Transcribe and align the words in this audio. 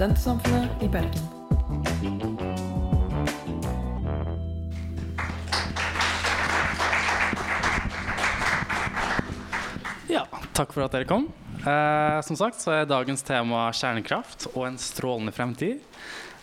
Studentsamfunnet 0.00 0.82
i 0.82 0.88
Bergen. 0.88 1.12
Ja, 10.08 10.24
takk 10.56 10.72
for 10.72 10.86
at 10.86 10.96
dere 10.96 11.04
kom. 11.04 11.28
Eh, 11.60 12.16
som 12.24 12.32
sagt 12.40 12.64
så 12.64 12.78
er 12.78 12.88
dagens 12.88 13.20
tema 13.28 13.66
kjernekraft 13.76 14.48
og 14.54 14.70
en 14.70 14.80
strålende 14.80 15.36
fremtid. 15.36 15.84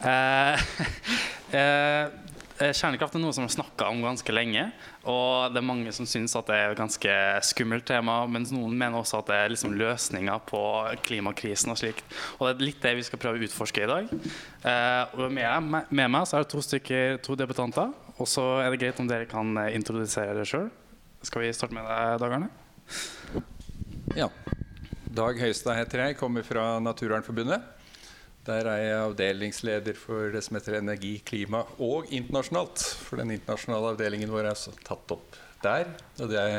Eh, 0.05 0.69
eh, 1.57 2.13
kjernekraft 2.57 3.15
er 3.17 3.21
noe 3.21 3.35
som 3.35 3.45
er 3.45 3.53
snakka 3.53 3.89
om 3.91 4.01
ganske 4.01 4.33
lenge. 4.33 4.63
Og 5.07 5.53
det 5.53 5.61
er 5.61 5.67
mange 5.67 5.93
som 5.95 6.07
syns 6.09 6.35
at 6.37 6.49
det 6.49 6.57
er 6.57 6.73
et 6.73 6.79
ganske 6.79 7.17
skummelt 7.45 7.85
tema, 7.87 8.19
mens 8.31 8.51
noen 8.53 8.73
mener 8.77 8.99
også 8.99 9.21
at 9.21 9.29
det 9.29 9.37
er 9.37 9.53
liksom 9.53 9.75
løsninga 9.77 10.39
på 10.49 10.61
klimakrisen 11.05 11.73
og 11.73 11.79
slikt. 11.81 12.03
Og 12.39 12.47
det 12.47 12.55
er 12.55 12.65
litt 12.65 12.81
det 12.83 12.95
vi 12.97 13.05
skal 13.05 13.21
prøve 13.21 13.39
å 13.41 13.47
utforske 13.47 13.85
i 13.85 13.91
dag. 13.91 14.09
Eh, 14.09 15.15
og 15.17 15.31
med, 15.37 15.85
med 15.89 16.13
meg 16.17 16.27
så 16.27 16.39
er 16.39 16.47
det 16.47 16.51
to 16.55 16.63
stykker, 16.65 17.21
to 17.25 17.37
debutanter. 17.39 17.93
Og 18.17 18.29
så 18.29 18.45
er 18.63 18.73
det 18.73 18.81
greit 18.81 19.01
om 19.03 19.09
dere 19.09 19.29
kan 19.29 19.53
eh, 19.61 19.75
introdusere 19.77 20.33
dere 20.33 20.49
sjøl. 20.49 20.69
Skal 21.25 21.45
vi 21.45 21.53
starte 21.53 21.77
med 21.77 21.85
deg, 21.85 22.17
Dag 22.21 22.37
Arne? 22.39 22.51
Ja. 24.17 24.31
Dag 25.17 25.39
Høistad 25.41 25.77
heter 25.77 26.07
jeg, 26.07 26.17
kommer 26.19 26.45
fra 26.45 26.77
Naturvernforbundet. 26.83 27.76
Der 28.47 28.67
er 28.71 28.79
jeg 28.79 28.99
avdelingsleder 29.03 29.97
for 29.99 30.31
det 30.31 30.39
som 30.45 30.55
heter 30.55 30.77
energi, 30.79 31.17
klima 31.27 31.65
og 31.83 32.07
internasjonalt. 32.15 32.79
For 33.03 33.19
den 33.19 33.33
internasjonale 33.35 33.91
avdelingen 33.91 34.31
vår 34.31 34.47
er 34.53 34.61
tatt 34.87 35.11
opp 35.11 35.35
der. 35.63 35.89
Og 36.21 36.31
det 36.31 36.39
er 36.39 36.53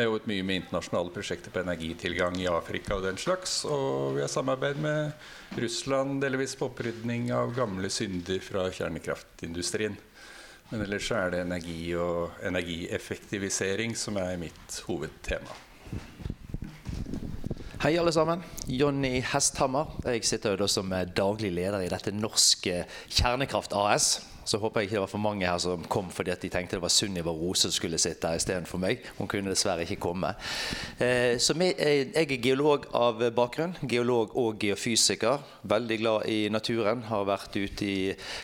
jeg 0.00 0.06
har 0.06 0.14
jobbet 0.14 0.28
mye 0.30 0.44
med 0.46 0.56
internasjonale 0.60 1.12
prosjekter 1.12 1.52
på 1.52 1.60
energitilgang 1.60 2.36
i 2.40 2.46
Afrika 2.48 2.94
og 2.96 3.02
den 3.04 3.18
slags. 3.20 3.58
Og 3.68 4.14
vi 4.16 4.22
har 4.22 4.30
samarbeid 4.32 4.78
med 4.80 5.58
Russland 5.60 6.22
delvis 6.22 6.54
på 6.56 6.70
opprydning 6.70 7.28
av 7.36 7.52
gamle 7.56 7.90
synder 7.92 8.38
fra 8.40 8.68
kjernekraftindustrien. 8.72 9.98
Men 10.70 10.86
ellers 10.86 11.10
er 11.12 11.34
det 11.34 11.42
energi 11.42 11.80
og 11.98 12.38
energieffektivisering 12.46 13.98
som 13.98 14.16
er 14.22 14.38
mitt 14.40 14.78
hovedtema. 14.86 15.58
Hei, 17.80 17.94
alle 17.96 18.12
sammen. 18.12 18.42
Jonny 18.68 19.22
Hesthammer. 19.24 19.86
Jeg 20.04 20.26
sitter 20.28 20.58
da 20.60 20.66
som 20.68 20.90
daglig 21.16 21.48
leder 21.56 21.80
i 21.80 21.88
dette 21.88 22.12
norske 22.12 22.82
Kjernekraft 23.08 23.72
AS. 23.72 24.08
Så 24.44 24.58
håper 24.60 24.82
jeg 24.82 24.90
ikke 24.90 24.96
det 24.98 25.00
var 25.06 25.08
for 25.08 25.22
mange 25.24 25.46
her 25.48 25.60
som 25.62 25.86
kom 25.88 26.10
fordi 26.12 26.34
at 26.34 26.42
de 26.44 26.50
tenkte 26.52 26.76
det 26.76 26.82
var 26.82 26.92
Sunniva 26.92 27.32
Rose 27.32 27.62
som 27.62 27.72
skulle 27.72 27.96
sitte 27.96 28.28
her 28.28 28.36
istedenfor 28.36 28.82
meg. 28.82 29.06
Hun 29.16 29.30
kunne 29.32 29.48
dessverre 29.48 29.86
ikke 29.86 29.96
komme. 29.96 30.34
Eh, 31.00 31.38
så 31.40 31.56
jeg 31.56 32.10
er 32.20 32.34
geolog 32.44 32.84
av 32.92 33.22
bakgrunn. 33.32 33.72
Geolog 33.88 34.34
og 34.36 34.58
geofysiker. 34.60 35.38
Veldig 35.72 35.98
glad 36.02 36.26
i 36.28 36.50
naturen. 36.52 37.06
Har 37.08 37.24
vært 37.30 37.56
ute 37.56 37.86
i 37.86 38.02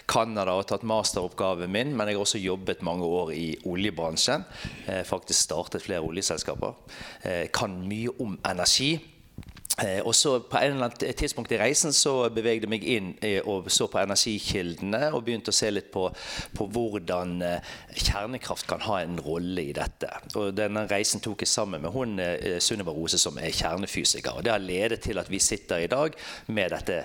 Canada 0.08 0.54
og 0.56 0.64
tatt 0.70 0.86
masteroppgaven 0.88 1.74
min. 1.76 1.92
Men 1.92 2.08
jeg 2.08 2.16
har 2.16 2.24
også 2.24 2.40
jobbet 2.40 2.80
mange 2.88 3.04
år 3.04 3.34
i 3.36 3.50
oljebransjen. 3.68 4.48
Eh, 4.86 5.04
faktisk 5.04 5.50
startet 5.50 5.84
flere 5.84 6.08
oljeselskaper. 6.08 6.72
Eh, 7.20 7.44
kan 7.52 7.76
mye 7.84 8.16
om 8.16 8.38
energi. 8.40 8.94
Eh, 9.84 10.00
og 10.00 10.14
så 10.14 10.38
På 10.40 10.56
en 10.56 10.72
eller 10.72 10.84
annen 10.88 11.14
tidspunkt 11.14 11.52
i 11.52 11.58
reisen 11.60 11.92
så 11.92 12.30
bevegde 12.32 12.64
jeg 12.64 12.72
meg 12.72 12.84
inn 12.88 13.10
eh, 13.24 13.44
og 13.44 13.68
så 13.72 13.84
på 13.92 14.00
energikildene 14.00 15.10
og 15.12 15.26
begynte 15.26 15.52
å 15.52 15.56
se 15.56 15.68
litt 15.70 15.90
på, 15.92 16.06
på 16.56 16.68
hvordan 16.72 17.34
eh, 17.44 17.74
kjernekraft 17.92 18.66
kan 18.70 18.80
ha 18.86 19.02
en 19.02 19.20
rolle 19.20 19.66
i 19.68 19.74
dette. 19.76 20.08
Og 20.34 20.54
Denne 20.56 20.86
reisen 20.88 21.20
tok 21.20 21.44
jeg 21.44 21.52
sammen 21.52 21.84
med 21.84 21.92
hun 21.92 22.16
Sunniva 22.62 22.94
Rose, 22.96 23.20
som 23.20 23.36
er 23.36 23.52
kjernefysiker. 23.52 24.38
og 24.38 24.46
Det 24.46 24.54
har 24.54 24.64
ledet 24.64 25.02
til 25.04 25.20
at 25.20 25.30
vi 25.30 25.42
sitter 25.42 25.84
i 25.84 25.92
dag 25.92 26.16
med 26.48 26.72
dette 26.72 27.02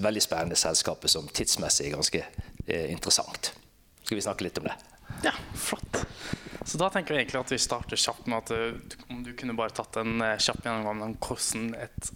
veldig 0.00 0.24
spennende 0.24 0.56
selskapet 0.56 1.12
som 1.12 1.28
tidsmessig 1.28 1.90
er 1.90 1.96
ganske 1.98 2.24
interessant. 2.88 3.52
Skal 4.04 4.16
vi 4.16 4.24
snakke 4.24 4.48
litt 4.48 4.60
om 4.62 4.70
det? 4.70 4.95
Ja, 5.24 5.32
flott. 5.54 6.04
Så 6.66 6.78
da 6.80 6.90
tenker 6.90 7.14
jeg 7.14 7.26
egentlig 7.26 7.40
at 7.44 7.52
vi 7.54 7.58
starter 7.62 8.00
kjapt 8.00 8.26
med 8.30 8.42
at 8.42 8.50
du, 8.50 8.96
om 9.12 9.22
du 9.22 9.32
kunne 9.38 9.54
bare 9.58 9.74
tatt 9.74 10.00
en 10.02 10.18
uh, 10.18 10.34
kjapp 10.34 10.64
gjennomgang 10.64 11.04
om 11.06 11.18
hvordan 11.22 11.68
et 11.78 12.10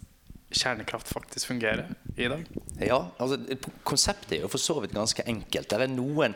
kjernekraft 0.51 1.07
faktisk 1.07 1.47
fungerer 1.47 1.87
i 2.15 2.27
dag? 2.27 2.45
Ja, 2.79 3.11
altså 3.17 3.37
Konseptet 3.83 4.37
er 4.37 4.43
jo 4.45 4.49
for 4.51 4.61
så 4.61 4.79
vidt 4.81 4.93
ganske 4.95 5.23
enkelt. 5.27 5.69
Det 5.69 5.77
er 5.77 5.91
noen 5.91 6.35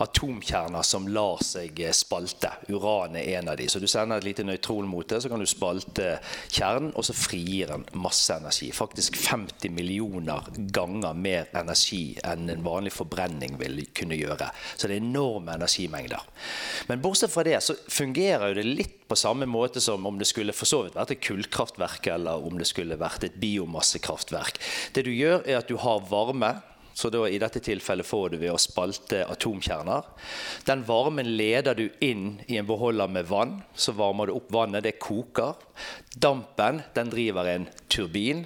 atomkjerner 0.00 0.84
som 0.86 1.08
lar 1.10 1.42
seg 1.44 1.80
eh, 1.82 1.94
spalte. 1.96 2.52
Uran 2.70 3.18
er 3.18 3.40
en 3.40 3.50
av 3.52 3.58
de. 3.60 3.68
Så 3.68 3.82
Du 3.82 3.88
sender 3.90 4.20
et 4.20 4.28
lite 4.28 4.46
nøytron 4.46 4.88
mot 4.88 5.08
det, 5.08 5.22
så 5.22 5.30
kan 5.32 5.42
du 5.42 5.48
spalte 5.50 6.12
kjernen, 6.48 6.92
og 6.94 7.06
så 7.06 7.16
frigir 7.16 7.72
den 7.72 7.86
masse 8.00 8.36
energi. 8.36 8.70
Faktisk 8.76 9.18
50 9.20 9.74
millioner 9.74 10.46
ganger 10.72 11.16
mer 11.16 11.50
energi 11.56 12.16
enn 12.24 12.48
en 12.50 12.64
vanlig 12.64 12.94
forbrenning 12.94 13.58
vil 13.60 13.82
kunne 13.96 14.18
gjøre. 14.18 14.50
Så 14.76 14.88
det 14.88 14.98
er 14.98 15.04
enorme 15.04 15.58
energimengder. 15.58 16.24
Men 16.88 17.02
bortsett 17.02 17.32
fra 17.32 17.44
det 17.46 17.58
så 17.64 17.76
fungerer 17.88 18.50
jo 18.50 18.60
det 18.60 18.68
litt 18.70 18.99
på 19.10 19.18
samme 19.18 19.46
måte 19.50 19.80
som 19.82 20.06
om 20.06 20.18
det 20.18 20.28
skulle 20.30 20.54
for 20.54 20.70
så 20.70 20.84
vidt 20.86 20.94
vært 20.94 21.16
et 21.16 21.22
kullkraftverk 21.26 22.06
eller 22.14 22.46
om 22.46 22.58
det 22.60 22.68
skulle 22.70 22.98
vært 23.00 23.26
et 23.26 23.38
biomassekraftverk. 23.42 24.60
Det 24.94 25.02
du 25.06 25.10
gjør, 25.10 25.42
er 25.42 25.58
at 25.58 25.70
du 25.70 25.76
har 25.82 26.04
varme. 26.10 26.54
Så 26.94 27.08
da, 27.10 27.22
I 27.26 27.38
dette 27.40 27.62
tilfellet 27.64 28.06
får 28.06 28.32
du 28.32 28.38
ved 28.42 28.52
å 28.52 28.60
spalte 28.60 29.22
atomkjerner. 29.30 30.06
Den 30.68 30.82
varmen 30.86 31.30
leder 31.38 31.78
du 31.78 31.86
inn 32.04 32.40
i 32.46 32.58
en 32.60 32.68
beholder 32.68 33.10
med 33.10 33.28
vann. 33.30 33.60
Så 33.74 33.94
varmer 33.98 34.28
du 34.28 34.36
opp 34.36 34.50
vannet, 34.52 34.84
det 34.84 34.98
koker. 35.02 35.56
Dampen 36.14 36.82
den 36.94 37.10
driver 37.10 37.50
en 37.50 37.68
turbin. 37.88 38.44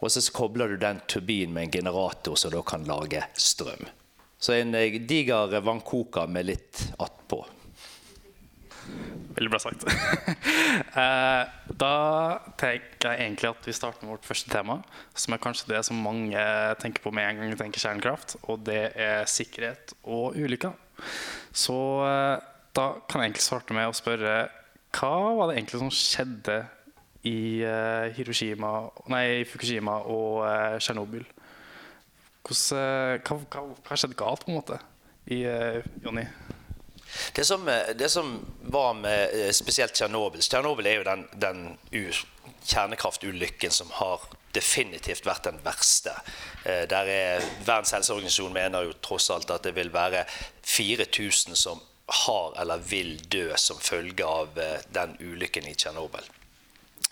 Og 0.00 0.10
så 0.10 0.22
kobler 0.34 0.74
du 0.74 0.80
den 0.80 1.02
turbinen 1.10 1.54
med 1.54 1.68
en 1.68 1.76
generator 1.78 2.38
som 2.40 2.54
da 2.54 2.62
kan 2.66 2.86
lage 2.88 3.22
strøm. 3.38 3.86
Så 4.38 4.56
en 4.58 4.74
eh, 4.74 4.98
diger 5.00 5.60
vannkoker 5.64 6.26
med 6.28 6.50
litt 6.50 6.88
attpå. 6.98 7.44
Veldig 9.34 9.50
bra 9.50 9.62
sagt. 9.62 9.86
Eh, 10.74 11.44
da 11.78 11.96
tenker 12.58 13.12
jeg 13.12 13.20
egentlig 13.20 13.48
at 13.48 13.66
vi 13.66 13.74
starter 13.74 14.02
med 14.02 14.12
vårt 14.14 14.26
første 14.26 14.50
tema, 14.50 14.76
som 15.18 15.34
er 15.34 15.40
kanskje 15.42 15.68
det 15.72 15.80
som 15.86 16.00
mange 16.02 16.40
tenker 16.82 17.02
på 17.02 17.12
med 17.14 17.26
en 17.28 17.40
gang 17.40 17.52
de 17.52 17.58
tenker 17.58 17.82
kjernekraft, 17.82 18.34
og 18.50 18.64
det 18.66 18.92
er 18.98 19.26
sikkerhet 19.30 19.94
og 20.02 20.38
ulykker. 20.38 20.74
Så 21.54 21.76
eh, 22.06 22.42
da 22.78 22.86
kan 23.06 23.22
jeg 23.22 23.30
egentlig 23.30 23.46
starte 23.46 23.76
med 23.76 23.90
å 23.90 23.94
spørre 23.94 24.34
hva 24.94 25.12
var 25.38 25.50
det 25.50 25.58
egentlig 25.58 25.82
som 25.82 25.94
skjedde 25.94 26.58
i 27.26 27.38
uh, 27.66 28.10
Hiroshima, 28.14 28.72
nei, 29.10 29.26
Fukushima 29.50 29.96
og 30.10 30.44
Tsjernobyl? 30.78 31.24
Hva, 32.44 32.58
hva, 33.24 33.64
hva, 33.78 33.98
skjedde 33.98 34.18
galt, 34.18 34.46
på 34.46 34.52
en 34.52 34.60
måte, 34.60 34.78
i 35.34 35.42
Jonny? 36.04 36.28
Det 37.32 37.44
som, 37.44 37.68
eh, 37.68 37.94
det 37.94 38.08
som, 38.08 38.46
var 38.60 38.94
med 38.94 39.34
eh, 39.34 39.50
spesielt 39.52 39.94
Tsjernobyl 39.94 40.42
Tsjernobyl 40.42 40.86
er 40.86 40.96
jo 40.98 41.06
den, 41.06 41.26
den 41.32 41.60
kjernekraftulykken 42.64 43.70
som 43.70 43.90
har 44.00 44.22
definitivt 44.54 45.26
vært 45.26 45.48
den 45.48 45.58
verste. 45.64 46.14
Eh, 46.64 46.84
der 46.90 47.10
er 47.10 47.48
Verdens 47.64 47.94
helseorganisasjon 47.96 48.54
mener 48.54 48.88
jo 48.88 48.96
tross 49.04 49.30
alt 49.34 49.50
at 49.50 49.66
det 49.66 49.74
vil 49.76 49.92
være 49.94 50.24
4000 50.62 51.58
som 51.58 51.82
har 52.24 52.54
eller 52.60 52.82
vil 52.84 53.16
dø 53.32 53.48
som 53.56 53.78
følge 53.80 54.26
av 54.28 54.58
den 54.92 55.16
ulykken 55.20 55.66
i 55.70 55.74
Tsjernobyl. 55.74 56.26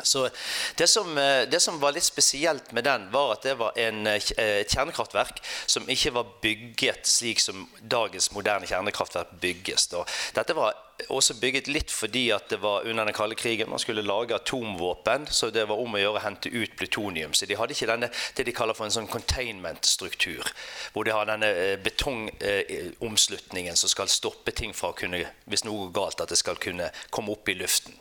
Så 0.03 0.29
det 0.77 0.89
som, 0.91 1.19
eh, 1.19 1.49
det 1.49 1.61
som, 1.61 1.81
var 1.81 1.93
litt 1.93 2.05
spesielt 2.05 2.73
med 2.73 2.85
den, 2.85 3.09
var 3.11 3.33
at 3.33 3.43
det 3.43 3.55
var 3.59 3.73
en, 3.77 4.07
eh, 4.07 4.21
et 4.37 4.71
kjernekraftverk 4.71 5.43
som 5.67 5.89
ikke 5.89 6.15
var 6.15 6.33
bygget 6.43 7.07
slik 7.07 7.41
som 7.41 7.69
dagens 7.83 8.33
moderne 8.33 8.67
kjernekraftverk 8.67 9.37
bygges. 9.41 9.89
Og 9.93 10.09
dette 10.35 10.57
var 10.57 10.75
også 11.11 11.35
bygget 11.41 11.69
litt 11.73 11.91
fordi 11.91 12.27
at 12.35 12.49
det 12.53 12.61
var 12.63 12.87
under 12.87 13.05
den 13.05 13.15
kalde 13.15 13.35
krigen. 13.35 13.71
Man 13.71 13.79
skulle 13.79 14.03
lage 14.03 14.35
atomvåpen, 14.35 15.27
så 15.31 15.51
det 15.51 15.65
var 15.69 15.81
om 15.81 15.95
å 15.95 16.01
gjøre 16.01 16.21
å 16.21 16.25
hente 16.25 16.53
ut 16.53 16.77
plutonium. 16.79 17.35
Så 17.35 17.47
de 17.47 17.57
hadde 17.59 17.75
ikke 17.75 17.91
denne, 17.91 18.11
det 18.37 18.47
de 18.47 18.55
kaller 18.57 18.77
for 18.77 18.87
en 18.87 18.95
sånn 18.95 19.11
containment-struktur. 19.11 20.53
Hvor 20.93 21.07
de 21.09 21.15
har 21.15 21.29
denne 21.31 21.51
eh, 21.51 21.77
betongomslutningen 21.83 23.79
som 23.79 23.93
skal 23.93 24.11
stoppe 24.13 24.55
ting 24.57 24.75
fra 24.77 24.93
å 24.93 24.99
kunne, 24.99 25.25
hvis 25.51 25.67
noe 25.67 25.89
går 25.89 25.97
galt, 25.99 26.25
at 26.25 26.33
det 26.33 26.41
skal 26.41 26.61
kunne 26.61 26.91
komme 27.11 27.35
opp 27.35 27.49
i 27.49 27.59
luften. 27.59 27.97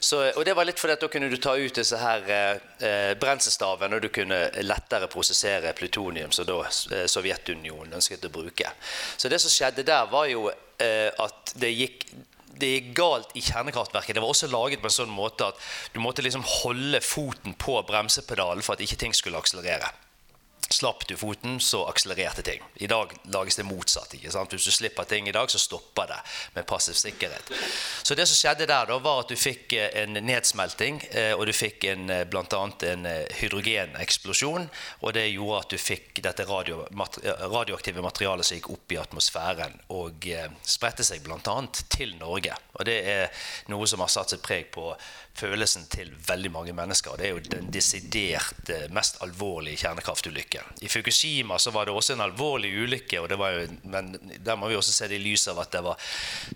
Så, 0.00 0.20
og 0.30 0.44
det 0.46 0.54
var 0.56 0.68
litt 0.68 0.80
fordi 0.80 0.94
at 0.96 1.02
da 1.02 1.10
kunne 1.12 1.30
du 1.30 1.36
ta 1.42 1.56
ut 1.58 1.80
disse 1.80 1.98
her 1.98 2.24
eh, 2.30 3.12
brenselstavene, 3.20 3.98
og 3.98 4.04
du 4.04 4.10
kunne 4.14 4.40
lettere 4.64 5.10
prosessere 5.10 5.74
plutonium, 5.78 6.32
som 6.34 6.48
da 6.48 6.60
eh, 6.64 7.04
Sovjetunionen 7.10 7.98
ønsket 7.98 8.26
å 8.28 8.32
bruke. 8.32 8.72
Så 9.16 9.30
det 9.32 9.40
som 9.42 9.52
skjedde 9.52 9.86
der, 9.88 10.08
var 10.12 10.28
jo 10.30 10.48
eh, 10.50 11.10
at 11.10 11.54
det 11.58 11.74
gikk 11.74 12.10
det 12.58 12.72
gikk 12.72 12.88
galt 12.98 13.36
i 13.38 13.42
kjernekraftverket. 13.44 14.16
Det 14.16 14.22
var 14.24 14.32
også 14.32 14.48
laget 14.50 14.82
på 14.82 14.88
en 14.90 14.94
sånn 14.96 15.12
måte 15.14 15.46
at 15.52 15.60
du 15.94 16.00
måtte 16.02 16.24
liksom 16.26 16.42
holde 16.42 16.98
foten 17.04 17.54
på 17.54 17.76
bremsepedalen 17.86 18.64
for 18.66 18.74
at 18.74 18.82
ikke 18.82 18.98
ting 18.98 19.14
skulle 19.14 19.38
akselerere. 19.38 19.92
Slapp 20.70 21.06
du 21.08 21.16
foten, 21.16 21.60
så 21.60 21.86
akselererte 21.88 22.42
ting. 22.42 22.62
I 22.74 22.86
dag 22.86 23.12
lages 23.24 23.56
det 23.56 23.64
motsatt. 23.64 24.14
ikke 24.14 24.30
sant? 24.30 24.52
Hvis 24.52 24.66
du 24.68 24.70
slipper 24.70 25.04
ting 25.08 25.28
i 25.28 25.32
dag, 25.32 25.48
så 25.50 25.58
stopper 25.58 26.06
det 26.10 26.18
med 26.54 26.66
passiv 26.68 26.92
sikkerhet. 26.92 27.52
Så 28.02 28.14
det 28.14 28.26
som 28.28 28.36
skjedde 28.36 28.66
der, 28.68 28.84
da, 28.90 28.98
var 29.00 29.22
at 29.22 29.32
du 29.32 29.36
fikk 29.36 29.72
eh, 29.72 29.88
en 30.02 30.20
nedsmelting, 30.20 31.00
eh, 31.10 31.32
og 31.32 31.46
du 31.48 31.54
fikk 31.56 31.86
en, 31.88 32.12
bl.a. 32.28 32.60
en 32.90 33.08
hydrogeneksplosjon. 33.40 34.68
Og 35.00 35.16
det 35.16 35.24
gjorde 35.30 35.62
at 35.62 35.72
du 35.72 35.80
fikk 35.80 36.20
dette 36.26 36.44
radio, 36.50 36.82
radioaktive 36.92 38.04
materialet 38.04 38.50
som 38.50 38.60
gikk 38.60 38.68
opp 38.76 38.92
i 38.92 39.00
atmosfæren 39.00 39.80
og 39.96 40.28
spredte 40.68 41.06
seg 41.06 41.24
bl.a. 41.24 41.56
til 41.88 42.12
Norge. 42.20 42.60
Og 42.76 42.84
det 42.84 42.98
er 43.08 43.48
noe 43.72 43.88
som 43.88 44.04
har 44.04 44.12
satt 44.12 44.36
seg 44.36 44.44
preg 44.44 44.68
på 44.74 44.90
følelsen 45.38 45.86
til 45.88 46.12
veldig 46.28 46.50
mange 46.52 46.76
mennesker. 46.76 47.16
Det 47.16 47.28
er 47.28 47.36
jo 47.36 47.44
den 47.56 47.72
desidert 47.72 48.72
mest 48.92 49.22
alvorlige 49.24 49.86
kjernekraftulykken. 49.86 50.57
I 50.80 50.88
Fukushima 50.88 51.58
så 51.58 51.70
var 51.70 51.86
det 51.86 51.94
også 51.96 52.14
en 52.14 52.24
alvorlig 52.24 52.70
ulykke, 52.82 53.16
jo, 53.16 53.26
men 53.82 54.14
der 54.44 54.56
må 54.56 54.68
vi 54.68 54.76
også 54.78 54.92
se 54.92 55.08
det 55.08 55.18
i 55.18 55.24
lys 55.24 55.48
av 55.48 55.60
at 55.64 55.72
det 55.72 55.82
var 55.84 55.98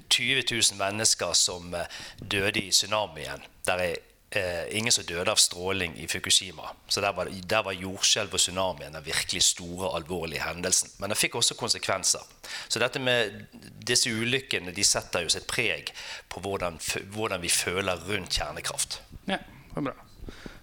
20 0.08 0.44
000 0.50 0.78
mennesker 0.78 1.32
som 1.36 1.74
eh, 1.74 2.00
døde 2.18 2.60
i 2.60 2.70
tsunamien. 2.70 3.42
Der 3.66 3.82
er 3.82 3.96
eh, 4.30 4.76
ingen 4.76 4.92
som 4.92 5.04
døde 5.04 5.30
av 5.30 5.40
stråling 5.40 5.96
i 5.98 6.08
Fukushima. 6.08 6.70
Så 6.88 7.00
der 7.00 7.12
var, 7.12 7.28
der 7.30 7.62
var 7.62 7.76
jordskjelv 7.76 8.34
og 8.34 8.40
tsunamien 8.40 8.94
den 8.94 9.04
virkelig 9.04 9.42
store, 9.42 9.92
alvorlige 9.96 10.44
hendelsen. 10.46 10.90
Men 10.98 11.12
det 11.12 11.18
fikk 11.20 11.36
også 11.40 11.58
konsekvenser. 11.58 12.24
Så 12.68 12.82
dette 12.82 13.00
med 13.02 13.44
disse 13.86 14.10
ulykkene 14.10 14.74
de 14.74 14.84
setter 14.86 15.26
jo 15.26 15.32
sitt 15.32 15.48
preg 15.50 15.92
på 16.32 16.40
hvordan, 16.44 16.80
hvordan 17.14 17.42
vi 17.42 17.52
føler 17.52 18.06
rundt 18.08 18.38
kjernekraft. 18.38 19.00
Ja, 19.26 19.38
det 19.38 19.82
er 19.82 19.88
bra. 19.90 19.96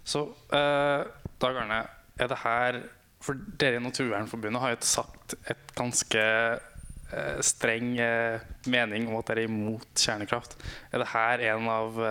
Så 0.09 0.25
eh, 0.55 1.05
Dag 1.39 1.57
Arne, 1.61 1.83
er 2.19 2.27
det 2.27 2.41
her 2.43 2.81
For 3.29 3.37
dere 3.61 3.77
i 3.77 3.83
Naturvernforbundet 3.85 4.63
har 4.63 4.73
jo 4.73 4.79
sagt 4.89 5.35
et 5.53 5.73
ganske 5.77 6.21
eh, 6.25 7.41
streng 7.45 7.91
eh, 8.01 8.41
mening 8.65 9.05
om 9.05 9.19
at 9.19 9.29
dere 9.29 9.45
er 9.45 9.51
imot 9.51 9.91
kjernekraft. 9.93 10.57
Er 10.89 11.03
det 11.03 11.11
her 11.13 11.45
en 11.53 11.69
av 11.69 12.01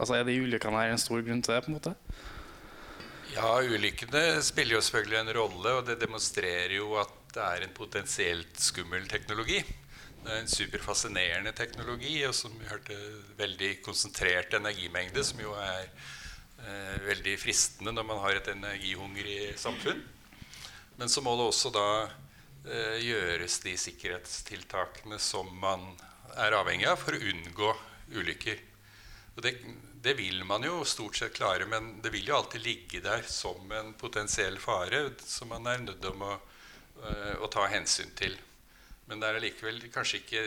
Altså 0.00 0.16
Er 0.16 0.24
de 0.24 0.38
ulykkene 0.40 0.80
her 0.80 0.94
en 0.94 0.98
stor 0.98 1.20
grunn 1.20 1.42
til 1.44 1.52
det? 1.52 1.60
på 1.60 1.68
en 1.68 1.76
måte? 1.76 1.90
Ja, 3.34 3.60
ulykkene 3.62 4.40
spiller 4.42 4.78
jo 4.78 4.82
selvfølgelig 4.82 5.18
en 5.20 5.32
rolle, 5.36 5.74
og 5.76 5.84
det 5.86 6.00
demonstrerer 6.00 6.72
jo 6.74 6.94
at 6.98 7.12
det 7.34 7.42
er 7.44 7.66
en 7.66 7.74
potensielt 7.76 8.58
skummel 8.58 9.04
teknologi. 9.10 9.60
Det 10.24 10.32
er 10.32 10.40
en 10.42 10.50
superfascinerende 10.50 11.52
teknologi, 11.56 12.16
og 12.26 12.34
som 12.34 12.56
vi 12.58 12.68
hørte 12.68 12.96
veldig 13.38 13.70
konsentrert 13.84 14.56
energimengde, 14.56 15.22
som 15.24 15.40
jo 15.44 15.54
er 15.60 15.84
eh, 15.84 16.96
veldig 17.06 17.36
fristende 17.44 17.94
når 17.94 18.08
man 18.08 18.24
har 18.24 18.40
et 18.40 18.50
energihungrig 18.56 19.52
samfunn. 19.60 20.02
Men 21.00 21.08
så 21.08 21.22
må 21.24 21.32
det 21.32 21.46
også 21.48 21.70
da 21.72 21.84
eh, 22.04 22.98
gjøres 23.00 23.54
de 23.64 23.72
sikkerhetstiltakene 23.80 25.16
som 25.16 25.48
man 25.62 25.86
er 26.36 26.52
avhengig 26.58 26.90
av 26.90 26.98
for 27.00 27.16
å 27.16 27.22
unngå 27.30 27.70
ulykker. 28.20 28.60
Og 29.32 29.40
det, 29.46 29.54
det, 30.04 30.12
vil 30.18 30.42
man 30.44 30.66
jo 30.68 30.82
stort 30.84 31.16
sett 31.16 31.38
klare, 31.38 31.64
men 31.64 32.02
det 32.04 32.12
vil 32.12 32.28
jo 32.28 32.36
alltid 32.36 32.66
ligge 32.66 33.00
der 33.00 33.24
som 33.24 33.72
en 33.72 33.94
potensiell 33.96 34.60
fare 34.60 35.06
som 35.24 35.48
man 35.54 35.72
er 35.72 35.80
nødt 35.86 36.04
til 36.04 36.20
å, 36.20 36.36
eh, 37.00 37.32
å 37.40 37.48
ta 37.48 37.64
hensyn 37.72 38.12
til. 38.20 38.36
Men 39.08 39.24
det 39.24 39.30
er 39.30 39.40
allikevel 39.40 39.80
kanskje 39.96 40.20
ikke 40.20 40.46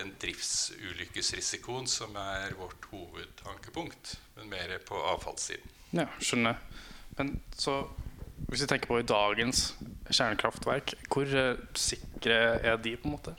den 0.00 0.16
driftsulykkesrisikoen 0.24 1.92
som 1.92 2.16
er 2.16 2.56
vårt 2.56 2.88
hovedankepunkt, 2.88 4.16
men 4.40 4.48
mer 4.56 4.78
på 4.88 4.96
avfallssiden. 5.12 5.76
Ja, 5.92 6.08
skjønner. 6.24 6.56
Men 7.20 7.36
så 7.52 7.82
hvis 8.46 8.62
vi 8.64 8.70
tenker 8.70 8.90
på 8.90 9.00
i 9.02 9.06
dagens 9.06 9.72
kjernekraftverk, 10.08 10.94
hvor 11.12 11.34
uh, 11.34 11.60
sikre 11.76 12.38
er 12.62 12.80
de, 12.82 12.96
på 12.96 13.10
en 13.10 13.16
måte? 13.18 13.36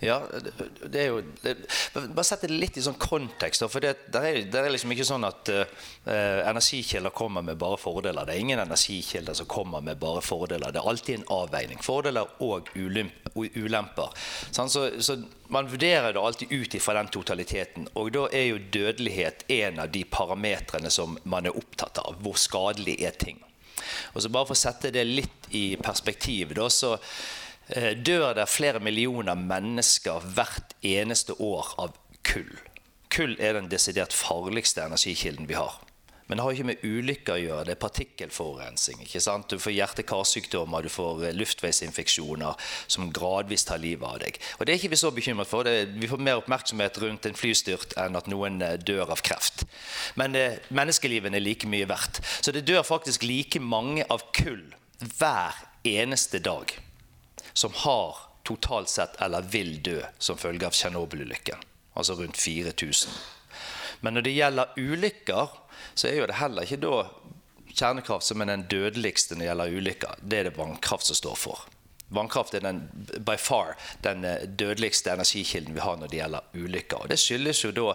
Ja, 0.00 0.20
det 0.86 1.00
er 1.00 1.06
jo 1.10 1.22
det, 1.42 1.54
Bare 1.94 2.24
sette 2.26 2.46
det 2.46 2.58
litt 2.60 2.76
i 2.78 2.82
sånn 2.84 2.98
kontekst. 3.02 3.64
For 3.66 3.82
det, 3.82 3.96
der 4.14 4.28
er, 4.28 4.36
der 4.50 4.68
er 4.68 4.74
liksom 4.74 4.92
ikke 4.94 5.06
sånn 5.08 5.26
at 5.26 5.50
uh, 5.50 5.64
energikilder 6.06 7.14
kommer 7.14 7.42
med 7.42 7.58
bare 7.58 7.80
fordeler. 7.82 8.26
Det 8.28 8.36
er 8.36 8.44
ingen 8.44 8.62
energikilder 8.62 9.34
som 9.34 9.48
kommer 9.50 9.82
med 9.84 9.98
bare 9.98 10.22
fordeler. 10.22 10.70
Det 10.70 10.82
er 10.82 10.90
alltid 10.92 11.18
en 11.18 11.26
avveining. 11.40 11.82
Fordeler 11.82 12.30
og 12.46 12.70
ulemper. 12.78 14.14
Sånn, 14.54 14.70
så, 14.70 14.86
så, 15.02 15.18
man 15.50 15.70
vurderer 15.70 16.14
det 16.14 16.22
alltid 16.22 16.54
ut 16.54 16.78
ifra 16.78 16.94
den 17.00 17.10
totaliteten. 17.18 17.90
Og 17.98 18.12
da 18.14 18.28
er 18.30 18.52
jo 18.52 18.62
dødelighet 18.78 19.48
en 19.58 19.82
av 19.82 19.90
de 19.94 20.04
parametrene 20.06 20.94
som 20.94 21.18
man 21.26 21.50
er 21.50 21.58
opptatt 21.58 21.98
av. 22.04 22.22
Hvor 22.22 22.38
skadelig 22.38 23.00
er 23.02 23.18
ting. 23.18 23.42
Og 24.14 24.22
så 24.22 24.30
bare 24.32 24.48
For 24.48 24.56
å 24.56 24.62
sette 24.66 24.92
det 24.94 25.04
litt 25.08 25.52
i 25.54 25.66
perspektiv, 25.80 26.54
da, 26.56 26.68
så 26.72 26.96
Eh, 27.68 27.92
dør 27.92 28.32
det 28.32 28.46
flere 28.48 28.80
millioner 28.80 29.36
mennesker 29.36 30.24
hvert 30.32 30.72
eneste 30.80 31.34
år 31.36 31.74
av 31.76 31.96
kull. 32.24 32.48
Kull 33.12 33.36
er 33.40 33.58
den 33.58 33.68
desidert 33.68 34.16
farligste 34.16 34.86
energikilden 34.86 35.48
vi 35.50 35.58
har. 35.58 35.76
Men 36.28 36.36
det 36.36 36.44
har 36.44 36.56
ikke 36.56 36.68
med 36.68 36.82
ulykker 36.84 37.34
å 37.34 37.40
gjøre. 37.40 37.64
Det 37.64 37.72
er 37.72 37.80
partikkelforurensning. 37.80 39.00
ikke 39.04 39.20
sant? 39.24 39.48
Du 39.48 39.62
får 39.62 39.72
hjerte-karsykdommer, 39.72 40.84
du 40.84 40.92
får 40.92 41.22
eh, 41.24 41.36
luftveisinfeksjoner 41.36 42.68
som 42.86 43.08
gradvis 43.16 43.64
tar 43.64 43.80
livet 43.80 44.04
av 44.04 44.18
deg. 44.20 44.36
Og 44.58 44.66
Det 44.66 44.74
er 44.74 44.80
ikke 44.80 44.92
vi 44.92 45.00
så 45.00 45.10
bekymret 45.16 45.48
for. 45.48 45.64
Det, 45.64 45.88
vi 45.96 46.10
får 46.10 46.20
mer 46.20 46.42
oppmerksomhet 46.42 47.00
rundt 47.00 47.28
en 47.30 47.38
flystyrt 47.38 47.96
enn 48.00 48.18
at 48.20 48.28
noen 48.28 48.60
eh, 48.60 48.76
dør 48.76 49.14
av 49.16 49.24
kreft. 49.24 49.64
Men 50.20 50.36
eh, 50.36 50.60
menneskelivene 50.68 51.40
er 51.40 51.46
like 51.46 51.70
mye 51.70 51.88
verdt. 51.88 52.20
Så 52.42 52.52
det 52.52 52.66
dør 52.68 52.84
faktisk 52.84 53.24
like 53.24 53.62
mange 53.64 54.04
av 54.12 54.28
kull 54.36 54.66
hver 55.16 55.56
eneste 55.88 56.42
dag 56.44 56.74
som 57.56 57.72
har 57.86 58.20
totalt 58.44 58.92
sett 58.92 59.16
eller 59.24 59.48
vil 59.48 59.78
dø 59.84 59.98
som 60.18 60.36
følge 60.36 60.68
av 60.68 60.76
Tsjernobyl-ulykken. 60.76 61.64
Altså 61.96 62.18
rundt 62.20 62.36
4000. 62.36 63.16
Men 64.04 64.14
når 64.14 64.28
det 64.28 64.36
gjelder 64.36 64.76
ulykker, 64.78 65.56
så 65.94 66.08
er 66.10 66.20
jo 66.20 66.28
det 66.30 66.40
heller 66.40 66.66
ikke 66.66 66.82
da 66.82 67.02
kjernekraft 67.78 68.26
som 68.26 68.42
er 68.42 68.52
den 68.52 68.68
dødeligste 68.70 69.36
når 69.36 69.40
det 69.40 69.50
gjelder 69.50 69.80
ulykker. 69.80 70.22
Det 70.22 70.38
er 70.38 70.48
det 70.48 70.56
vannkraft 70.58 71.08
som 71.08 71.18
står 71.18 71.36
for. 71.38 71.66
Vannkraft 72.08 72.54
er 72.56 72.62
den, 72.64 72.78
by 73.20 73.34
far 73.36 73.74
den 74.04 74.24
eh, 74.24 74.46
dødeligste 74.48 75.12
energikilden 75.12 75.74
vi 75.76 75.82
har 75.84 75.98
når 76.00 76.08
det 76.08 76.20
gjelder 76.22 76.46
ulykker. 76.56 77.02
Og 77.04 77.10
det 77.12 77.18
skyldes 77.20 77.60
jo 77.66 77.72
da 77.76 77.90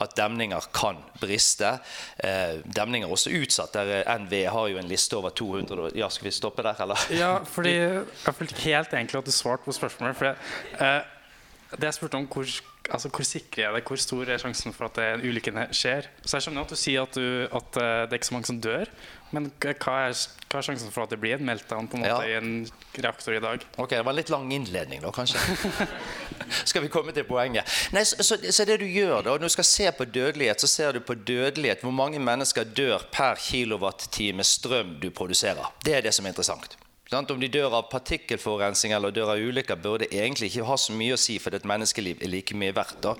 at 0.00 0.14
demninger 0.16 0.70
kan 0.72 1.02
briste. 1.20 1.74
Eh, 2.16 2.62
demninger 2.64 3.08
er 3.08 3.12
også 3.12 3.34
utsatt. 3.36 3.76
der 3.76 3.92
eh, 3.98 4.14
NV 4.22 4.34
har 4.54 4.70
jo 4.72 4.80
en 4.80 4.88
liste 4.88 5.16
over 5.16 5.30
200 5.36 5.90
Ja, 6.00 6.08
Skal 6.08 6.30
vi 6.30 6.30
stoppe 6.30 6.64
der, 6.64 6.80
eller? 6.80 7.06
Ja, 7.12 7.44
fordi 7.44 7.74
jeg 7.74 8.06
følte 8.24 8.54
ikke 8.54 8.70
helt 8.70 8.92
egentlig 8.92 9.18
at 9.18 9.26
du 9.26 9.36
svarte 9.36 9.64
på 9.64 9.76
spørsmålet. 9.76 10.16
For 10.16 10.26
eh, 10.32 11.02
det 11.76 11.90
jeg 11.90 11.94
spurte 11.94 12.16
om 12.16 12.26
hvor 12.26 12.48
altså, 12.90 13.10
hvor 13.12 13.26
sikre 13.26 13.62
er 13.66 13.76
det? 13.76 13.84
Hvor 13.86 14.00
stor 14.00 14.30
er 14.30 14.40
sjansen 14.40 14.74
for 14.74 14.88
at 14.88 15.22
ulykken 15.22 15.60
skjer? 15.74 16.08
Så 16.24 16.36
Jeg 16.36 16.46
skjønner 16.46 16.66
at 16.66 16.72
du 16.72 16.78
sier 16.78 17.04
at, 17.04 17.14
du, 17.14 17.44
at 17.44 17.78
uh, 17.78 17.86
det 18.06 18.12
er 18.12 18.20
ikke 18.20 18.30
så 18.30 18.36
mange 18.36 18.50
som 18.50 18.60
dør. 18.64 18.90
Men 19.34 19.50
hva 19.60 19.72
er, 19.74 20.14
hva 20.48 20.60
er, 20.60 20.64
sjansen 20.64 20.92
for 20.92 21.04
at 21.04 21.12
det 21.12 21.18
blir 21.20 21.36
en 21.36 21.44
meltdown 21.44 21.88
på 21.90 21.98
en 21.98 22.04
måte 22.06 22.24
ja. 22.24 22.32
i 22.32 22.38
en 22.38 22.52
reaktor 22.96 23.36
i 23.36 23.42
dag? 23.44 23.66
Ok, 23.76 23.92
Det 23.92 24.00
var 24.06 24.14
en 24.14 24.20
litt 24.20 24.32
lang 24.32 24.48
innledning, 24.56 25.02
da, 25.04 25.12
kanskje. 25.12 25.42
skal 26.70 26.84
vi 26.86 26.90
komme 26.92 27.12
til 27.16 27.28
poenget? 27.28 27.68
Nei, 27.92 28.06
så, 28.08 28.22
så, 28.24 28.40
så, 28.40 28.64
det 28.68 28.80
du 28.80 28.86
gjør 28.88 29.20
da, 29.20 29.36
Når 29.36 29.50
du 29.50 29.56
skal 29.58 29.68
se 29.68 29.92
på 29.98 30.08
dødelighet, 30.08 30.64
så 30.64 30.70
ser 30.70 30.96
du 30.96 31.04
på 31.04 31.18
dødelighet. 31.18 31.84
Hvor 31.84 31.94
mange 31.94 32.22
mennesker 32.22 32.64
dør 32.64 33.04
per 33.12 33.36
kilowattime 33.42 34.46
strøm 34.46 34.96
du 35.02 35.10
produserer. 35.10 35.74
Det 35.84 35.98
er 35.98 36.08
det 36.08 36.16
som 36.16 36.24
er 36.24 36.36
interessant. 36.36 36.78
Om 37.08 37.40
de 37.40 37.48
dør 37.48 37.72
av 37.72 37.86
partikkelforurensning 37.88 38.92
eller 38.92 39.14
dør 39.16 39.30
av 39.32 39.40
ulykker, 39.40 39.78
burde 39.80 40.10
egentlig 40.12 40.50
ikke 40.50 40.66
ha 40.68 40.74
så 40.76 40.92
mye 40.92 41.14
å 41.16 41.20
si, 41.20 41.38
for 41.40 41.56
et 41.56 41.64
menneskeliv 41.64 42.20
er 42.20 42.28
like 42.28 42.56
mye 42.58 42.74
verdt. 42.76 42.98
Da. 43.06 43.14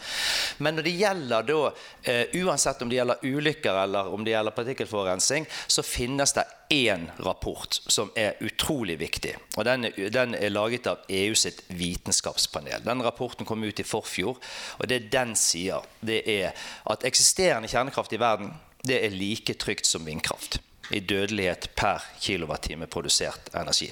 Men 0.61 0.77
når 0.77 0.85
det 0.85 0.93
gjelder 0.99 1.47
da, 1.49 1.57
uh, 1.71 2.37
uansett 2.43 2.85
om 2.85 2.93
det 2.93 2.99
gjelder 2.99 3.25
ulykker 3.25 3.81
eller 3.87 4.13
om 4.13 4.27
det 4.27 4.35
gjelder 4.35 4.57
partikkelforurensning, 4.59 5.49
så 5.73 5.87
finnes 5.87 6.37
det 6.37 6.45
én 6.77 7.09
rapport 7.25 7.81
som 7.89 8.13
er 8.13 8.37
utrolig 8.45 8.99
viktig. 9.01 9.33
og 9.57 9.65
Den, 9.65 9.89
den 10.13 10.37
er 10.37 10.53
laget 10.53 10.93
av 10.93 11.09
EU 11.09 11.33
sitt 11.33 11.65
vitenskapspanel. 11.73 12.85
Den 12.85 13.03
rapporten 13.09 13.49
kom 13.49 13.65
ut 13.65 13.81
i 13.81 13.89
forfjor. 13.89 14.37
og 14.79 14.89
Det 14.89 15.07
den 15.13 15.33
sier, 15.33 15.81
det 16.05 16.27
er 16.29 16.53
at 16.93 17.09
eksisterende 17.09 17.73
kjernekraft 17.73 18.13
i 18.13 18.21
verden 18.21 18.53
det 18.85 19.01
er 19.01 19.17
like 19.17 19.57
trygt 19.57 19.89
som 19.89 20.05
vindkraft 20.05 20.61
i 20.91 21.01
dødelighet 21.01 21.71
per 21.77 22.05
kilowattime 22.21 22.89
produsert 22.91 23.51
energi. 23.55 23.91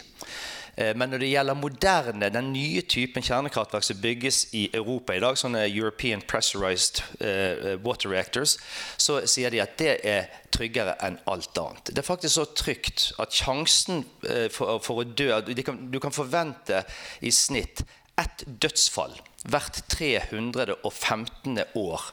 Eh, 0.76 0.92
men 0.96 1.10
når 1.10 1.22
det 1.22 1.30
gjelder 1.30 1.56
moderne, 1.56 2.28
den 2.32 2.50
nye 2.52 2.82
typen 2.84 3.24
kjernekraftverk 3.24 3.84
som 3.84 4.00
bygges 4.02 4.42
i 4.52 4.66
Europa 4.76 5.16
i 5.16 5.22
dag, 5.24 5.38
sånne 5.40 5.64
European 5.70 6.20
Pressurized 6.28 7.00
uh, 7.20 7.76
Water 7.84 8.12
Reactors, 8.12 8.56
så 9.00 9.22
sier 9.28 9.52
de 9.52 9.62
at 9.64 9.76
det 9.80 9.94
er 10.04 10.28
tryggere 10.52 10.96
enn 11.06 11.18
alt 11.32 11.56
annet. 11.60 11.92
Det 11.92 12.02
er 12.02 12.08
faktisk 12.08 12.36
så 12.36 12.46
trygt 12.52 13.10
at 13.22 13.32
sjansen 13.32 14.04
for, 14.52 15.00
å 15.00 15.04
dø 15.04 15.40
du 15.46 16.00
kan 16.00 16.14
forvente 16.14 16.82
i 17.24 17.32
snitt 17.32 17.84
ett 18.20 18.44
dødsfall 18.46 19.16
hvert 19.46 19.82
315. 19.92 21.60
år 21.76 22.06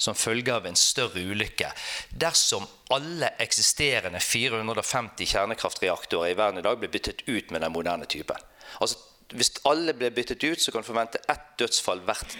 som 0.00 0.16
følge 0.16 0.54
av 0.54 0.66
en 0.66 0.78
større 0.78 1.22
ulykke 1.22 1.70
dersom 2.10 2.66
alle 2.94 3.34
eksisterende 3.42 4.20
450 4.24 5.28
kjernekraftreaktorer 5.34 6.32
i 6.32 6.38
verden 6.38 6.62
i 6.62 6.66
dag 6.66 6.80
blir 6.80 6.92
byttet 6.92 7.22
ut 7.28 7.52
med 7.52 7.62
den 7.62 7.74
moderne 7.74 8.08
typen. 8.10 8.40
Altså, 8.80 8.98
hvis 9.36 9.52
alle 9.68 9.94
blir 9.94 10.10
byttet 10.14 10.42
ut, 10.42 10.60
så 10.60 10.72
kan 10.72 10.82
du 10.82 10.88
forvente 10.88 11.22
ett 11.30 11.52
dødsfall 11.60 12.02
hvert 12.08 12.34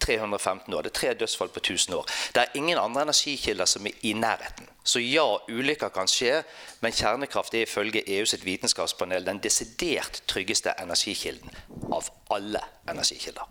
315 0.00 0.74
år. 0.74 0.82
Det 0.86 0.90
er 0.92 0.98
tre 1.00 1.14
dødsfall 1.22 1.52
på 1.54 1.62
1000 1.62 1.96
år. 1.96 2.10
Det 2.34 2.42
er 2.42 2.58
ingen 2.58 2.78
andre 2.78 3.02
energikilder 3.08 3.68
som 3.70 3.86
er 3.86 3.96
i 4.02 4.12
nærheten. 4.12 4.68
Så 4.84 5.02
ja, 5.04 5.26
ulykker 5.48 5.92
kan 5.94 6.08
skje, 6.08 6.40
men 6.80 6.92
kjernekraft 6.96 7.54
er 7.54 7.66
ifølge 7.66 8.02
EU 8.16 8.26
sitt 8.26 8.44
vitenskapspanel 8.46 9.26
den 9.26 9.40
desidert 9.44 10.22
tryggeste 10.30 10.72
energikilden 10.80 11.52
av 11.92 12.08
alle 12.32 12.62
energikilder. 12.88 13.44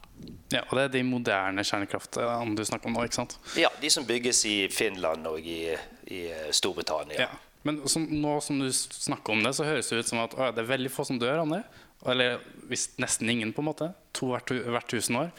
Ja, 0.52 0.64
Og 0.70 0.78
det 0.78 0.84
er 0.88 0.94
de 0.98 1.04
moderne 1.06 1.64
kjernekraftene 1.64 2.56
du 2.58 2.64
snakker 2.66 2.90
om 2.90 2.98
nå, 2.98 3.06
ikke 3.06 3.22
sant? 3.22 3.38
Ja, 3.58 3.70
de 3.82 3.92
som 3.94 4.08
bygges 4.10 4.42
i 4.50 4.58
Finland 4.74 5.28
og 5.30 5.46
i, 5.46 5.76
i 6.10 6.24
Storbritannia. 6.52 7.28
Ja. 7.28 7.30
Men 7.68 7.82
som, 7.92 8.06
nå 8.08 8.38
som 8.42 8.60
du 8.62 8.70
snakker 8.72 9.36
om 9.36 9.44
det, 9.44 9.52
så 9.56 9.68
høres 9.68 9.92
det 9.92 10.00
ut 10.00 10.10
som 10.10 10.22
at 10.24 10.34
å, 10.34 10.50
det 10.56 10.64
er 10.64 10.70
veldig 10.72 10.92
få 10.94 11.06
som 11.06 11.20
dør 11.20 11.44
av 11.44 11.54
det. 11.54 11.62
Eller 12.08 12.40
hvis 12.70 12.90
nesten 13.02 13.30
ingen, 13.30 13.54
på 13.54 13.64
en 13.64 13.70
måte. 13.72 13.92
To 14.16 14.32
hvert, 14.32 14.52
hvert 14.52 14.90
tusen 14.92 15.20
år. 15.20 15.32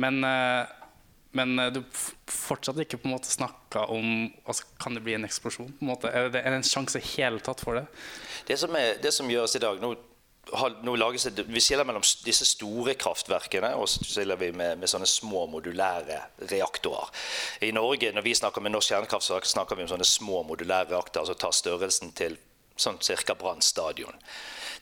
Men, 0.00 0.20
eh, 0.26 0.68
men 1.38 1.58
eh, 1.58 1.72
du 1.72 1.80
fortsatt 2.28 2.80
ikke 2.84 3.00
på 3.00 3.08
en 3.08 3.16
måte 3.16 3.32
snakka 3.32 3.86
om 3.92 4.28
altså, 4.44 4.68
Kan 4.82 4.94
det 4.94 5.04
bli 5.06 5.16
en 5.16 5.24
eksplosjon? 5.28 5.72
på 5.78 5.86
en 5.86 5.92
måte? 5.94 6.12
Er 6.12 6.28
det, 6.28 6.44
en 6.44 6.66
sjanse 6.66 7.00
i 7.00 7.10
hele 7.14 7.40
tatt 7.40 7.64
for 7.64 7.80
det? 7.80 7.86
Det 8.48 8.58
som, 8.60 8.74
er, 8.76 8.98
det 9.02 9.14
som 9.14 9.30
gjøres 9.30 9.56
i 9.56 9.62
dag 9.62 9.80
nå, 9.80 9.94
lages 10.98 11.28
Vi 11.46 11.60
skiller 11.62 11.86
mellom 11.88 12.04
disse 12.26 12.44
store 12.44 12.96
kraftverkene 12.98 13.72
og 13.78 13.88
så 13.88 14.04
skiller 14.04 14.36
vi 14.36 14.50
med, 14.52 14.82
med, 14.82 14.90
sånne 14.90 15.08
små 15.08 15.46
modulære 15.48 16.18
reaktorer. 16.50 17.08
I 17.62 17.72
Norge, 17.72 18.12
Når 18.12 18.26
vi 18.26 18.34
snakker 18.34 18.60
med 18.60 18.74
norsk 18.74 18.92
kjernekraftverk, 18.92 19.46
snakker 19.48 19.78
vi 19.78 19.86
om 19.86 19.92
sånne 19.94 20.08
små 20.08 20.42
modulære 20.44 20.90
reaktorer 20.92 21.30
som 21.30 21.38
tar 21.40 21.56
størrelsen 21.56 22.12
til 22.12 22.36
sånn 22.76 22.98
ca. 22.98 23.34
Brann 23.34 23.62
stadion. 23.62 24.16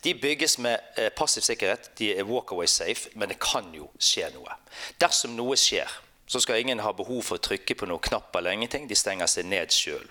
De 0.03 0.15
bygges 0.15 0.59
med 0.59 0.81
eh, 0.97 1.11
passiv 1.13 1.45
sikkerhet, 1.45 1.91
de 1.99 2.15
er 2.17 2.29
walkaway 2.29 2.67
safe, 2.67 3.11
men 3.15 3.29
det 3.29 3.41
kan 3.43 3.69
jo 3.75 3.91
skje 4.01 4.31
noe. 4.35 4.57
Dersom 5.01 5.37
noe 5.37 5.59
skjer, 5.61 5.91
så 6.31 6.41
skal 6.41 6.63
ingen 6.63 6.81
ha 6.81 6.93
behov 6.97 7.25
for 7.27 7.41
å 7.41 7.43
trykke 7.43 7.77
på 7.77 7.89
noen 7.91 8.03
knapp 8.07 8.37
eller 8.39 8.55
ingenting. 8.55 8.87
De 8.89 8.97
stenger 8.97 9.29
seg 9.29 9.49
ned 9.51 9.75
sjøl. 9.75 10.07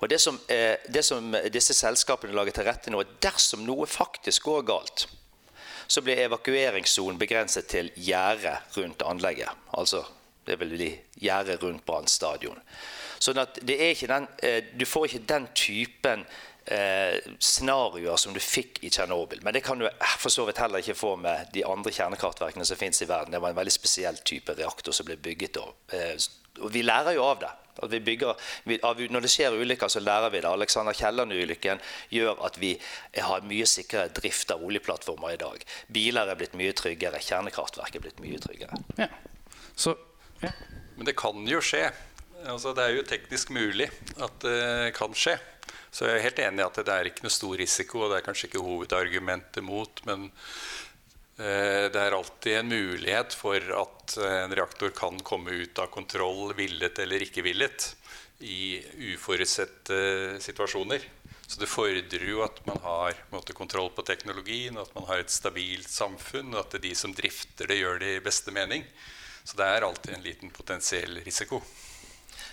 Og 0.00 0.08
det 0.08 0.20
som, 0.22 0.38
eh, 0.48 0.78
det 0.88 1.04
som, 1.04 1.34
disse 1.52 1.74
selskapene 1.76 2.32
lager 2.32 2.56
til 2.56 2.68
rette 2.70 2.90
nå, 2.90 3.00
er 3.02 3.16
dersom 3.20 3.66
noe 3.66 3.86
faktisk 3.86 4.48
går 4.48 4.62
galt, 4.70 5.08
så 5.88 6.00
blir 6.04 6.20
evakueringssonen 6.24 7.18
begrenset 7.20 7.68
til 7.68 7.90
gjerdet 7.96 8.76
rundt 8.76 9.02
anlegget. 9.02 9.50
Altså 9.72 10.04
det 10.48 10.56
vil 10.60 10.72
bli 10.72 10.88
gjerdet 11.20 11.62
rundt 11.62 11.84
Brann 11.86 12.08
stadion. 12.08 12.60
Sånn 13.20 13.40
at 13.42 13.58
den, 13.66 14.28
eh, 14.42 14.62
du 14.72 14.84
får 14.86 15.08
ikke 15.08 15.26
den 15.26 15.48
typen 15.54 16.24
eh, 16.70 17.18
scenarioer 17.38 18.16
som 18.16 18.34
du 18.34 18.40
fikk 18.40 18.82
i 18.84 18.90
Tsjernobyl. 18.90 19.40
Men 19.42 19.56
det 19.56 19.64
kan 19.66 19.78
du 19.80 19.88
for 20.18 20.32
så 20.32 20.44
vidt 20.48 20.60
heller 20.62 20.82
ikke 20.82 20.98
få 20.98 21.14
med 21.20 21.52
de 21.54 21.64
andre 21.66 21.92
kjernekraftverkene 21.94 22.66
som 22.68 22.80
finnes 22.80 23.02
i 23.02 23.08
verden. 23.08 23.34
Det 23.34 23.40
var 23.42 23.54
en 23.54 23.60
veldig 23.60 23.74
spesiell 23.74 24.20
type 24.28 24.54
reaktor 24.58 24.96
som 24.96 25.08
ble 25.08 25.18
bygget 25.22 25.56
da. 25.56 25.66
Eh, 25.96 26.14
og 26.58 26.72
vi 26.74 26.82
lærer 26.84 27.16
jo 27.16 27.24
av 27.28 27.40
det. 27.42 27.54
Vi 27.88 28.00
bygger, 28.02 28.34
vi, 28.66 28.80
av, 28.82 28.98
når 28.98 29.22
det 29.22 29.30
skjer 29.30 29.54
ulykker, 29.54 29.90
så 29.92 30.00
lærer 30.02 30.32
vi 30.34 30.40
det. 30.42 30.50
Alexander 30.50 30.96
Kielland-ulykken 30.98 31.78
gjør 32.10 32.40
at 32.48 32.58
vi 32.58 32.72
har 33.14 33.46
mye 33.46 33.68
sikrere 33.70 34.10
drift 34.16 34.50
av 34.50 34.64
oljeplattformer 34.66 35.36
i 35.36 35.38
dag. 35.38 35.62
Biler 35.94 36.26
er 36.26 36.40
blitt 36.40 36.56
mye 36.58 36.74
tryggere. 36.74 37.22
Kjernekraftverk 37.22 38.00
er 38.00 38.02
blitt 38.02 38.18
mye 38.24 38.40
tryggere. 38.42 38.82
Ja. 38.98 39.06
Så, 39.78 39.94
ja. 40.42 40.50
Men 40.96 41.06
det 41.06 41.14
kan 41.20 41.46
jo 41.46 41.62
skje. 41.62 41.84
Altså, 42.48 42.74
det 42.74 42.82
er 42.82 42.98
jo 42.98 43.06
teknisk 43.06 43.54
mulig 43.54 43.86
at 44.18 44.42
det 44.42 44.90
kan 44.98 45.14
skje. 45.14 45.36
Så 45.98 46.06
jeg 46.06 46.20
er 46.20 46.26
helt 46.28 46.40
enig 46.44 46.62
i 46.62 46.66
at 46.68 46.76
det 46.86 46.94
er 46.94 47.08
ikke 47.10 47.24
noe 47.24 47.34
stor 47.34 47.56
risiko, 47.58 48.04
og 48.04 48.12
det 48.12 48.20
er 48.20 48.26
kanskje 48.28 48.46
ikke 48.46 48.62
hovedargumentet 48.62 49.64
mot, 49.66 50.02
men 50.06 50.28
eh, 51.42 51.88
det 51.90 51.98
er 51.98 52.14
alltid 52.14 52.60
en 52.60 52.70
mulighet 52.70 53.34
for 53.34 53.58
at 53.82 54.14
en 54.22 54.54
reaktor 54.54 54.94
kan 54.94 55.18
komme 55.26 55.56
ut 55.58 55.82
av 55.82 55.90
kontroll, 55.90 56.54
villet 56.54 57.02
eller 57.02 57.26
ikke 57.26 57.42
villet, 57.42 57.88
i 58.46 58.78
uforutsette 59.10 60.38
situasjoner. 60.44 61.02
Så 61.48 61.58
det 61.58 61.70
fordrer 61.72 62.28
jo 62.30 62.44
at 62.46 62.62
man 62.68 62.78
har 62.84 63.18
måte, 63.32 63.56
kontroll 63.56 63.90
på 63.96 64.04
teknologien, 64.06 64.78
at 64.78 64.94
man 64.94 65.08
har 65.10 65.24
et 65.24 65.34
stabilt 65.34 65.90
samfunn, 65.90 66.54
og 66.54 66.60
at 66.62 66.78
de 66.78 66.94
som 66.94 67.10
drifter 67.16 67.66
det, 67.66 67.80
gjør 67.80 67.98
det 68.04 68.14
i 68.20 68.22
beste 68.22 68.54
mening. 68.54 68.86
Så 69.42 69.58
det 69.58 69.66
er 69.66 69.86
alltid 69.88 70.14
en 70.14 70.26
liten 70.30 70.54
potensiell 70.54 71.18
risiko. 71.26 71.58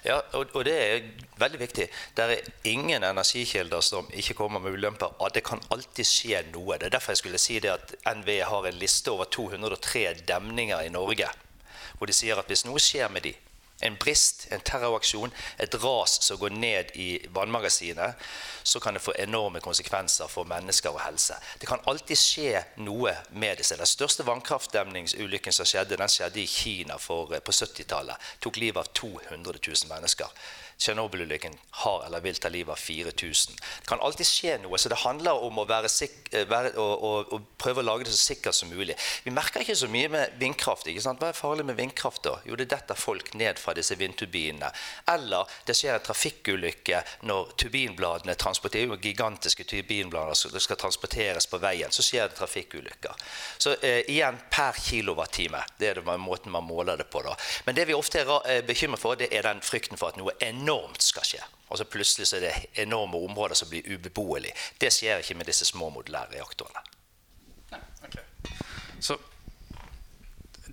Ja, 0.06 0.20
og, 0.38 0.52
og, 0.54 0.66
det 0.68 0.74
er 0.78 1.06
veldig 1.42 1.60
viktig. 1.60 1.88
Det 2.18 2.26
er 2.26 2.50
ingen 2.70 3.04
energikilder 3.04 3.82
som 3.82 4.06
ikke 4.14 4.36
kommer 4.38 4.62
med 4.62 4.78
ulemper. 4.78 5.16
Det 5.34 5.42
kan 5.48 5.64
alltid 5.74 6.06
skje 6.06 6.44
noe. 6.52 6.78
Det 6.78 6.92
er 6.92 6.94
derfor 6.94 7.16
jeg 7.16 7.24
skulle 7.24 7.42
si 7.42 7.58
det 7.64 7.74
at 7.74 7.96
NVE 8.20 8.44
har 8.46 8.68
en 8.70 8.78
liste 8.78 9.10
over 9.10 9.26
203 9.34 10.06
demninger 10.28 10.86
i 10.86 10.94
Norge. 10.94 11.32
Hvor 11.98 12.06
de 12.06 12.14
sier 12.14 12.38
at 12.38 12.52
hvis 12.52 12.68
noe 12.68 12.82
skjer 12.82 13.10
med 13.10 13.26
de, 13.26 13.34
en 13.82 13.98
brist, 14.00 14.48
en 14.51 14.62
terroraksjon, 14.63 15.34
et 15.60 15.75
ras 15.84 16.17
som 16.24 16.39
går 16.39 16.53
ned 16.55 16.94
i 16.96 17.10
vannmagasinet, 17.36 18.15
så 18.63 18.79
kan 18.79 18.94
det 18.96 19.03
få 19.03 19.13
enorme 19.20 19.60
konsekvenser 19.60 20.32
for 20.32 20.48
mennesker 20.48 20.96
og 20.96 21.01
helse. 21.03 21.36
Det 21.62 21.67
kan 21.67 21.84
alltid 21.88 22.17
skje 22.17 22.63
noe 22.88 23.13
med 23.32 23.60
disse. 23.60 23.77
Den 23.77 23.89
største 23.89 24.25
vannkraftdemningsulykken 24.27 25.53
som 25.53 25.67
skjedde, 25.67 26.00
den 26.00 26.12
skjedde 26.12 26.41
i 26.41 26.48
Kina 26.48 26.98
for, 26.98 27.34
eh, 27.34 27.44
på 27.44 27.51
70-tallet. 27.51 28.15
Tok 28.39 28.58
livet 28.58 28.77
av 28.77 28.94
200 28.94 29.60
000 29.67 29.91
mennesker. 29.91 30.27
Tsjernobyl-ulykken 30.77 31.53
har 31.84 32.05
eller 32.05 32.22
vil 32.22 32.36
ta 32.36 32.50
livet 32.50 32.72
av 32.72 32.79
4000. 32.79 33.55
Det 33.55 33.88
kan 33.88 34.01
alltid 34.03 34.27
skje 34.27 34.58
noe, 34.63 34.77
så 34.77 34.91
det 34.91 35.00
handler 35.05 35.44
om 35.48 35.62
å, 35.62 35.65
eh, 35.65 36.46
være, 36.50 36.74
å, 36.75 36.86
å, 36.86 37.12
å, 37.32 37.39
prøve 37.58 37.79
å 37.79 37.86
lage 37.86 38.08
det 38.08 38.12
så 38.12 38.34
sikkert 38.34 38.58
som 38.58 38.70
mulig. 38.70 38.98
Vi 39.24 39.32
merker 39.32 39.63
ikke 39.63 39.77
så 39.79 39.88
mye 39.91 40.10
med 40.12 40.36
vindkraft. 40.41 40.89
Hva 40.91 41.29
er 41.29 41.38
farlig 41.38 41.65
med 41.65 41.79
vindkraft? 41.79 42.24
da? 42.27 42.36
Jo, 42.46 42.58
det 42.60 42.67
detter 42.74 43.00
folk 43.00 43.34
ned 43.39 43.60
fra 43.62 43.74
disse 43.77 43.96
vindturbinene. 43.96 44.72
Eller 45.13 45.48
det 45.65 45.77
skjer 45.77 45.96
en 45.96 46.05
trafikkulykke 46.05 47.01
når 47.29 47.55
turbinbladene 47.63 48.36
transporterer 48.36 49.00
gigantiske 49.00 49.63
turbinblader 49.63 50.36
som 50.36 50.60
skal 50.60 50.79
transporteres 50.82 51.48
på 51.48 51.62
veien. 51.63 51.91
Så 51.91 52.03
skjer 52.03 52.27
det 52.27 52.39
trafikkulykker. 52.41 53.25
Så 53.58 53.77
eh, 53.79 54.03
igjen 54.12 54.41
per 54.51 54.75
kilowattime. 54.75 55.63
Det 55.79 55.94
er 55.94 56.01
det 56.01 56.20
måten 56.20 56.51
man 56.51 56.67
måler 56.67 57.00
det 57.00 57.08
på. 57.13 57.24
da. 57.24 57.36
Men 57.65 57.79
det 57.79 57.88
vi 57.88 57.96
ofte 57.96 58.25
er 58.25 58.36
eh, 58.51 58.62
bekymret 58.65 59.00
for, 59.00 59.15
det 59.15 59.32
er 59.32 59.48
den 59.48 59.63
frykten 59.63 60.00
for 60.00 60.12
at 60.12 60.20
noe 60.20 60.36
enormt 60.44 60.65
enormt 60.66 61.06
skal 61.06 61.26
skje. 61.28 61.44
Altså 61.70 61.86
Plutselig 61.90 62.28
så 62.30 62.40
er 62.40 62.48
det 62.48 62.82
enorme 62.86 63.18
områder 63.18 63.58
som 63.58 63.70
blir 63.70 63.86
ubeboelige. 63.94 64.54
Det 64.82 64.92
skjer 64.94 65.24
ikke 65.24 65.38
med 65.38 65.50
disse 65.50 65.66
små 65.66 65.90
modulære 65.94 66.36
reaktorene. 66.36 66.84
Okay. 68.06 68.26
Så 69.00 69.18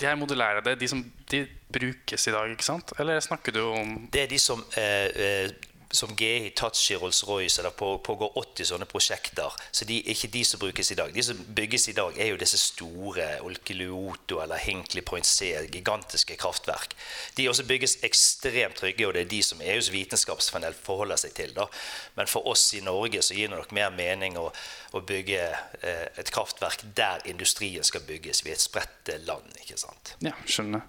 de 0.00 0.06
her 0.06 0.14
modulære, 0.18 0.64
det 0.64 0.72
er 0.72 0.80
de 0.80 0.88
som 0.88 1.02
de 1.30 1.46
brukes 1.72 2.26
i 2.26 2.32
dag, 2.34 2.50
ikke 2.50 2.66
sant? 2.66 2.92
Eller 2.98 3.20
snakker 3.20 3.52
du 3.52 3.60
om 3.70 4.08
Det 4.12 4.22
er 4.22 4.26
de 4.30 4.38
som 4.38 4.64
eh, 4.76 5.10
eh 5.14 5.50
som 5.92 6.16
GI, 6.16 6.38
Hitachi, 6.38 6.96
Rolls-Royce. 6.96 7.62
Det 7.62 7.70
pågår 7.76 8.38
80 8.38 8.68
sånne 8.72 8.88
prosjekter. 8.88 9.52
Så 9.70 9.84
de 9.88 9.98
er 10.00 10.14
ikke 10.14 10.30
de 10.32 10.42
som 10.48 10.60
brukes 10.60 10.90
i 10.92 10.96
dag. 10.98 11.12
De 11.14 11.22
som 11.22 11.38
bygges 11.56 11.88
i 11.92 11.94
dag, 11.96 12.16
er 12.18 12.32
jo 12.32 12.38
disse 12.40 12.58
store 12.58 13.26
Olkiluoto 13.44 14.40
eller 14.42 14.60
Hinkley 14.62 15.04
Point 15.04 15.28
C, 15.28 15.52
gigantiske 15.72 16.36
kraftverk. 16.40 16.96
De 17.36 17.48
også 17.50 17.66
bygges 17.68 17.98
ekstremt 18.08 18.80
trygge, 18.80 19.06
og 19.06 19.14
det 19.14 19.26
er 19.26 19.30
de 19.30 19.42
som 19.44 19.60
EUs 19.60 19.92
vitenskapspanel 19.92 20.76
forholder 20.76 21.20
seg 21.20 21.36
til. 21.36 21.54
Da. 21.56 21.68
Men 22.16 22.30
for 22.30 22.48
oss 22.48 22.70
i 22.78 22.82
Norge 22.84 23.22
så 23.22 23.36
gir 23.36 23.52
det 23.52 23.58
nok 23.58 23.76
mer 23.76 23.92
mening 23.94 24.40
å, 24.40 24.48
å 24.96 25.04
bygge 25.06 25.44
eh, 25.82 26.06
et 26.18 26.32
kraftverk 26.32 26.86
der 26.96 27.24
industrien 27.28 27.84
skal 27.84 28.04
bygges. 28.08 28.44
Vi 28.46 28.54
er 28.54 28.60
et 28.60 28.64
spredt 28.64 29.12
land, 29.28 29.52
ikke 29.60 29.80
sant. 29.80 30.16
Ja, 30.24 30.34
skjønner. 30.48 30.88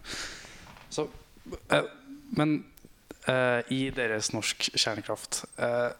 Så, 0.93 1.09
eh, 1.73 1.89
men 2.37 2.61
i 3.71 3.85
deres 3.95 4.33
norsk 4.33 4.65
kjernekraft. 4.75 5.43
Uh, 5.55 5.91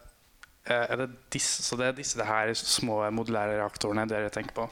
er 0.64 0.96
det 0.96 1.10
disse, 1.32 1.62
så 1.62 1.76
det 1.76 1.86
er 1.86 1.96
disse 1.96 2.18
det 2.18 2.26
her 2.28 2.52
små 2.56 3.02
modulære 3.12 3.58
reaktorene 3.58 4.06
dere 4.08 4.32
tenker 4.32 4.56
på? 4.56 4.68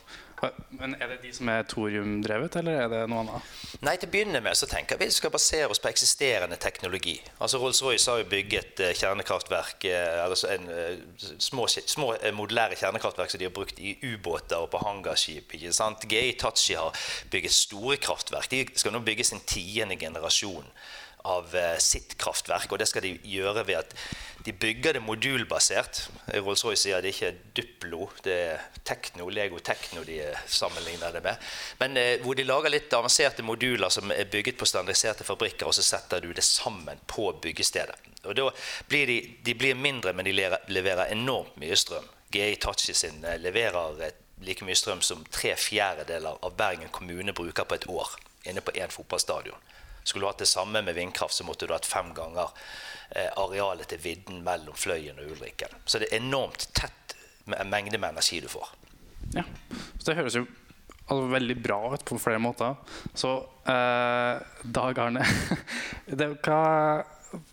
Men 0.71 0.97
Er 0.99 1.07
det 1.07 1.19
de 1.23 1.31
som 1.35 1.49
er 1.49 1.63
thoriumdrevet, 1.71 2.57
eller 2.59 2.81
er 2.81 2.89
det 2.91 3.03
noe 3.11 3.21
annet? 3.23 3.51
Nei, 3.85 3.95
Til 4.01 4.09
å 4.09 4.13
begynne 4.15 4.41
med 4.43 4.59
så 4.59 4.67
tenker 4.67 4.99
vi 4.99 5.07
skal 5.15 5.31
basere 5.31 5.69
oss 5.71 5.79
på 5.79 5.91
eksisterende 5.93 6.57
teknologi. 6.59 7.15
Altså 7.39 7.61
Rolls-Royce 7.63 8.11
har 8.11 8.23
jo 8.23 8.31
bygget 8.33 8.83
kjernekraftverk, 8.99 9.87
altså 10.25 10.51
en, 10.57 10.67
små, 11.39 11.69
små, 11.69 12.15
modulære 12.35 12.81
kjernekraftverk 12.81 13.31
som 13.31 13.43
de 13.43 13.47
har 13.47 13.55
brukt 13.55 13.79
i 13.79 13.95
ubåter 14.03 14.65
og 14.65 14.73
på 14.73 14.83
hangarskip. 14.83 15.55
ikke 15.55 15.73
sant? 15.77 16.09
GI 16.11 16.35
Tachi 16.41 16.75
har 16.75 16.91
bygget 17.31 17.55
store 17.61 18.01
kraftverk. 18.03 18.51
De 18.51 18.65
skal 18.75 18.97
nå 18.97 19.05
bygge 19.07 19.29
sin 19.31 19.45
tiende 19.47 20.01
generasjon 20.01 20.67
av 21.29 21.55
eh, 21.57 21.79
sitt 21.79 22.17
kraftverk. 22.21 22.71
Og 22.73 22.81
det 22.81 22.89
skal 22.91 23.05
de 23.07 23.15
gjøre 23.29 23.65
ved 23.69 23.81
at 23.81 23.95
de 24.45 24.53
bygger 24.53 24.97
det 24.97 25.03
modulbasert. 25.05 26.01
Rolls-Royce 26.35 26.83
sier 26.83 27.03
det 27.03 27.13
ikke 27.15 27.29
er 27.31 27.41
Duplo, 27.57 28.09
det 28.25 28.39
er 28.53 28.65
Tekno, 28.87 29.29
Lego 29.31 29.61
Tekno 29.63 30.03
de 30.07 30.19
sammenligner 30.51 31.15
det 31.15 31.23
med. 31.25 31.53
Men 31.83 32.01
eh, 32.01 32.17
hvor 32.25 32.39
de 32.39 32.47
lager 32.47 32.75
litt 32.75 32.97
avanserte 32.99 33.47
moduler 33.47 33.93
som 33.93 34.11
er 34.15 34.31
bygget 34.33 34.59
på 34.59 34.69
standardiserte 34.69 35.27
fabrikker, 35.27 35.69
og 35.69 35.77
så 35.79 35.87
setter 35.87 36.25
du 36.25 36.33
det 36.35 36.47
sammen 36.47 37.01
på 37.07 37.31
byggestedet. 37.43 38.11
Og 38.25 38.37
da 38.39 38.49
blir 38.91 39.07
de, 39.11 39.21
de 39.43 39.55
blir 39.59 39.79
mindre, 39.79 40.15
men 40.15 40.27
de 40.27 40.35
leverer 40.35 41.13
enormt 41.15 41.57
mye 41.63 41.79
strøm. 41.79 42.07
GI 42.33 42.57
Tachi 42.57 42.95
sin 42.97 43.25
eh, 43.25 43.39
leverer 43.39 44.03
like 44.43 44.67
mye 44.67 44.79
strøm 44.79 45.03
som 45.07 45.23
tre 45.31 45.55
fjerdedeler 45.59 46.43
av 46.43 46.57
Bergen 46.59 46.91
kommune 46.91 47.35
bruker 47.37 47.69
på 47.69 47.79
et 47.79 47.87
år 47.91 48.17
inne 48.49 48.61
på 48.65 48.75
én 48.75 48.91
fotballstadion. 48.91 49.59
Skulle 50.03 50.25
du 50.25 50.31
hatt 50.31 50.43
det 50.43 50.51
samme 50.51 50.83
med 50.83 50.95
vindkraft, 50.95 51.35
så 51.35 51.45
måtte 51.47 51.67
du 51.67 51.75
hatt 51.75 51.87
fem 51.87 52.11
ganger 52.17 52.51
eh, 53.11 53.31
arealet 53.41 53.89
til 53.93 54.03
vidden 54.03 54.43
mellom 54.47 54.77
Fløyen 54.79 55.21
og 55.23 55.35
Ulriken. 55.37 55.75
Så 55.85 56.03
det 56.03 56.11
er 56.11 56.21
enormt 56.21 56.69
tett 56.77 57.17
mengde 57.45 57.99
med 57.99 58.13
energi 58.13 58.41
du 58.43 58.49
får. 58.51 58.69
Ja, 59.35 59.45
så 59.99 60.11
Det 60.11 60.19
høres 60.19 60.37
jo 60.37 60.45
altså, 61.07 61.27
veldig 61.33 61.57
bra 61.63 61.81
ut 61.95 62.05
på 62.05 62.19
flere 62.19 62.43
måter. 62.43 62.75
Så 63.15 63.35
eh, 63.67 64.43
Dag 64.63 64.99
Arne 64.99 65.25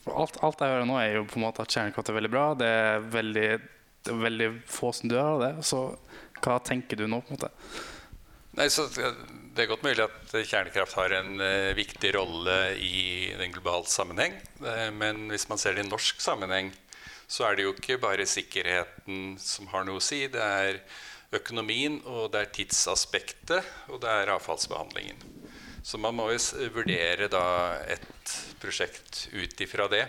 alt, 0.09 0.37
alt, 0.43 0.59
jeg 0.59 0.73
hører 0.73 0.87
nå, 0.87 0.97
er 0.99 1.19
jo 1.19 1.27
på 1.29 1.39
en 1.39 1.45
måte 1.45 1.63
at 1.63 1.73
kjernekraft 1.73 2.11
er 2.11 2.17
veldig 2.19 2.33
bra. 2.33 2.47
Det 2.59 2.67
er 2.67 3.05
veldig, 3.13 3.47
det 4.05 4.13
er 4.13 4.25
veldig 4.25 4.49
få 4.69 4.91
som 4.95 5.11
dør 5.11 5.33
av 5.35 5.45
det. 5.45 5.53
Så 5.67 5.83
hva 6.43 6.59
tenker 6.63 6.99
du 6.99 7.07
nå? 7.07 7.21
på 7.23 7.33
en 7.33 7.39
måte? 7.39 7.51
Nei, 8.59 8.65
så 8.67 8.89
det 8.91 9.63
er 9.63 9.69
godt 9.71 9.85
mulig 9.87 10.03
at 10.03 10.33
kjernekraft 10.35 10.97
har 10.99 11.13
en 11.15 11.39
uh, 11.39 11.71
viktig 11.77 12.09
rolle 12.17 12.57
i 12.75 13.31
den 13.39 13.53
globale 13.55 13.87
sammenheng. 13.87 14.35
Uh, 14.59 14.89
men 14.91 15.29
hvis 15.31 15.47
man 15.47 15.61
ser 15.61 15.77
det 15.77 15.85
i 15.85 15.87
norsk 15.87 16.19
sammenheng, 16.19 16.73
så 17.31 17.45
er 17.47 17.55
det 17.55 17.63
jo 17.63 17.71
ikke 17.71 18.01
bare 18.03 18.27
sikkerheten 18.27 19.37
som 19.39 19.69
har 19.71 19.87
noe 19.87 20.01
å 20.01 20.03
si. 20.03 20.25
Det 20.27 20.43
er 20.43 20.81
økonomien, 21.39 22.01
og 22.03 22.33
det 22.33 22.41
er 22.41 22.51
tidsaspektet, 22.57 23.71
og 23.87 24.03
det 24.03 24.11
er 24.11 24.33
avfallsbehandlingen. 24.35 25.23
Så 25.79 25.95
man 26.01 26.19
må 26.19 26.27
jo 26.33 26.67
vurdere 26.75 27.31
da 27.31 27.45
et 27.87 28.35
prosjekt 28.59 29.29
ut 29.39 29.63
ifra 29.63 29.87
det. 29.87 30.03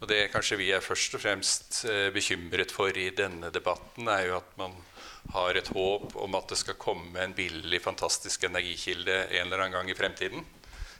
Og 0.00 0.10
det 0.10 0.24
kanskje 0.34 0.58
vi 0.58 0.72
er 0.74 0.82
først 0.82 1.14
og 1.14 1.22
fremst 1.22 1.84
uh, 1.86 2.08
bekymret 2.10 2.74
for 2.74 2.98
i 2.98 3.12
denne 3.14 3.54
debatten, 3.54 4.10
er 4.10 4.26
jo 4.32 4.40
at 4.42 4.56
man 4.58 4.74
har 5.34 5.54
et 5.54 5.70
håp 5.74 6.16
om 6.18 6.34
at 6.38 6.50
det 6.50 6.58
skal 6.58 6.78
komme 6.80 7.20
en 7.22 7.34
billig, 7.36 7.80
fantastisk 7.82 8.44
energikilde 8.48 9.16
en 9.28 9.46
eller 9.46 9.64
annen 9.64 9.78
gang 9.78 9.90
i 9.90 9.98
fremtiden. 9.98 10.44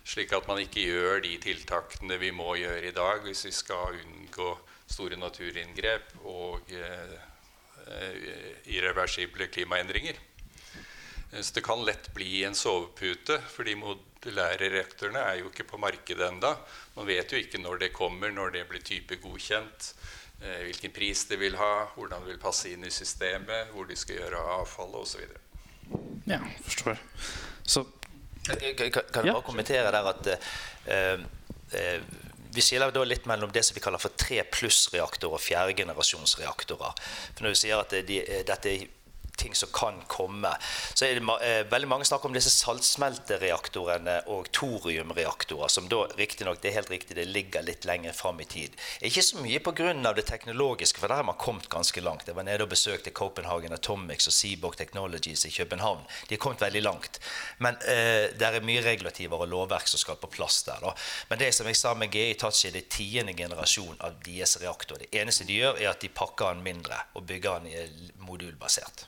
Slik 0.06 0.32
at 0.32 0.46
man 0.48 0.60
ikke 0.62 0.86
gjør 0.86 1.20
de 1.24 1.34
tiltakene 1.42 2.18
vi 2.20 2.30
må 2.34 2.54
gjøre 2.58 2.88
i 2.88 2.94
dag 2.96 3.24
hvis 3.26 3.44
vi 3.48 3.52
skal 3.54 3.98
unngå 4.00 4.52
store 4.90 5.18
naturinngrep 5.20 6.16
og 6.26 6.72
eh, 6.74 7.18
irreversible 8.70 9.50
klimaendringer. 9.52 10.18
Så 11.30 11.54
det 11.54 11.62
kan 11.62 11.84
lett 11.86 12.08
bli 12.14 12.42
en 12.42 12.56
sovepute, 12.58 13.36
for 13.52 13.66
de 13.66 13.76
modulære 13.78 14.66
reaktorene 14.72 15.20
er 15.22 15.36
jo 15.38 15.50
ikke 15.52 15.68
på 15.68 15.78
markedet 15.78 16.26
enda. 16.26 16.56
Man 16.96 17.06
vet 17.06 17.30
jo 17.30 17.38
ikke 17.38 17.60
når 17.62 17.84
det 17.84 17.92
kommer, 17.94 18.32
når 18.34 18.56
det 18.56 18.64
blir 18.70 18.82
type 18.82 19.20
godkjent. 19.22 19.92
Eh, 19.92 20.29
hvilken 20.40 20.92
pris 20.96 21.26
de 21.28 21.36
vil 21.36 21.56
ha, 21.60 21.72
hvordan 21.94 22.24
de 22.24 22.32
vil 22.32 22.40
passe 22.40 22.70
inn 22.72 22.84
i 22.88 22.92
systemet, 22.94 23.72
hvor 23.74 23.88
de 23.88 23.96
skal 23.98 24.22
gjøre 24.22 24.40
avfallet 24.58 25.02
osv. 25.02 25.26
Ja, 26.30 26.40
forstår. 26.64 27.00
Så 27.62 27.84
Kan, 28.40 28.56
kan, 28.56 29.02
kan 29.12 29.26
jeg 29.26 29.34
bare 29.34 29.44
kommentere 29.44 29.90
der 29.92 30.06
at 30.08 30.28
eh, 30.88 31.20
eh, 31.76 31.98
vi 32.50 32.62
skiller 32.64 32.90
da 32.90 33.02
litt 33.04 33.26
mellom 33.28 33.52
det 33.52 33.62
som 33.66 33.76
vi 33.76 33.82
kaller 33.84 34.00
for 34.00 34.16
tre 34.18 34.40
pluss-reaktorer 34.48 35.36
og 35.36 35.44
fjerdegenerasjonsreaktorer. 35.44 36.96
For 37.36 37.44
når 37.44 37.54
vi 37.54 37.60
sier 37.60 37.82
at 37.82 37.92
de, 38.08 38.16
dette 38.48 38.72
er 38.72 38.88
ting 39.40 39.56
som 39.56 39.72
kan 39.74 40.00
komme. 40.06 40.52
Så 40.94 41.06
er 41.06 41.18
det 41.18 41.36
eh, 41.46 41.62
veldig 41.70 41.88
mange 41.88 42.08
snakker 42.08 42.28
om 42.28 42.36
disse 42.36 42.52
saltsmeltereaktorene 42.52 44.16
og 44.32 44.50
thoriumreaktorer, 44.56 45.72
som 45.72 45.88
da 45.90 46.04
riktignok, 46.18 46.60
det 46.62 46.70
er 46.70 46.78
helt 46.80 46.92
riktig, 46.92 47.16
det 47.16 47.28
ligger 47.30 47.64
litt 47.66 47.86
lenger 47.88 48.16
fram 48.16 48.40
i 48.42 48.48
tid. 48.48 48.76
Ikke 49.00 49.24
så 49.24 49.40
mye 49.40 49.62
pga. 49.64 49.92
det 50.14 50.26
teknologiske, 50.28 51.00
for 51.00 51.08
der 51.08 51.22
har 51.22 51.28
man 51.28 51.38
kommet 51.40 51.68
ganske 51.68 52.00
langt. 52.00 52.28
Jeg 52.28 52.36
var 52.36 52.44
nede 52.44 52.64
og 52.64 52.72
besøkte 52.72 53.10
Copenhagen 53.10 53.72
Atomics 53.72 54.28
og 54.28 54.34
Seaborg 54.36 54.76
Technologies 54.76 55.46
i 55.46 55.50
København. 55.50 56.02
De 56.28 56.34
har 56.34 56.42
kommet 56.42 56.60
veldig 56.60 56.82
langt. 56.82 57.20
Men 57.58 57.78
eh, 57.88 58.30
det 58.36 58.46
er 58.46 58.60
mye 58.64 58.84
regulativer 58.84 59.40
og 59.40 59.48
lovverk 59.48 59.88
som 59.88 60.02
skal 60.02 60.20
på 60.20 60.30
plass 60.30 60.62
der. 60.68 60.82
Da. 60.84 60.94
Men 61.30 61.40
det 61.42 61.52
som 61.56 61.68
jeg 61.70 61.78
sa 61.80 61.94
med 61.94 62.12
GI 62.12 62.34
Tachi, 62.40 62.72
det 62.74 62.84
er 62.84 62.90
tiende 62.96 63.36
generasjon 63.36 63.96
av 64.00 64.18
deres 64.24 64.58
reaktor. 64.62 65.00
Det 65.00 65.10
eneste 65.16 65.48
de 65.48 65.60
gjør, 65.62 65.80
er 65.80 65.92
at 65.94 66.02
de 66.02 66.12
pakker 66.12 66.54
den 66.54 66.64
mindre 66.66 67.00
og 67.14 67.26
bygger 67.28 67.64
den 67.64 68.12
modulbasert. 68.26 69.06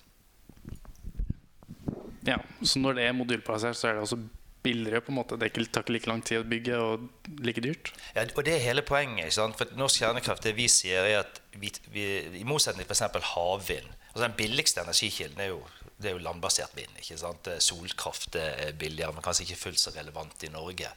Ja, 2.26 2.38
Så 2.62 2.78
når 2.78 2.98
det 2.98 3.08
er 3.08 3.16
modulplassert, 3.16 3.76
så 3.76 3.88
er 3.88 3.98
det 3.98 4.06
også 4.06 4.20
billigere? 4.62 5.00
på 5.00 5.10
en 5.12 5.18
måte 5.18 5.38
Det 5.38 5.52
tar 5.72 5.82
ikke 5.82 5.92
like 5.92 6.06
lang 6.06 6.22
tid 6.22 6.38
å 6.38 6.48
bygge 6.48 6.78
og 6.78 7.08
like 7.42 7.60
dyrt? 7.60 7.92
Ja, 8.14 8.22
og 8.36 8.44
Det 8.44 8.54
er 8.54 8.66
hele 8.68 8.82
poenget. 8.82 9.34
For 9.34 9.76
Norsk 9.76 10.02
kjernekraft 10.02 10.42
det 10.42 10.54
vi 10.56 10.68
sier 10.68 11.02
er 11.02 11.18
at 11.24 11.40
vi, 11.58 11.72
vi, 11.90 12.04
i 12.40 12.44
motsetning 12.44 12.86
til 12.86 12.94
f.eks. 12.96 13.34
havvind 13.34 13.90
altså 14.12 14.26
Den 14.28 14.36
billigste 14.36 14.80
energikilden 14.80 15.40
er 15.40 15.46
jo, 15.52 15.62
er 16.04 16.12
jo 16.12 16.18
landbasert 16.18 16.76
vind. 16.76 16.90
ikke 16.98 17.18
sant? 17.18 17.48
Solkraft 17.58 18.36
er 18.36 18.72
billigere, 18.78 19.12
men 19.12 19.24
kanskje 19.24 19.46
ikke 19.46 19.62
fullt 19.62 19.80
så 19.80 19.90
relevant 19.96 20.44
i 20.44 20.50
Norge. 20.52 20.90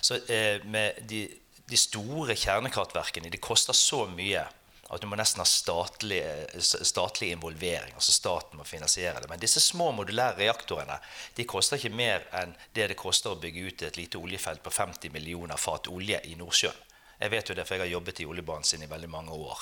Så 0.00 0.20
eh, 0.30 0.62
med 0.64 1.02
de, 1.10 1.24
de 1.70 1.76
store 1.76 2.36
kjernekraftverkene 2.38 3.32
de 3.32 3.42
koster 3.42 3.74
så 3.74 4.06
mye 4.06 4.44
at 4.92 5.00
du 5.00 5.08
må 5.08 5.16
nesten 5.16 5.40
ha 5.40 5.46
statlig, 5.48 6.20
statlig, 6.60 7.30
involvering. 7.32 7.94
altså 7.94 8.12
Staten 8.12 8.60
må 8.60 8.64
finansiere 8.68 9.22
det. 9.22 9.28
Men 9.30 9.40
disse 9.40 9.60
små 9.60 9.88
modulære 9.96 10.36
reaktorene 10.42 10.98
de 11.36 11.46
koster 11.48 11.80
ikke 11.80 11.96
mer 11.96 12.26
enn 12.42 12.52
det 12.76 12.90
det 12.92 12.98
koster 13.00 13.32
å 13.32 13.40
bygge 13.40 13.66
ut 13.68 13.84
et 13.88 13.96
lite 13.96 14.20
oljefelt 14.20 14.62
på 14.62 14.70
50 14.70 15.14
millioner 15.14 15.56
fat 15.56 15.88
olje 15.88 16.20
i 16.28 16.36
Nordsjøen. 16.36 16.88
Jeg 17.22 17.30
vet 17.30 17.48
jo 17.48 17.54
det, 17.54 17.64
for 17.64 17.76
jeg 17.76 17.84
har 17.84 17.92
jobbet 17.92 18.20
i 18.20 18.26
oljebanen 18.26 18.66
sin 18.66 18.82
i 18.82 18.90
veldig 18.90 19.08
mange 19.08 19.36
år. 19.36 19.60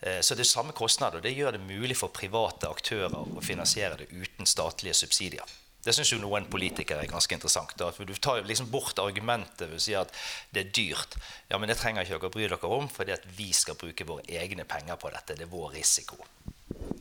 Eh, 0.00 0.20
så 0.22 0.36
det 0.38 0.44
er 0.46 0.52
samme 0.52 0.72
kostnad, 0.72 1.16
og 1.18 1.24
det 1.24 1.34
gjør 1.34 1.56
det 1.56 1.64
mulig 1.66 1.96
for 1.98 2.14
private 2.14 2.70
aktører 2.70 3.16
å 3.18 3.42
finansiere 3.42 3.98
det 4.04 4.08
uten 4.12 4.46
statlige 4.46 4.94
subsidier. 4.94 5.56
Det 5.82 5.90
syns 5.96 6.12
jo 6.12 6.20
noen 6.22 6.46
politikere 6.50 7.02
er 7.02 7.10
ganske 7.10 7.34
interessant. 7.34 7.74
Da, 7.78 7.88
for 7.94 8.06
Du 8.06 8.14
tar 8.14 8.38
jo 8.38 8.46
liksom 8.46 8.70
bort 8.70 9.00
argumentet 9.02 9.66
ved 9.66 9.80
å 9.80 9.82
si 9.82 9.96
at 9.98 10.12
det 10.54 10.62
er 10.62 10.74
dyrt. 10.78 11.16
Ja, 11.50 11.58
Men 11.58 11.72
det 11.72 11.78
trenger 11.80 12.06
ikke 12.06 12.20
dere 12.20 12.34
bry 12.36 12.46
dere 12.46 12.70
om, 12.70 12.86
fordi 12.88 13.16
at 13.16 13.26
vi 13.36 13.50
skal 13.56 13.78
bruke 13.80 14.06
våre 14.06 14.22
egne 14.30 14.64
penger 14.68 15.00
på 15.00 15.10
dette. 15.10 15.34
Det 15.34 15.48
er 15.48 15.50
vår 15.50 15.74
risiko. 15.74 16.22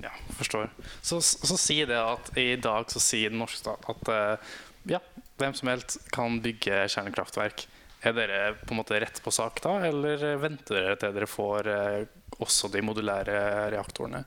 Ja, 0.01 0.11
forstår. 0.37 0.71
Så, 1.01 1.21
så 1.21 1.57
sier 1.61 1.89
det 1.91 1.99
at 2.01 2.33
i 2.37 2.55
dag 2.57 2.89
så 2.91 2.99
sier 3.03 3.29
den 3.29 3.41
norske 3.43 3.61
stat 3.61 3.85
at 3.91 4.09
uh, 4.09 4.57
ja, 4.89 4.99
hvem 5.37 5.53
som 5.57 5.69
helst 5.69 5.99
kan 6.13 6.41
bygge 6.41 6.87
kjernekraftverk. 6.89 7.67
Er 8.01 8.15
dere 8.17 8.55
på 8.57 8.73
en 8.73 8.79
måte 8.79 8.97
rett 8.97 9.21
på 9.21 9.29
sak 9.29 9.61
da, 9.61 9.75
eller 9.85 10.23
venter 10.41 10.79
dere 10.79 10.97
til 10.97 11.13
dere 11.13 11.29
får 11.29 11.69
uh, 11.69 12.41
også 12.41 12.71
de 12.73 12.81
modulære 12.81 13.37
reaktorene? 13.75 14.23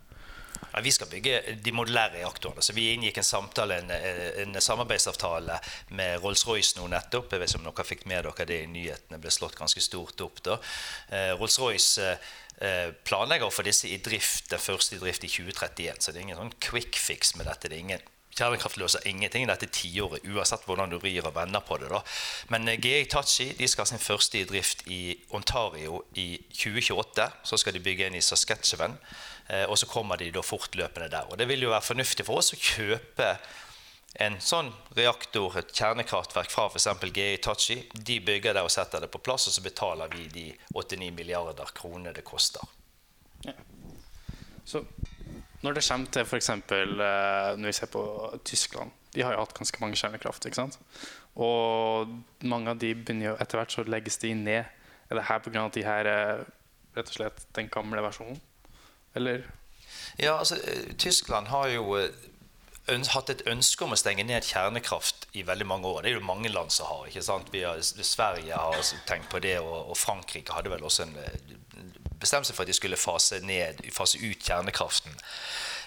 Ja, 0.72 0.80
vi 0.84 0.92
skal 0.94 1.10
bygge 1.10 1.40
de 1.64 1.72
modulære 1.74 2.20
reaktorene. 2.20 2.62
Så 2.64 2.74
vi 2.76 2.88
inngikk 2.92 3.18
en 3.20 3.26
samtale, 3.26 3.80
en, 3.82 3.92
en 4.44 4.60
samarbeidsavtale 4.60 5.58
med 5.98 6.22
Rolls-Royce 6.24 6.78
nå 6.78 6.88
nettopp. 6.92 7.32
Jeg 7.32 7.42
vet 7.42 7.52
ikke 7.52 7.62
om 7.62 7.68
dere 7.70 7.88
fikk 7.88 8.06
med 8.10 8.24
dere 8.28 8.48
det 8.48 8.62
i 8.62 8.70
nyhetene. 8.70 9.20
ble 9.22 9.34
slått 9.34 9.58
ganske 9.58 9.82
stort 9.84 10.24
opp 10.24 10.42
da. 10.46 10.58
Eh, 11.10 11.32
Rolls-Royce 11.40 12.08
eh, 12.08 12.90
planlegger 13.04 13.50
å 13.50 13.54
få 13.54 13.66
disse 13.66 13.90
i 13.90 14.00
drift, 14.02 14.50
den 14.50 14.62
første 14.62 14.96
i 14.96 15.02
drift 15.02 15.26
i 15.26 15.32
2031. 15.32 16.02
Så 16.02 16.12
det 16.12 16.20
er 16.22 16.28
ingen 16.28 16.42
sånn 16.42 16.58
quick 16.64 16.98
fix 17.00 17.36
med 17.38 17.50
dette. 17.50 17.68
det 17.68 17.78
er 17.78 17.86
ingen 17.86 18.10
Kjernekraft 18.34 18.80
løser 18.80 19.04
ingenting 19.06 19.44
i 19.44 19.46
dette 19.46 19.68
tiåret, 19.70 20.24
uansett 20.26 20.64
hvordan 20.66 20.90
du 20.90 20.96
rir 20.98 21.22
og 21.22 21.36
vender 21.36 21.62
på 21.62 21.76
det. 21.78 21.86
da. 21.92 22.00
Men 22.50 22.66
GI 22.82 23.04
Tachi 23.06 23.52
skal 23.70 23.84
ha 23.84 23.90
sin 23.92 24.02
første 24.02 24.40
i 24.40 24.48
drift 24.48 24.82
i 24.90 25.14
Ontario 25.30 26.02
i 26.18 26.40
2028. 26.50 27.28
Så 27.46 27.60
skal 27.62 27.76
de 27.76 27.84
bygge 27.84 28.08
en 28.08 28.18
i 28.18 28.24
Saskatchewan. 28.24 28.98
Eh, 29.48 29.64
og 29.68 29.76
så 29.78 29.88
kommer 29.90 30.20
de 30.20 30.30
da 30.32 30.42
fortløpende 30.44 31.10
der. 31.12 31.28
Og 31.30 31.38
Det 31.38 31.48
vil 31.48 31.66
jo 31.66 31.74
være 31.74 31.88
fornuftig 31.92 32.26
for 32.26 32.40
oss 32.40 32.54
å 32.54 32.60
kjøpe 32.60 33.34
en 34.24 34.36
sånn 34.38 34.70
reaktor, 34.94 35.56
et 35.58 35.72
kjernekraftverk 35.74 36.52
fra 36.52 36.68
f.eks. 36.70 36.86
GE 37.10 37.26
Tachi. 37.42 37.80
De 37.92 38.20
bygger 38.22 38.54
det 38.54 38.62
og 38.62 38.70
setter 38.70 39.02
det 39.02 39.10
på 39.10 39.18
plass, 39.18 39.48
og 39.50 39.56
så 39.56 39.64
betaler 39.64 40.12
vi 40.14 40.28
de 40.30 40.46
89 40.72 41.10
milliarder 41.16 41.74
kroner 41.74 42.14
det 42.14 42.22
koster. 42.26 42.62
Ja. 43.44 43.56
Så 44.64 44.84
når 45.64 45.76
det 45.76 45.84
kommer 45.88 46.14
til 46.14 46.24
f.eks. 46.24 46.50
Eh, 46.50 47.56
når 47.58 47.66
vi 47.66 47.76
ser 47.76 47.90
på 47.92 48.04
Tyskland 48.44 48.92
De 49.14 49.22
har 49.22 49.34
jo 49.34 49.42
hatt 49.42 49.54
ganske 49.54 49.80
mange 49.82 49.98
kjernekraft. 49.98 50.46
ikke 50.46 50.62
sant? 50.62 50.78
Og 51.34 52.10
mange 52.42 52.70
av 52.70 52.78
de 52.78 52.94
begynner 52.94 53.32
jo 53.32 53.36
etter 53.42 53.60
hvert 53.60 53.74
så 53.74 53.84
legges 53.86 54.18
de 54.22 54.32
ned. 54.34 54.64
Er 55.10 55.18
det 55.18 55.28
her 55.28 55.38
pga. 55.42 55.68
de 55.68 55.84
her 55.84 56.06
er 56.10 56.44
rett 56.96 57.10
og 57.10 57.14
slett 57.14 57.46
den 57.54 57.68
gamle 57.68 58.02
versjonen? 58.02 58.40
Eller? 59.14 59.44
Ja, 60.16 60.38
altså, 60.38 60.58
Tyskland 60.98 61.48
har 61.48 61.68
jo 61.68 61.96
hatt 63.14 63.30
et 63.32 63.42
ønske 63.48 63.86
om 63.86 63.94
å 63.94 63.98
stenge 63.98 64.26
ned 64.26 64.44
kjernekraft 64.44 65.28
i 65.32 65.44
veldig 65.46 65.66
mange 65.66 65.88
år. 65.88 66.02
Det 66.02 66.10
er 66.10 66.18
jo 66.18 66.26
mange 66.26 66.52
land 66.52 66.72
som 66.72 66.90
har. 66.90 67.06
ikke 67.08 67.22
sant? 67.24 67.50
Har, 67.54 67.80
Sverige 67.80 68.58
har 68.60 68.82
tenkt 69.08 69.30
på 69.32 69.40
det, 69.40 69.58
og, 69.60 69.90
og, 69.90 69.96
Frankrike 69.96 70.52
hadde 70.52 70.72
vel 70.72 70.84
også 70.84 71.06
en, 71.06 71.16
bestemt 72.20 72.46
seg 72.46 72.56
for 72.56 72.64
at 72.64 72.70
de 72.70 72.76
skulle 72.76 73.00
fase, 73.00 73.40
ned, 73.44 73.80
fase 73.92 74.20
ut 74.20 74.44
kjernekraften. 74.44 75.16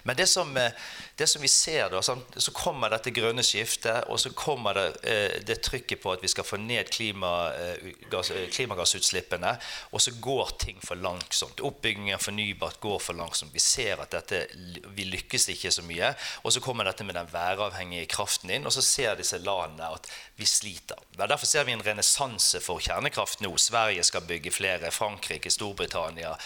Men 0.08 0.16
det 0.16 0.28
som, 0.28 0.58
eh, 0.58 0.72
det 1.16 1.28
som 1.28 1.42
vi 1.42 1.48
ser 1.48 1.90
da, 1.90 2.02
så 2.02 2.52
kommer 2.56 2.94
dette 2.94 3.12
grønne 3.12 3.44
skiftet, 3.44 4.06
og 4.08 4.20
så 4.20 4.30
kommer 4.32 4.74
det, 4.74 4.86
eh, 5.04 5.40
det 5.44 5.58
trykket 5.66 6.00
på 6.02 6.14
at 6.14 6.22
vi 6.24 6.30
skal 6.32 6.46
få 6.48 6.58
ned 6.58 6.88
klimagass, 6.90 8.32
eh, 8.32 8.48
klimagassutslippene, 8.48 9.58
og 9.92 10.02
så 10.02 10.12
går 10.22 10.54
ting 10.60 10.80
for 10.80 10.96
langsomt. 10.96 11.60
Oppbyggingen 11.60 12.14
av 12.14 12.24
fornybart 12.24 12.80
går 12.80 13.02
for 13.02 13.14
langsomt. 13.14 13.52
Vi 13.54 13.60
ser 13.60 14.00
at 14.00 14.12
dette, 14.12 14.48
vi 14.96 15.04
lykkes 15.12 15.50
ikke 15.50 15.72
så 15.76 15.84
mye. 15.84 16.16
Og 16.46 16.54
så 16.54 16.62
kommer 16.62 16.86
dette 16.86 17.04
med 17.04 17.16
den 17.16 17.28
væravhengige 17.28 18.08
kraften 18.08 18.50
inn, 18.50 18.66
og 18.66 18.72
så 18.72 18.82
ser 18.82 19.16
disse 19.16 19.38
landene 19.44 19.92
at 19.94 20.08
vi 20.38 20.46
sliter. 20.46 20.96
Derfor 21.18 21.46
ser 21.46 21.66
vi 21.66 21.74
en 21.74 21.84
renessanse 21.84 22.62
for 22.62 22.80
kjernekraft 22.80 23.42
nå. 23.42 23.58
Sverige 23.58 24.04
skal 24.04 24.22
bygge 24.22 24.52
flere, 24.52 24.92
Frankrike, 24.92 25.50
Storbritannia. 25.50 26.38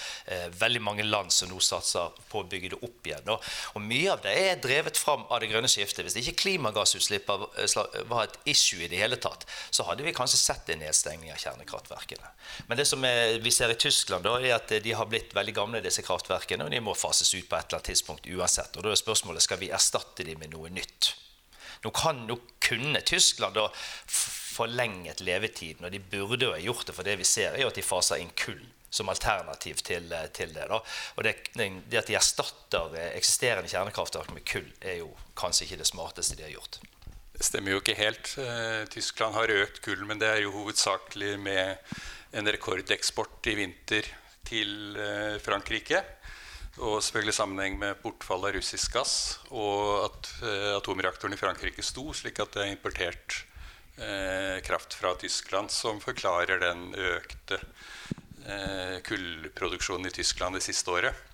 veldig 0.52 0.82
mange 0.82 1.04
land 1.04 1.32
som 1.32 1.50
nå 1.50 1.60
satser 1.60 2.10
på 2.30 2.39
å 2.41 2.50
bygge 2.50 2.69
det 2.69 2.84
opp 2.84 3.06
igjen. 3.06 3.30
Og 3.30 3.51
og 3.76 3.84
mye 3.86 4.12
av 4.14 4.22
det 4.24 4.34
er 4.38 4.60
drevet 4.62 5.00
fram 5.00 5.24
av 5.30 5.42
det 5.42 5.50
grønne 5.52 5.70
skiftet. 5.72 6.04
Hvis 6.06 6.18
ikke 6.22 6.40
klimagassutslipp 6.44 7.30
var 7.30 8.26
et 8.26 8.38
issue 8.52 8.84
i 8.84 8.90
det 8.92 9.00
hele 9.02 9.20
tatt, 9.22 9.46
så 9.70 9.86
hadde 9.88 10.06
vi 10.06 10.14
kanskje 10.16 10.40
sett 10.42 10.72
en 10.74 10.84
nedstengning 10.84 11.32
av 11.34 11.42
kjernekraftverkene. 11.42 12.34
Men 12.68 12.80
det 12.80 12.88
som 12.90 13.02
vi 13.02 13.54
ser 13.54 13.74
i 13.74 13.80
Tyskland, 13.80 14.28
da, 14.28 14.38
er 14.42 14.58
at 14.58 14.74
de 14.84 14.96
har 14.98 15.10
blitt 15.10 15.36
veldig 15.38 15.56
gamle, 15.58 15.84
disse 15.86 16.04
kraftverkene, 16.06 16.68
og 16.68 16.74
de 16.74 16.84
må 16.84 16.98
fases 16.98 17.34
ut 17.34 17.48
på 17.48 17.58
et 17.58 17.68
eller 17.68 17.80
annet 17.80 17.92
tidspunkt 17.94 18.30
uansett. 18.30 18.76
Og 18.78 18.86
da 18.86 18.94
er 18.94 19.02
spørsmålet 19.02 19.46
skal 19.46 19.62
vi 19.62 19.72
erstatte 19.74 20.28
dem 20.28 20.42
med 20.42 20.54
noe 20.56 20.72
nytt. 20.74 21.14
Nå, 21.82 21.90
kan, 21.98 22.26
nå 22.30 22.38
kunne 22.62 23.02
Tyskland 23.08 23.58
da 23.58 23.70
forlenget 24.06 25.24
levetiden, 25.26 25.88
og 25.88 25.96
de 25.96 26.04
burde 26.12 26.46
jo 26.46 26.54
ha 26.54 26.62
gjort 26.62 26.86
det, 26.90 26.96
for 26.98 27.08
det 27.08 27.18
vi 27.22 27.28
ser, 27.28 27.56
er 27.56 27.66
jo 27.66 27.72
at 27.72 27.80
de 27.80 27.86
faser 27.86 28.22
inn 28.22 28.34
kull 28.38 28.62
som 28.91 29.10
alternativ 29.10 29.80
til, 29.88 30.12
eh, 30.12 30.27
til 30.36 30.54
det. 30.54 30.67
Da. 30.67 30.80
Og 31.15 31.23
det, 31.23 31.36
det, 31.56 31.97
at 31.97 32.10
de 32.10 32.17
erstatter 32.19 32.97
eh, 32.99 33.13
eksisterende 33.15 33.71
kjernekraftverk 33.71 34.34
med 34.36 34.45
kull, 34.47 34.67
er 34.84 34.99
jo 34.99 35.12
kanskje 35.39 35.65
ikke 35.65 35.80
det 35.82 35.88
smarteste 35.89 36.36
de 36.36 36.45
har 36.45 36.56
gjort. 36.58 36.82
Det 37.32 37.47
stemmer 37.47 37.73
jo 37.73 37.82
ikke 37.82 37.97
helt. 37.97 38.34
Eh, 38.43 38.84
Tyskland 38.91 39.38
har 39.39 39.54
økt 39.56 39.80
kull, 39.86 40.04
men 40.08 40.19
det 40.21 40.30
er 40.30 40.41
jo 40.43 40.56
hovedsakelig 40.58 41.38
med 41.39 41.95
en 42.36 42.51
rekordeksport 42.51 43.47
i 43.51 43.56
vinter 43.60 44.08
til 44.47 44.97
Frankrike. 45.43 46.01
Og 46.80 46.99
selvfølgelig 47.04 47.36
sammenheng 47.36 47.77
med 47.80 47.99
bortfall 48.04 48.45
av 48.47 48.56
russisk 48.56 48.95
gass 48.95 49.13
og 49.51 50.08
at 50.08 50.30
atomreaktoren 50.77 51.36
i 51.36 51.39
Frankrike 51.39 51.84
sto, 51.84 52.06
slik 52.15 52.39
at 52.39 52.56
det 52.56 52.63
er 52.63 52.71
importert 52.71 53.36
kraft 54.63 54.95
fra 54.97 55.12
Tyskland 55.19 55.71
som 55.71 55.99
forklarer 56.04 56.63
den 56.63 56.88
økte 56.95 57.60
kullproduksjonen 59.08 60.08
i 60.10 60.16
Tyskland 60.16 60.58
det 60.58 60.64
siste 60.66 60.92
året. 60.92 61.28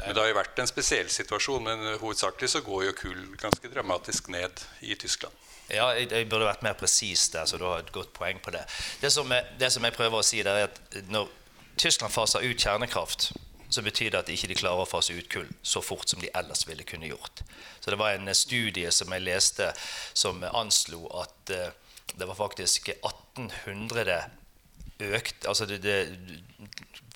Men 0.00 0.14
Det 0.14 0.22
har 0.22 0.30
jo 0.30 0.38
vært 0.38 0.60
en 0.62 0.70
spesiell 0.70 1.10
situasjon, 1.12 1.64
men 1.64 1.98
hovedsakelig 2.00 2.48
så 2.54 2.62
går 2.64 2.86
jo 2.88 2.96
kull 3.02 3.22
ganske 3.40 3.68
dramatisk 3.72 4.30
ned 4.32 4.62
i 4.80 4.96
Tyskland. 4.96 5.34
Ja, 5.70 5.90
jeg, 5.94 6.08
jeg 6.10 6.26
burde 6.30 6.48
vært 6.48 6.64
mer 6.66 6.74
presis 6.78 7.28
der, 7.30 7.46
så 7.46 7.60
du 7.60 7.66
har 7.68 7.84
et 7.84 7.92
godt 7.94 8.12
poeng 8.16 8.40
på 8.42 8.52
det. 8.54 8.64
Det 9.02 9.12
som, 9.12 9.28
jeg, 9.30 9.46
det 9.60 9.70
som 9.70 9.84
jeg 9.86 9.94
prøver 9.94 10.18
å 10.18 10.26
si, 10.26 10.40
der, 10.46 10.64
er 10.64 10.70
at 10.70 11.10
når 11.12 11.28
Tyskland 11.78 12.12
faser 12.12 12.42
ut 12.44 12.58
kjernekraft, 12.58 13.30
så 13.70 13.84
betyr 13.86 14.10
det 14.10 14.18
at 14.18 14.26
de 14.26 14.34
ikke 14.34 14.58
klarer 14.58 14.82
å 14.82 14.88
fase 14.88 15.14
ut 15.14 15.28
kull 15.30 15.46
så 15.62 15.82
fort 15.84 16.10
som 16.10 16.18
de 16.22 16.32
ellers 16.34 16.64
ville 16.66 16.86
kunne 16.88 17.06
gjort. 17.06 17.44
Så 17.78 17.92
Det 17.92 18.00
var 18.00 18.16
en 18.16 18.34
studie 18.34 18.90
som 18.90 19.12
jeg 19.14 19.22
leste 19.22 19.70
som 20.12 20.42
anslo 20.50 21.06
at 21.22 21.54
uh, 21.54 21.70
det 22.18 22.26
var 22.26 22.34
faktisk 22.34 22.90
1800 22.96 24.39
økt 25.00 25.46
altså 25.48 25.66
det, 25.66 25.80
det, 25.84 25.96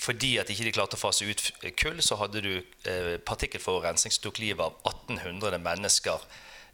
Fordi 0.01 0.37
at 0.39 0.51
ikke 0.51 0.65
de 0.69 0.73
klarte 0.77 0.99
å 0.99 1.01
fase 1.01 1.27
ut 1.29 1.45
kull, 1.81 2.01
så 2.03 2.19
hadde 2.21 2.43
du 2.45 2.55
eh, 2.57 3.15
partikkelforurensning 3.25 4.15
som 4.15 4.27
tok 4.27 4.41
livet 4.43 4.65
av 4.65 4.77
1800 5.11 5.63
mennesker 5.63 6.27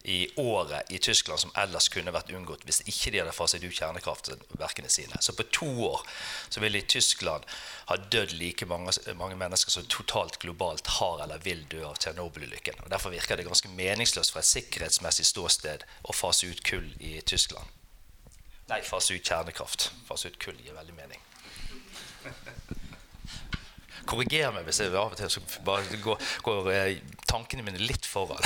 i 0.03 0.29
året 0.37 0.91
i 0.91 0.99
Tyskland 0.99 1.41
som 1.41 1.51
ellers 1.61 1.89
kunne 1.93 2.13
vært 2.15 2.31
unngått 2.33 2.63
hvis 2.65 2.81
ikke 2.89 3.13
de 3.13 3.21
hadde 3.21 3.35
faset 3.37 3.65
ut 3.65 3.75
kjernekraftverkene 3.77 4.89
sine. 4.89 5.19
Så 5.21 5.35
på 5.37 5.45
to 5.53 5.69
år 5.91 6.01
så 6.49 6.63
ville 6.65 6.81
i 6.81 6.89
Tyskland 6.89 7.45
ha 7.91 7.99
dødd 8.01 8.33
like 8.41 8.69
mange, 8.71 8.95
mange, 9.21 9.37
mennesker 9.37 9.75
som 9.75 9.89
totalt 9.93 10.39
globalt 10.41 10.89
har 10.97 11.21
eller 11.27 11.43
vil 11.45 11.67
dø 11.69 11.83
av 11.89 12.01
Tsjernobyl-ulykken. 12.01 12.81
Derfor 12.89 13.13
virker 13.13 13.37
det 13.37 13.49
ganske 13.49 13.73
meningsløst 13.77 14.33
fra 14.33 14.41
et 14.41 14.49
sikkerhetsmessig 14.49 15.29
ståsted 15.29 15.85
å 16.09 16.17
fase 16.17 16.49
ut 16.49 16.65
kull 16.65 16.89
i 16.99 17.19
Tyskland. 17.21 17.80
Nei, 18.71 18.83
fase 18.87 19.17
ut 19.17 19.27
kjernekraft. 19.27 19.91
Fase 20.07 20.31
ut 20.31 20.39
kull 20.43 20.59
gir 20.63 20.77
veldig 20.77 20.95
mening. 20.95 21.23
Korriger 24.11 24.53
meg 24.55 24.67
hvis 24.67 24.81
jeg 24.83 24.95
av 24.95 25.11
og 25.11 25.19
til 25.19 25.31
så 25.33 25.43
bare 25.67 25.99
går, 26.03 26.23
går 26.47 26.71
eh, 26.75 27.01
tankene 27.29 27.65
mine 27.67 27.83
litt 27.83 28.07
foran. 28.07 28.43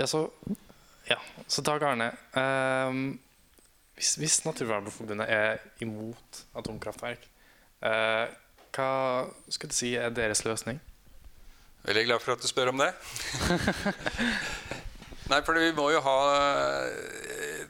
ja, 0.00 0.06
så, 0.10 0.24
ja, 1.08 1.18
så 1.46 1.64
Dag 1.66 1.86
Arne. 1.86 2.10
Um, 2.34 3.18
hvis, 3.94 4.16
hvis 4.18 4.40
Naturvernforbundet 4.46 5.30
er 5.30 5.62
imot 5.84 6.44
atomkraftverk, 6.58 7.26
uh, 7.86 8.26
hva 8.74 8.92
skal 9.50 9.70
du 9.70 9.78
si 9.78 9.94
er 9.98 10.14
deres 10.14 10.44
løsning? 10.46 10.78
Veldig 11.86 12.06
glad 12.06 12.22
for 12.22 12.34
at 12.34 12.42
du 12.42 12.50
spør 12.50 12.74
om 12.74 12.82
det. 12.82 12.92
Nei, 15.30 15.42
for 15.46 15.54
vi 15.54 15.70
må 15.76 15.86
jo 15.94 16.00
ha 16.02 16.18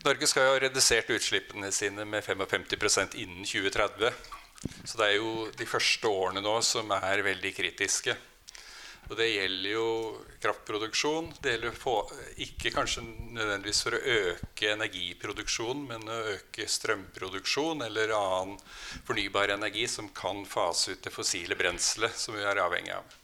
Norge 0.01 0.29
skal 0.31 0.47
jo 0.47 0.53
ha 0.55 0.61
redusert 0.63 1.11
utslippene 1.13 1.69
sine 1.77 2.07
med 2.09 2.25
55% 2.25 3.19
innen 3.21 3.45
2030. 3.45 4.15
Så 4.85 4.97
det 4.97 5.07
er 5.07 5.17
jo 5.19 5.47
de 5.57 5.69
første 5.69 6.09
årene 6.09 6.41
nå 6.45 6.55
som 6.65 6.89
er 6.97 7.25
veldig 7.25 7.53
kritiske. 7.57 8.17
Og 9.11 9.17
det 9.19 9.27
gjelder 9.27 9.73
jo 9.75 9.87
kraftproduksjon. 10.41 11.33
Det 11.43 11.57
gjelder 11.57 11.77
få, 11.77 11.95
ikke 12.47 12.73
kanskje 12.73 13.05
nødvendigvis 13.05 13.85
for 13.85 13.97
å 13.97 14.03
øke 14.17 14.73
energiproduksjon, 14.77 15.83
men 15.91 16.07
å 16.09 16.21
øke 16.37 16.69
strømproduksjon 16.71 17.83
eller 17.89 18.15
annen 18.17 18.61
fornybar 19.09 19.57
energi 19.57 19.89
som 19.91 20.13
kan 20.17 20.47
fase 20.49 20.95
ut 20.95 21.03
det 21.05 21.13
fossile 21.13 21.59
brenselet 21.59 22.17
som 22.17 22.39
vi 22.39 22.47
er 22.47 22.63
avhengig 22.63 22.95
av. 22.97 23.20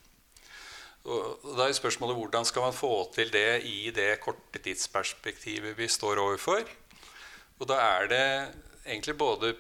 Da 1.07 1.69
er 1.69 1.77
spørsmålet 1.77 2.19
hvordan 2.19 2.47
skal 2.49 2.67
man 2.67 2.75
få 2.75 2.93
til 3.15 3.31
det 3.31 3.63
i 3.69 3.93
det 3.95 4.17
korte 4.25 4.59
tidsperspektivet 4.59 5.77
vi 5.79 5.87
står 5.87 6.19
overfor. 6.19 6.67
Og 7.61 7.71
da 7.71 7.79
er 7.79 8.11
det 8.11 8.27
egentlig 8.87 9.15
både 9.19 9.55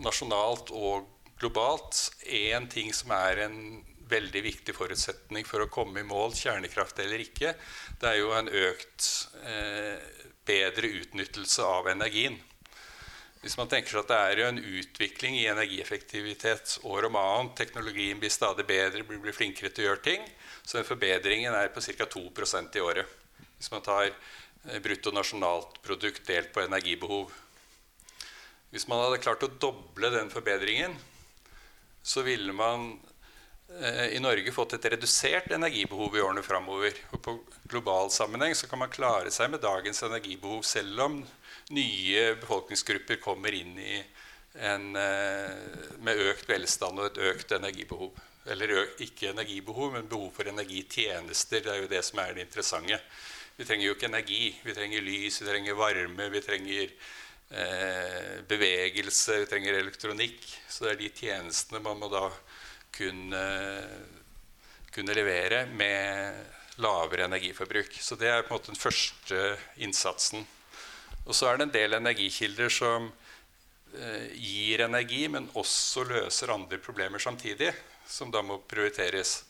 nasjonalt 0.00 0.72
og 0.72 1.06
globalt 1.40 2.00
én 2.24 2.68
ting 2.72 2.92
som 2.96 3.12
er 3.16 3.44
en 3.46 3.60
veldig 4.10 4.42
viktig 4.42 4.74
forutsetning 4.74 5.46
for 5.46 5.62
å 5.62 5.70
komme 5.70 6.02
i 6.02 6.06
mål, 6.06 6.34
kjernekraft 6.34 6.98
eller 7.04 7.22
ikke. 7.22 7.54
Det 8.00 8.08
er 8.08 8.18
jo 8.18 8.32
en 8.34 8.48
økt 8.48 9.10
eh, 9.44 10.00
bedre 10.48 10.90
utnyttelse 11.00 11.66
av 11.66 11.92
energien. 11.92 12.40
Hvis 13.40 13.56
man 13.56 13.70
tenker 13.72 13.88
seg 13.88 14.02
at 14.02 14.10
det 14.10 14.16
er 14.20 14.40
jo 14.42 14.48
en 14.50 14.58
utvikling 14.60 15.38
i 15.38 15.46
energieffektivitet 15.48 16.74
år 16.84 17.06
om 17.08 17.16
annet, 17.16 17.54
teknologien 17.56 18.18
blir 18.20 18.32
stadig 18.32 18.66
bedre, 18.68 19.00
blir, 19.08 19.20
blir 19.22 19.36
flinkere 19.36 19.70
til 19.72 19.86
å 19.86 19.88
gjøre 19.88 20.04
ting, 20.04 20.26
så 20.60 20.82
forbedringen 20.84 21.56
er 21.56 21.72
på 21.72 21.80
ca. 21.80 22.04
2% 22.04 22.76
i 22.76 22.84
året. 22.84 23.14
Hvis 23.56 23.72
man 23.72 23.84
tar 23.86 24.10
eh, 24.10 24.76
bruttonasjonalprodukt 24.84 26.28
delt 26.28 26.52
på 26.52 26.66
energibehov. 26.66 27.32
Hvis 28.70 28.84
man 28.92 29.00
hadde 29.06 29.22
klart 29.24 29.48
å 29.48 29.54
doble 29.56 30.12
den 30.12 30.28
forbedringen, 30.30 30.92
så 32.04 32.20
ville 32.28 32.52
man 32.52 32.90
eh, 33.80 34.18
i 34.18 34.20
Norge 34.20 34.52
fått 34.52 34.76
et 34.76 34.92
redusert 34.92 35.48
energibehov 35.56 36.12
i 36.12 36.22
årene 36.28 36.44
framover. 36.44 36.92
Og 37.16 37.24
på 37.24 37.38
global 37.72 38.12
sammenheng 38.12 38.52
så 38.52 38.68
kan 38.68 38.84
man 38.84 38.92
klare 38.92 39.32
seg 39.32 39.48
med 39.48 39.64
dagens 39.64 40.04
energibehov, 40.04 40.60
selv 40.68 41.06
om 41.08 41.22
nye 41.70 42.34
befolkningsgrupper 42.40 43.20
kommer 43.22 43.54
inn 43.54 43.78
i 43.78 44.00
en, 44.58 44.96
eh, 44.96 45.98
med 46.02 46.22
økt 46.30 46.48
velstand 46.48 46.98
og 46.98 47.10
et 47.10 47.22
økt 47.30 47.52
energibehov. 47.54 48.10
Eller 48.50 48.72
ikke 48.98 49.30
energibehov, 49.30 49.92
men 49.92 50.08
behov 50.08 50.32
for 50.34 50.48
energitjenester. 50.48 51.60
Det 51.62 51.72
er 51.72 51.82
jo 51.82 51.88
det 51.92 52.04
som 52.04 52.18
er 52.18 52.34
det 52.34 52.46
interessante. 52.48 53.00
Vi 53.56 53.64
trenger 53.64 53.86
jo 53.86 53.94
ikke 53.94 54.08
energi. 54.08 54.56
Vi 54.64 54.74
trenger 54.74 55.04
lys, 55.04 55.40
vi 55.42 55.46
trenger 55.46 55.74
varme, 55.78 56.30
vi 56.30 56.40
trenger 56.40 56.92
eh, 57.50 58.40
bevegelse, 58.48 59.42
vi 59.44 59.50
trenger 59.50 59.78
elektronikk. 59.78 60.40
Så 60.68 60.84
det 60.84 60.92
er 60.92 61.02
de 61.02 61.10
tjenestene 61.10 61.82
man 61.84 62.00
må 62.00 62.08
da 62.10 62.30
kunne, 62.96 63.44
kunne 64.90 65.14
levere 65.14 65.66
med 65.66 66.80
lavere 66.80 67.28
energiforbruk. 67.28 67.92
Så 68.00 68.16
det 68.16 68.32
er 68.32 68.42
på 68.42 68.54
en 68.54 68.58
måte 68.58 68.72
den 68.72 68.80
første 68.80 69.58
innsatsen. 69.76 70.46
Og 71.26 71.36
så 71.36 71.50
er 71.50 71.58
det 71.58 71.68
en 71.68 71.74
del 71.74 71.96
energikilder 71.98 72.72
som 72.72 73.10
eh, 73.94 74.26
gir 74.34 74.84
energi, 74.86 75.26
men 75.28 75.50
også 75.58 76.06
løser 76.08 76.54
andre 76.54 76.80
problemer 76.82 77.22
samtidig 77.22 77.72
som 78.10 78.32
da 78.32 78.42
må 78.42 78.58
prioriteres. 78.70 79.40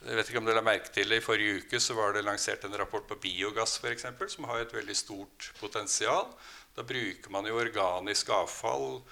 Jeg 0.00 0.16
vet 0.16 0.30
ikke 0.30 0.40
om 0.40 0.46
dere 0.48 0.60
la 0.60 0.64
merke 0.64 0.92
til 0.94 1.10
det, 1.10 1.20
I 1.20 1.24
forrige 1.24 1.60
uke 1.60 1.80
så 1.82 1.96
var 1.98 2.14
det 2.14 2.24
lansert 2.24 2.64
en 2.64 2.76
rapport 2.78 3.04
på 3.08 3.18
biogass 3.20 3.76
for 3.82 3.92
eksempel, 3.92 4.30
som 4.32 4.46
har 4.48 4.62
et 4.62 4.72
veldig 4.72 4.96
stort 4.96 5.50
potensial. 5.60 6.30
Da 6.76 6.86
bruker 6.86 7.32
man 7.34 7.48
jo 7.48 7.58
organisk 7.60 8.30
avfall, 8.32 9.02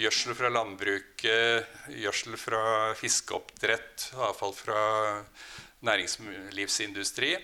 gjødsel 0.00 0.36
fra 0.38 0.48
landbruket, 0.48 1.66
gjødsel 1.92 2.38
fra 2.40 2.62
fiskeoppdrett, 2.96 4.12
avfall 4.30 4.54
fra 4.56 4.82
næringslivsindustri 5.84 7.34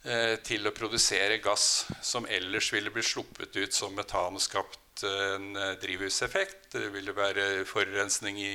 til 0.00 0.64
å 0.64 0.72
produsere 0.72 1.36
gass 1.44 1.84
som 2.00 2.24
ellers 2.24 2.70
ville 2.72 2.88
blitt 2.88 3.10
sluppet 3.10 3.56
ut 3.60 3.74
som 3.76 3.92
metan 3.92 4.38
skapt 4.40 4.80
en 5.04 5.56
eh, 5.56 5.74
drivhuseffekt. 5.80 6.72
Det 6.72 6.90
ville 6.94 7.14
være 7.16 7.64
forurensning 7.68 8.38
i 8.40 8.54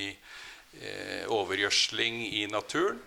eh, 0.81 1.25
overgjødsling 1.31 2.21
i 2.27 2.45
naturen. 2.51 2.99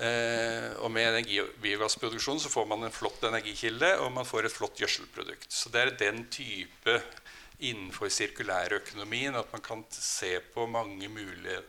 Eh, 0.00 0.70
og 0.80 0.90
med 0.94 1.18
biogassproduksjonen 1.18 1.62
biogassproduksjon 1.62 2.40
så 2.40 2.52
får 2.52 2.68
man 2.70 2.86
en 2.86 2.94
flott 2.94 3.24
energikilde, 3.26 3.96
og 4.04 4.12
man 4.14 4.28
får 4.28 4.48
et 4.48 4.54
flott 4.54 4.80
gjødselprodukt. 4.80 5.50
Så 5.52 5.72
det 5.72 5.82
er 5.82 5.96
den 5.98 6.24
type 6.32 7.00
innenfor 7.60 8.08
sirkulærøkonomien 8.08 9.36
at 9.36 9.50
man 9.52 9.64
kan 9.64 9.84
se 9.92 10.38
på 10.54 10.64
mange 10.70 11.10
mulige 11.12 11.60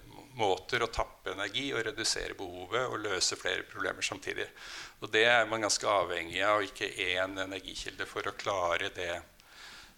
måter 0.41 0.83
å 0.83 0.89
tappe 0.91 1.35
energi 1.35 1.67
og 1.75 1.85
redusere 1.85 2.37
behovet 2.37 2.87
og 2.87 3.03
løse 3.03 3.37
flere 3.39 3.65
problemer 3.69 4.05
samtidig. 4.05 4.47
Og 5.01 5.11
det 5.13 5.25
er 5.29 5.47
man 5.49 5.63
ganske 5.63 5.87
avhengig 5.87 6.41
av, 6.45 6.59
og 6.59 6.67
ikke 6.69 6.89
én 7.07 7.37
energikilde, 7.45 8.07
for 8.09 8.27
å 8.27 8.35
klare 8.37 8.91
det 8.95 9.13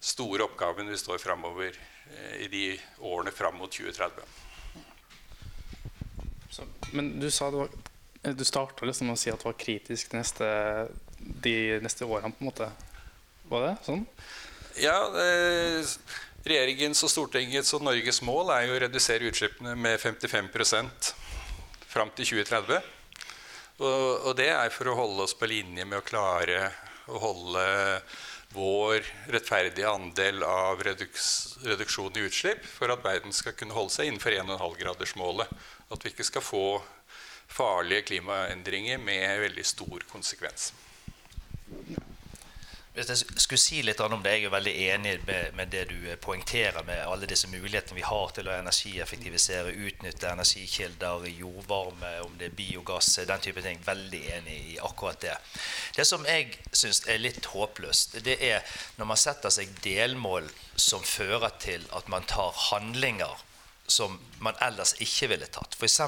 store 0.03 0.47
oppgaven 0.49 0.91
vi 0.91 0.99
står 0.99 1.21
framover 1.23 1.75
eh, 1.75 2.43
i 2.45 2.47
de 2.51 2.65
årene 2.99 3.31
fram 3.31 3.55
mot 3.59 3.71
2030. 3.71 4.23
Så, 6.53 6.67
men 6.91 7.15
du 7.19 7.31
sa 7.31 7.49
det 7.49 7.63
var 7.63 7.69
Du 8.35 8.43
starta 8.45 8.85
liksom 8.85 9.07
med 9.09 9.17
å 9.17 9.19
si 9.19 9.31
at 9.31 9.41
det 9.41 9.47
var 9.47 9.55
kritisk 9.59 10.11
de 10.11 10.19
neste, 10.19 10.49
de 11.17 11.55
neste 11.83 12.05
årene, 12.05 12.31
på 12.31 12.43
en 12.43 12.51
måte. 12.51 12.69
Var 13.51 13.65
det 13.65 13.73
sånn? 13.83 14.05
Ja, 14.79 14.95
eh, 15.19 15.83
Regjeringens 16.43 16.99
og 17.07 17.07
Stortingets 17.07 17.71
og 17.77 17.85
Norges 17.87 18.17
mål 18.25 18.49
er 18.51 18.65
jo 18.67 18.73
å 18.75 18.79
redusere 18.83 19.29
utslippene 19.29 19.77
med 19.79 19.95
55% 20.01 21.13
fram 21.87 22.09
til 22.17 22.27
2030. 22.33 22.89
Og, 23.79 24.27
og, 24.27 24.33
det 24.35 24.49
er 24.51 24.73
for 24.75 24.91
å 24.91 24.97
holde 24.97 25.23
oss 25.23 25.35
på 25.39 25.47
linje 25.47 25.85
med 25.87 26.01
å 26.01 26.03
klare 26.03 26.65
å 27.07 27.21
holde 27.23 27.63
vår 28.53 29.07
rettferdige 29.31 29.87
andel 29.87 30.43
av 30.43 30.83
reduks, 30.83 31.29
reduksjon 31.63 32.19
i 32.19 32.25
utslipp 32.27 32.67
for 32.67 32.91
at 32.91 33.07
verden 33.07 33.31
skal 33.31 33.55
kunne 33.55 33.77
holde 33.77 33.95
seg 33.95 34.11
innenfor 34.11 34.35
1,5-gradersmålet. 34.43 35.53
At 35.95 36.03
vi 36.03 36.11
ikke 36.11 36.27
skal 36.27 36.43
få 36.43 36.65
farlige 37.47 38.09
klimaendringer 38.11 38.99
med 38.99 39.45
veldig 39.47 39.65
stor 39.71 40.03
konsekvens. 40.11 40.73
Hvis 42.93 43.09
jeg 43.09 43.41
skulle 43.41 43.57
si 43.57 43.79
litt 43.81 44.01
om 44.05 44.21
det, 44.21 44.31
Jeg 44.35 44.45
er 44.45 44.51
veldig 44.53 44.73
enig 44.93 45.13
med, 45.25 45.53
med, 45.57 45.67
det 45.73 45.87
du 45.89 46.15
poengterer 46.21 46.83
med 46.85 46.99
alle 47.01 47.25
disse 47.25 47.47
mulighetene 47.49 47.97
vi 47.97 48.05
har 48.05 48.33
til 48.35 48.47
å 48.47 48.53
energieffektivisere, 48.53 49.73
utnytte 49.73 50.29
energikilder, 50.29 51.25
jordvarme, 51.39 52.11
om 52.21 52.35
det 52.37 52.51
er 52.51 52.57
biogass, 52.59 53.15
den 53.25 53.41
type 53.41 53.63
ting. 53.65 53.81
Veldig 53.85 54.21
enig 54.37 54.57
i 54.75 54.77
akkurat 54.77 55.21
det. 55.25 55.33
Det 55.97 56.05
som 56.05 56.25
jeg 56.29 56.53
syns 56.69 57.01
er 57.09 57.17
litt 57.17 57.49
håpløst, 57.49 58.19
det 58.27 58.37
er 58.45 58.61
når 58.99 59.09
man 59.09 59.17
setter 59.17 59.49
seg 59.49 59.73
delmål 59.81 60.51
som 60.75 61.01
fører 61.01 61.49
til 61.65 61.89
at 61.97 62.13
man 62.13 62.29
tar 62.29 62.53
handlinger 62.69 63.41
som 63.87 64.19
man 64.39 64.55
ellers 64.63 64.93
ikke 65.03 65.29
ville 65.33 65.47
tatt. 65.51 65.75
F.eks. 65.75 65.99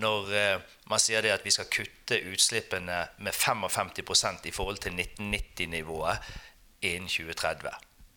når 0.00 0.34
eh, 0.36 0.66
man 0.90 1.00
sier 1.00 1.26
at 1.32 1.44
vi 1.46 1.52
skal 1.54 1.70
kutte 1.72 2.20
utslippene 2.30 3.00
med 3.24 3.34
55 3.34 4.44
i 4.50 4.52
forhold 4.52 4.82
til 4.84 4.92
1990-nivået 4.92 6.32
innen 6.84 7.08
2030. 7.08 7.72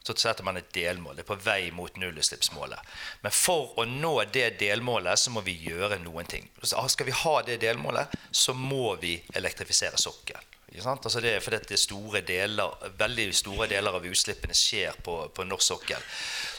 Så 0.08 0.16
setter 0.16 0.44
man 0.44 0.58
et 0.58 0.70
delmål. 0.76 1.18
Det 1.18 1.26
er 1.26 1.28
på 1.28 1.40
vei 1.44 1.72
mot 1.76 1.98
nullutslippsmålet. 2.00 2.80
Men 3.24 3.34
for 3.36 3.74
å 3.80 3.84
nå 3.88 4.14
det 4.32 4.54
delmålet, 4.62 5.20
så 5.20 5.34
må 5.36 5.44
vi 5.44 5.58
gjøre 5.68 6.00
noen 6.00 6.28
ting. 6.28 6.48
Skal 6.64 7.10
vi 7.10 7.16
ha 7.24 7.42
det 7.44 7.60
delmålet, 7.64 8.16
så 8.32 8.56
må 8.56 8.96
vi 9.02 9.18
elektrifisere 9.36 10.00
sokkelen. 10.00 10.57
Altså 10.76 11.22
det 11.24 11.32
er 11.32 11.40
fordi 11.40 11.62
det 11.70 11.80
store 11.80 12.20
deler, 12.28 12.74
veldig 13.00 13.30
store 13.36 13.70
deler 13.72 13.96
av 13.96 14.04
utslippene 14.04 14.54
skjer 14.54 14.98
på, 15.04 15.14
på 15.32 15.46
norsk 15.48 15.64
sokkel. 15.64 16.02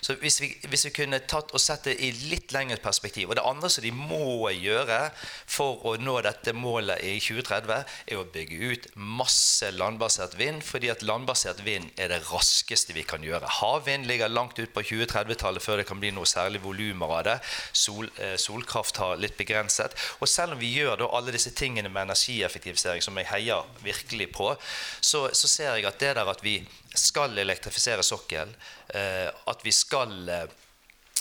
Så 0.00 0.14
hvis 0.22 0.40
vi, 0.40 0.48
hvis 0.70 0.86
vi, 0.86 0.92
kunne 0.96 1.18
tatt 1.28 1.52
og 1.52 1.60
sett 1.60 1.84
det 1.84 1.96
i 2.00 2.08
litt 2.30 2.52
lengre 2.54 2.78
perspektiv 2.80 3.28
Og 3.28 3.36
det 3.36 3.42
andre 3.44 3.68
som 3.70 3.82
de 3.82 3.90
må 3.92 4.48
gjøre 4.54 4.98
for 5.18 5.82
å 5.86 5.96
nå 6.00 6.14
dette 6.24 6.54
målet 6.56 7.02
i 7.04 7.18
2030, 7.20 7.84
er 8.08 8.18
å 8.20 8.24
bygge 8.32 8.70
ut 8.72 8.88
masse 8.96 9.68
landbasert 9.74 10.38
vind, 10.38 10.62
fordi 10.64 10.88
at 10.92 11.04
landbasert 11.04 11.60
vind 11.66 11.90
er 12.00 12.08
det 12.12 12.22
raskeste 12.30 12.96
vi 12.96 13.04
kan 13.06 13.24
gjøre. 13.26 13.50
Havvind 13.58 14.08
ligger 14.08 14.32
langt 14.32 14.58
ut 14.58 14.72
på 14.72 14.86
2030-tallet 14.88 15.62
før 15.62 15.82
det 15.82 15.88
kan 15.90 16.00
bli 16.00 16.14
noe 16.16 16.28
særlig 16.28 16.62
volumer 16.64 17.14
av 17.18 17.22
det. 17.28 17.36
Sol, 17.76 18.08
eh, 18.16 18.36
solkraft 18.40 19.02
har 19.02 19.20
litt 19.20 19.36
begrenset. 19.38 19.94
Og 20.22 20.30
selv 20.30 20.56
om 20.56 20.62
vi 20.62 20.72
gjør 20.78 21.04
alle 21.10 21.34
disse 21.34 21.52
tingene 21.52 21.92
med 21.92 22.08
energieffektivisering, 22.08 23.04
som 23.04 23.18
jeg 23.20 23.30
heier 23.34 23.68
virkelig 23.84 23.97
virkelig 23.98 24.30
på, 24.34 24.52
så, 25.00 25.28
så, 25.32 25.48
ser 25.48 25.74
jeg 25.74 25.88
at 25.88 26.00
det 26.00 26.14
der 26.16 26.30
at 26.30 26.42
vi 26.44 26.60
skal 26.94 27.36
elektrifisere 27.38 28.02
sokkel, 28.06 28.54
eh, 28.94 29.28
at 29.28 29.64
vi 29.64 29.72
skal 29.74 30.14
eh, 30.28 30.48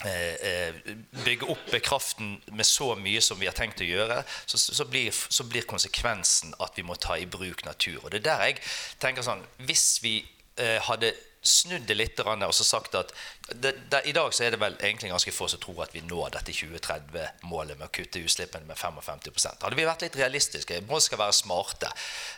eh, 0.08 0.80
bygge 1.24 1.48
opp 1.50 1.74
kraften 1.84 2.38
med 2.52 2.66
så 2.66 2.94
mye 2.98 3.22
som 3.24 3.40
vi 3.40 3.50
har 3.50 3.56
tenkt 3.56 3.82
å 3.84 3.88
gjøre, 3.88 4.22
så, 4.46 4.58
så, 4.58 4.88
blir, 4.88 5.12
så, 5.12 5.44
blir, 5.44 5.68
konsekvensen 5.68 6.54
at 6.58 6.78
vi 6.78 6.86
må 6.86 6.96
ta 6.96 7.18
i 7.18 7.28
bruk 7.28 7.64
natur. 7.66 8.00
Og 8.04 8.12
det 8.12 8.22
er 8.22 8.28
der 8.30 8.46
jeg 8.48 8.60
tenker 9.02 9.26
sånn 9.26 9.44
Hvis 9.68 9.98
vi 10.02 10.20
eh, 10.56 10.78
hadde 10.88 11.12
snudd 11.48 11.86
det 11.88 11.96
litt 11.96 12.20
og 12.20 12.54
så 12.54 12.64
sagt 12.66 12.96
at 12.98 13.12
det, 13.48 13.72
det, 13.90 14.02
I 14.10 14.12
dag 14.12 14.34
så 14.34 14.44
er 14.44 14.52
det 14.52 14.60
vel 14.60 14.74
egentlig 14.82 15.10
ganske 15.10 15.32
få 15.32 15.46
som 15.48 15.60
tror 15.62 15.84
at 15.86 15.94
vi 15.94 16.02
når 16.04 16.34
dette 16.34 16.52
2030-målet 16.52 17.78
med 17.78 17.86
å 17.86 17.92
kutte 17.94 18.20
utslippene 18.20 18.68
med 18.68 18.76
55 18.76 19.62
Hadde 19.62 19.78
vi 19.78 19.86
vært 19.88 20.04
litt 20.04 20.18
realistiske 20.20 20.82
Mål 20.88 21.00
skal 21.04 21.20
være 21.22 21.36
smarte, 21.36 21.90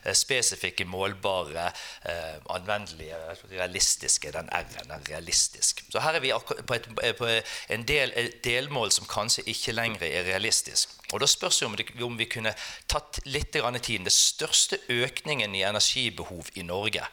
eh, 0.05 0.15
spesifikke, 0.17 0.87
målbare, 0.87 1.67
eh, 2.07 2.39
anvendelige, 2.55 3.19
realistiske. 3.51 4.31
Den 4.33 4.49
R-en 4.53 4.95
er 4.95 5.05
realistisk. 5.09 5.83
Så 5.91 6.03
her 6.05 6.15
er 6.15 6.25
vi 6.25 6.33
på, 6.67 6.75
et, 6.75 6.89
på 7.19 7.29
en 7.75 7.87
del 7.87 8.15
delmål 8.45 8.93
som 8.95 9.09
kanskje 9.11 9.47
ikke 9.51 9.75
lenger 9.75 10.07
er 10.09 10.29
realistisk. 10.31 10.97
Og 11.13 11.21
Da 11.21 11.27
spørs 11.27 11.59
det 11.59 11.67
om, 11.67 11.77
det, 11.77 11.89
om 12.03 12.19
vi 12.19 12.29
kunne 12.31 12.55
tatt 12.89 13.21
litt 13.27 13.53
tiden. 13.53 14.05
Det 14.05 14.15
største 14.15 14.79
økningen 14.89 15.55
i 15.55 15.67
energibehov 15.67 16.51
i 16.55 16.63
Norge 16.63 17.07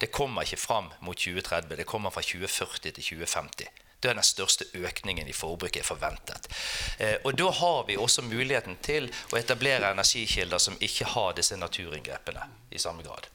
det 0.00 0.10
kommer 0.12 0.42
ikke 0.42 0.56
fram 0.56 0.88
mot 1.00 1.16
2030, 1.16 1.76
det 1.76 1.84
kommer 1.84 2.10
fra 2.10 2.22
2040 2.24 2.90
til 2.90 3.02
2050. 3.02 3.68
Det 4.00 4.08
er 4.08 4.16
den 4.16 4.24
største 4.24 4.64
økningen 4.74 5.28
i 5.28 5.34
forbruket 5.36 5.84
forventet. 5.84 6.48
Eh, 6.98 7.18
og 7.24 7.36
Da 7.36 7.50
har 7.50 7.84
vi 7.86 7.96
også 7.96 8.22
muligheten 8.22 8.78
til 8.82 9.10
å 9.32 9.36
etablere 9.36 9.92
energikilder 9.92 10.58
som 10.58 10.78
ikke 10.80 11.04
har 11.04 11.36
disse 11.36 11.56
naturinngrepene 11.56 12.46
i 12.70 12.78
samme 12.78 13.04
grad. 13.04 13.28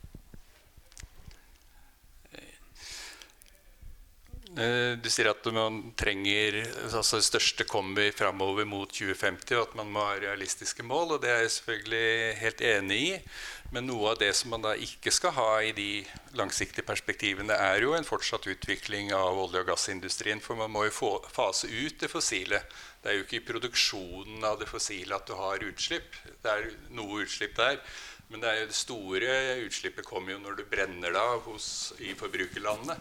Du 4.55 5.09
sier 5.11 5.27
at 5.27 5.47
man 5.51 5.81
trenger 5.99 6.61
altså 6.85 7.19
største 7.19 7.65
kommer 7.67 8.07
framover 8.15 8.63
mot 8.69 8.87
2050, 8.87 9.51
og 9.57 9.63
at 9.65 9.73
man 9.75 9.89
må 9.91 10.03
ha 10.05 10.13
realistiske 10.21 10.85
mål. 10.87 11.17
og 11.17 11.21
Det 11.25 11.31
er 11.31 11.41
jeg 11.43 11.51
selvfølgelig 11.57 12.37
helt 12.39 12.61
enig 12.69 12.99
i. 13.03 13.17
Men 13.75 13.89
noe 13.89 14.13
av 14.13 14.19
det 14.21 14.29
som 14.37 14.53
man 14.53 14.63
da 14.63 14.71
ikke 14.79 15.11
skal 15.11 15.33
ha 15.35 15.49
i 15.65 15.73
de 15.75 16.05
langsiktige 16.39 16.85
perspektivene, 16.87 17.51
er 17.51 17.83
jo 17.83 17.95
en 17.97 18.07
fortsatt 18.07 18.47
utvikling 18.47 19.11
av 19.11 19.35
olje- 19.41 19.63
og 19.63 19.71
gassindustrien. 19.73 20.39
For 20.39 20.55
man 20.55 20.71
må 20.71 20.85
jo 20.87 20.93
få, 20.95 21.09
fase 21.33 21.67
ut 21.67 21.97
det 21.99 22.11
fossile. 22.11 22.61
Det 23.01 23.11
er 23.11 23.17
jo 23.17 23.25
ikke 23.25 23.41
i 23.41 23.47
produksjonen 23.49 24.45
av 24.47 24.61
det 24.61 24.69
fossile 24.69 25.17
at 25.17 25.27
du 25.27 25.35
har 25.35 25.65
utslipp. 25.65 26.15
Det 26.43 26.53
er 26.53 26.69
noe 26.95 27.25
utslipp 27.25 27.57
der. 27.57 27.81
Men 28.29 28.39
det, 28.41 28.55
det 28.69 28.77
store 28.77 29.35
utslippet 29.65 30.07
kommer 30.07 30.33
jo 30.33 30.39
når 30.45 30.61
du 30.61 30.63
brenner 30.69 31.11
det 31.11 31.25
av 31.25 31.51
i 31.99 32.15
forbrukerlandene. 32.17 32.97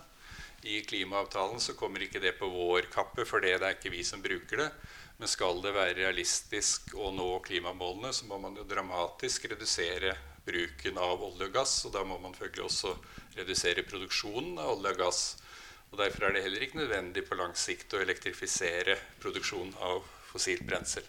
I 0.64 0.80
klimaavtalen 0.80 1.60
så 1.60 1.74
kommer 1.76 2.00
ikke 2.00 2.22
det 2.24 2.38
på 2.38 2.48
vår 2.48 2.86
kappe, 2.92 3.26
for 3.28 3.44
det 3.44 3.58
er 3.58 3.66
ikke 3.74 3.92
vi 3.92 4.00
som 4.06 4.22
bruker 4.24 4.62
det. 4.62 4.70
Men 5.18 5.28
skal 5.28 5.60
det 5.62 5.74
være 5.76 5.98
realistisk 5.98 6.94
å 6.96 7.10
nå 7.12 7.26
klimamålene, 7.44 8.14
så 8.16 8.24
må 8.30 8.38
man 8.40 8.56
jo 8.56 8.64
dramatisk 8.66 9.44
redusere 9.52 10.14
bruken 10.46 10.96
av 10.98 11.22
olje 11.22 11.50
og 11.50 11.58
gass. 11.58 11.74
Og 11.84 11.92
da 11.92 12.02
må 12.08 12.16
man 12.22 12.32
selvfølgelig 12.32 12.64
også 12.64 12.94
redusere 13.36 13.84
produksjonen 13.86 14.56
av 14.58 14.72
olje 14.78 14.94
og 14.94 15.02
gass. 15.04 15.22
Og 15.92 16.00
Derfor 16.00 16.26
er 16.26 16.34
det 16.34 16.46
heller 16.46 16.64
ikke 16.64 16.80
nødvendig 16.80 17.26
på 17.28 17.38
lang 17.38 17.52
sikt 17.54 17.92
å 17.94 18.00
elektrifisere 18.02 18.96
produksjonen 19.22 19.76
av 19.84 20.00
fossilt 20.32 20.64
brensel. 20.66 21.04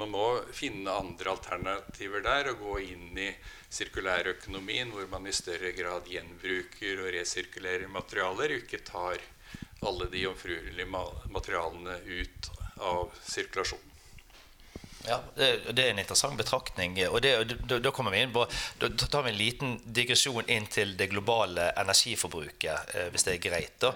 Man 0.00 0.10
må 0.10 0.24
finne 0.50 0.90
andre 0.90 1.30
alternativer 1.36 2.24
der 2.24 2.50
og 2.50 2.62
gå 2.64 2.78
inn 2.82 3.18
i 3.20 3.28
sirkulærøkonomien, 3.70 4.90
hvor 4.90 5.06
man 5.12 5.28
i 5.30 5.34
større 5.34 5.70
grad 5.76 6.10
gjenbruker 6.10 7.04
og 7.04 7.12
resirkulerer 7.14 7.86
materialer, 7.94 8.56
og 8.56 8.64
ikke 8.64 8.82
tar 8.86 9.22
alle 9.86 10.08
de 10.10 10.24
jomfruelige 10.24 10.88
materialene 10.90 12.00
ut 12.10 12.50
av 12.82 13.14
sirkulasjonen. 13.22 13.93
Ja, 15.06 15.18
det, 15.36 15.82
er 15.82 15.90
en 15.90 15.98
interessant 15.98 16.38
betraktning. 16.38 16.96
og 17.08 17.20
da, 17.20 17.90
kommer 17.92 18.14
vi 18.14 18.22
inn 18.24 18.32
på, 18.32 18.46
da 18.80 18.88
tar 18.88 19.26
vi 19.26 19.32
en 19.34 19.36
liten 19.36 19.74
digresjon 19.84 20.48
inn 20.48 20.64
til 20.72 20.94
det 20.96 21.10
globale 21.12 21.66
energiforbruket, 21.80 22.94
eh, 22.94 23.10
hvis 23.12 23.26
det 23.26 23.34
er 23.34 23.42
greit. 23.44 23.74
Da. 23.84 23.92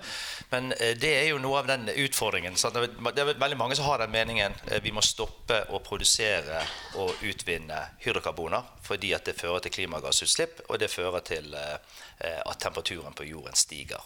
Men 0.50 0.74
eh, 0.76 0.92
det 1.00 1.14
er 1.22 1.30
jo 1.30 1.38
noe 1.40 1.62
av 1.62 1.70
den 1.70 1.88
utfordringen. 1.88 2.58
Sant? 2.60 2.76
Det 2.76 3.24
er 3.24 3.32
veldig 3.40 3.60
mange 3.60 3.78
som 3.78 3.88
har 3.88 4.02
den 4.04 4.12
meningen 4.12 4.56
eh, 4.66 4.82
vi 4.84 4.92
må 4.92 5.04
stoppe 5.04 5.62
å 5.72 5.80
produsere 5.84 6.60
og 7.00 7.24
utvinne 7.24 7.80
hydrokarboner 8.04 8.76
fordi 8.88 9.14
at 9.16 9.24
det 9.28 9.36
fører 9.36 9.64
til 9.64 9.74
klimagassutslipp, 9.78 10.62
og 10.68 10.78
det 10.80 10.88
fører 10.88 11.20
til 11.20 11.52
at 11.52 12.56
temperaturen 12.56 13.12
på 13.12 13.26
jorden 13.28 13.52
stiger. 13.52 14.00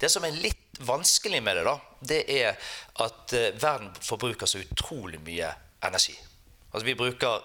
Det 0.00 0.08
som 0.08 0.24
er 0.24 0.32
litt 0.32 0.80
vanskelig 0.80 1.42
med 1.44 1.60
det, 1.60 1.66
da, 1.68 1.74
det 2.00 2.22
er 2.32 2.70
at 3.04 3.36
verden 3.60 3.92
forbruker 4.00 4.48
så 4.48 4.64
utrolig 4.64 5.20
mye 5.20 5.52
energi. 5.84 6.16
Altså 6.74 6.88
vi 6.88 6.96
bruker 6.98 7.44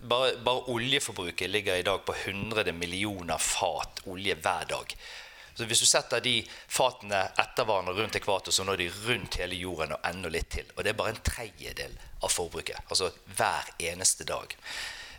bare, 0.00 0.34
bare, 0.44 0.68
oljeforbruket 0.68 1.50
ligger 1.50 1.76
i 1.76 1.82
dag 1.82 2.04
på 2.04 2.14
100 2.14 2.72
millioner 2.72 3.38
fat 3.40 4.02
olje 4.04 4.34
hver 4.34 4.68
dag. 4.68 4.92
Så 5.54 5.64
Hvis 5.64 5.80
du 5.80 5.86
setter 5.88 6.20
de 6.20 6.36
fatene 6.68 7.22
etter 7.40 7.64
hverandre 7.64 7.96
rundt 7.96 8.18
ekvator, 8.20 8.52
så 8.52 8.66
når 8.68 8.76
de 8.76 8.90
rundt 9.08 9.40
hele 9.40 9.56
jorden 9.56 9.96
og 9.96 10.04
enda 10.06 10.30
litt 10.30 10.50
til. 10.52 10.68
Og 10.76 10.84
det 10.84 10.92
er 10.92 11.00
bare 11.00 11.16
en 11.16 11.24
tredjedel 11.24 11.96
av 12.22 12.30
forbruket. 12.30 12.78
Altså 12.92 13.08
hver 13.34 13.72
eneste 13.88 14.28
dag. 14.28 14.54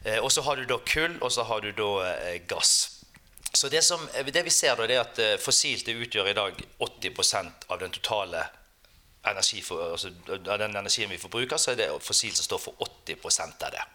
Eh, 0.05 0.21
og 0.21 0.31
så 0.31 0.45
har 0.45 0.55
du 0.55 0.69
da 0.69 0.77
kull, 0.85 1.17
og 1.19 1.33
så 1.33 1.43
har 1.49 1.65
du 1.65 1.73
da 1.75 1.89
eh, 2.13 2.39
gass. 2.47 3.01
Så 3.51 3.67
det, 3.73 3.81
som, 3.83 4.05
det, 4.13 4.45
vi 4.45 4.53
ser 4.53 4.77
da, 4.77 4.87
det 4.87 4.95
er 4.95 5.03
at 5.03 5.19
eh, 5.19 5.35
fossilt 5.41 5.89
utgjør 5.89 6.29
i 6.29 6.37
dag 6.37 6.63
80% 6.79 7.67
av 7.67 7.81
den 7.81 7.97
totale 7.97 8.45
energi 9.31 9.61
for, 9.65 9.91
altså, 9.93 10.11
av 10.37 10.59
den 10.59 10.75
energien 10.75 11.11
vi 11.11 11.21
forbruker, 11.21 11.57
så 11.57 11.71
er 11.73 11.79
det 11.79 11.89
fossil 12.03 12.35
som 12.35 12.47
står 12.47 12.63
for 12.63 12.89
80% 13.07 13.65
av 13.67 13.73
det. 13.75 13.85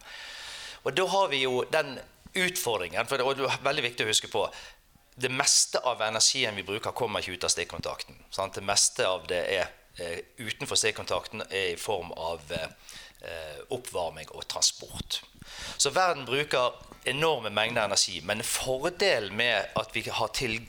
Og 0.84 0.96
Da 0.96 1.06
har 1.06 1.28
vi 1.28 1.42
jo 1.42 1.64
den 1.72 1.98
utfordringen, 2.34 3.06
for 3.06 3.16
det 3.16 3.26
er 3.26 3.62
veldig 3.64 3.82
viktig 3.82 4.04
å 4.04 4.10
huske 4.10 4.28
på 4.28 4.48
det 5.14 5.30
meste 5.30 5.78
av 5.78 6.02
energien 6.02 6.56
vi 6.56 6.66
bruker, 6.66 6.90
kommer 6.90 7.22
ikke 7.22 7.38
ut 7.38 7.44
av 7.44 7.52
stikkontakten. 7.54 8.18
Sant? 8.30 8.54
Det 8.54 8.66
meste 8.66 9.06
av 9.06 9.26
det 9.30 9.42
er 9.58 9.72
er 9.98 10.22
utenfor 10.38 10.78
stikkontakten 10.78 11.44
er 11.50 11.74
i 11.74 11.78
form 11.78 12.10
av 12.18 12.42
eh, 12.54 13.60
oppvarming 13.74 14.30
og 14.34 14.46
transport. 14.50 15.20
Så 15.78 15.92
verden 15.94 16.26
bruker 16.26 16.74
enorme 17.04 17.50
mengder 17.50 17.84
energi. 17.84 18.20
Men 18.24 18.42
fordelen 18.42 19.36
med 19.36 19.66
at 19.74 19.90
vi 19.92 20.04
har 20.08 20.28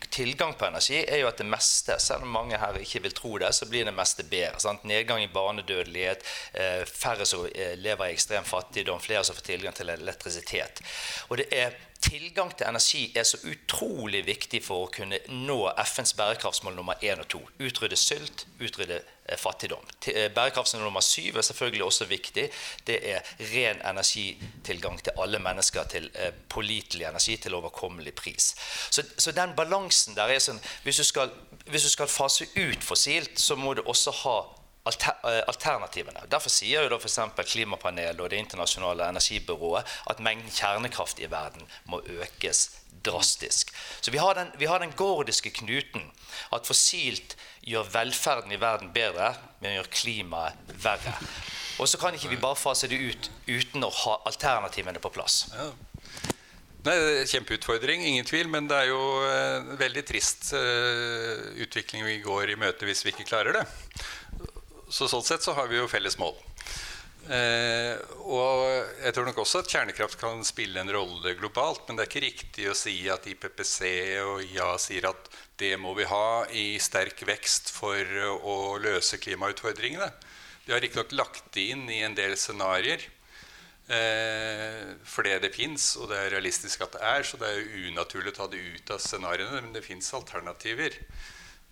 tilgang 0.10 0.54
på 0.54 0.66
energi, 0.66 1.02
er 1.08 1.22
jo 1.22 1.30
at 1.30 1.40
det 1.42 1.48
meste, 1.50 1.98
selv 2.00 2.28
om 2.28 2.34
mange 2.36 2.60
her 2.60 2.80
ikke 2.82 3.04
vil 3.08 3.16
tro 3.16 3.38
det, 3.42 3.54
så 3.56 3.68
blir 3.70 3.88
det 3.88 3.96
meste 3.96 4.24
bedre. 4.24 4.60
Sant? 4.60 4.84
Nedgang 4.84 5.24
i 5.24 5.32
barnedødelighet, 5.34 6.24
eh, 6.54 6.84
færre 6.86 7.26
som 7.26 7.48
eh, 7.48 7.76
lever 7.80 8.10
i 8.10 8.16
ekstrem 8.18 8.48
fattigdom, 8.48 9.00
flere 9.00 9.24
som 9.24 9.36
får 9.36 9.50
tilgang 9.52 9.76
til 9.76 9.90
elektrisitet. 9.90 10.82
Og 11.30 11.38
det 11.42 11.50
er 11.52 11.76
tilgang 12.06 12.52
til 12.58 12.68
energi 12.70 13.02
er 13.18 13.26
så 13.28 13.40
utrolig 13.50 14.22
viktig 14.28 14.62
for 14.64 14.86
å 14.86 14.92
kunne 14.94 15.20
nå 15.32 15.58
FNs 15.86 16.14
bærekraftsmål 16.18 16.76
nummer 16.78 17.02
1 17.02 17.24
og 17.24 17.28
2. 17.34 17.42
Utrydde 17.68 17.98
sult, 18.00 18.46
utrydde 18.62 19.00
eh, 19.02 19.38
fattigdom. 19.42 19.84
Eh, 20.12 20.28
bærekraftsmål 20.36 20.86
nummer 20.86 21.06
7 21.06 21.36
er 21.36 21.48
selvfølgelig 21.48 21.86
også 21.86 22.10
viktig. 22.10 22.48
Det 22.88 23.00
er 23.14 23.32
ren 23.54 23.82
energitilgang 23.92 25.02
til 25.04 25.22
alle 25.22 25.42
mennesker 25.42 25.90
til 25.92 26.10
eh, 26.14 26.34
pålitelig 26.50 27.10
energi 27.10 27.38
til 27.42 27.58
overkommelig 27.58 28.14
pris. 28.16 28.54
Så, 28.90 29.06
så 29.18 29.34
den 29.36 29.56
balansen 29.58 30.18
der 30.18 30.36
er 30.36 30.44
sånn 30.44 30.62
hvis 30.86 31.02
du, 31.02 31.08
skal, 31.08 31.34
hvis 31.72 31.88
du 31.88 31.94
skal 31.94 32.12
fase 32.12 32.48
ut 32.56 32.86
fossilt, 32.86 33.40
så 33.42 33.58
må 33.58 33.74
du 33.74 33.84
også 33.86 34.14
ha 34.24 34.38
Eh, 34.86 35.42
alternativene. 35.48 36.28
Derfor 36.30 36.54
sier 36.54 36.86
jo 36.86 36.90
da 36.94 37.00
f.eks. 37.02 37.18
Klimapanelet 37.50 38.22
og 38.22 38.30
Det 38.30 38.38
internasjonale 38.38 39.08
energibyrået 39.10 39.96
at 40.12 40.22
mengden 40.22 40.52
kjernekraft 40.54 41.22
i 41.26 41.30
verden 41.32 41.66
må 41.90 42.04
økes 42.06 42.68
drastisk. 43.06 43.74
Så 44.02 44.14
vi 44.14 44.22
har 44.22 44.38
den, 44.38 44.52
vi 44.62 44.70
har 44.70 44.80
den 44.80 44.94
gordiske 44.94 45.50
knuten 45.58 46.06
at 46.54 46.70
fossilt 46.70 47.34
gjør 47.66 47.90
velferden 47.96 48.54
i 48.54 48.62
verden 48.62 48.94
bedre, 48.94 49.34
men 49.60 49.80
gjør 49.80 49.90
klimaet 49.90 50.78
verre. 50.84 51.18
Og 51.82 51.90
så 51.90 51.98
kan 51.98 52.14
ikke 52.14 52.30
vi 52.36 52.40
bare 52.42 52.56
fase 52.56 52.88
det 52.88 53.02
ut 53.02 53.32
uten 53.50 53.84
å 53.84 53.90
ha 53.90 54.20
alternativene 54.30 55.02
på 55.02 55.14
plass. 55.18 55.48
Ja. 55.58 55.72
Nei, 56.86 57.26
Kjempeutfordring, 57.26 58.04
ingen 58.06 58.28
tvil. 58.30 58.50
Men 58.54 58.70
det 58.70 58.78
er 58.78 58.92
jo 58.92 59.02
en 59.26 59.72
veldig 59.80 60.04
trist 60.06 60.52
uh, 60.54 61.50
utvikling 61.66 62.06
vi 62.06 62.20
går 62.22 62.54
i 62.54 62.60
møte 62.62 62.86
hvis 62.86 63.02
vi 63.06 63.14
ikke 63.16 63.26
klarer 63.32 63.58
det. 63.58 63.66
Så 64.96 65.10
sånn 65.12 65.26
sett 65.28 65.44
så 65.44 65.52
har 65.58 65.68
vi 65.68 65.76
jo 65.76 65.90
felles 65.92 66.16
mål. 66.22 66.38
Eh, 67.26 67.98
og 68.22 68.62
jeg 69.02 69.16
tror 69.16 69.26
nok 69.26 69.40
også 69.42 69.64
at 69.64 69.72
kjernekraft 69.74 70.20
kan 70.22 70.44
spille 70.48 70.80
en 70.80 70.92
rolle 70.94 71.34
globalt. 71.40 71.84
Men 71.88 71.98
det 71.98 72.06
er 72.06 72.12
ikke 72.12 72.28
riktig 72.28 72.70
å 72.72 72.78
si 72.78 72.94
at 73.12 73.28
IPPC 73.28 73.82
og 74.24 74.46
IA 74.46 74.70
sier 74.80 75.10
at 75.10 75.28
det 75.60 75.74
må 75.82 75.92
vi 75.98 76.08
ha 76.08 76.46
i 76.54 76.68
sterk 76.80 77.26
vekst 77.28 77.74
for 77.76 78.16
å 78.40 78.78
løse 78.84 79.20
klimautfordringene. 79.20 80.08
De 80.66 80.74
har 80.74 80.82
riktignok 80.84 81.12
lagt 81.18 81.52
det 81.58 81.68
inn 81.74 81.84
i 81.92 82.00
en 82.06 82.16
del 82.18 82.38
scenarioer. 82.40 83.04
Eh, 83.86 84.96
fordi 85.06 85.36
det 85.44 85.52
fins, 85.54 85.92
og 86.00 86.08
det 86.10 86.22
er 86.22 86.32
realistisk 86.38 86.88
at 86.88 86.96
det 86.96 87.04
er. 87.04 87.28
Så 87.28 87.42
det 87.42 87.52
er 87.52 87.60
jo 87.60 87.90
unaturlig 87.92 88.32
å 88.32 88.40
ta 88.40 88.48
det 88.48 88.64
ut 88.64 88.96
av 88.96 89.04
scenarioene. 89.04 89.66
Men 89.66 89.76
det 89.76 89.84
fins 89.86 90.14
alternativer. 90.16 90.96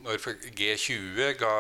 Når 0.04 0.20
G20 0.58 1.38
ga 1.40 1.56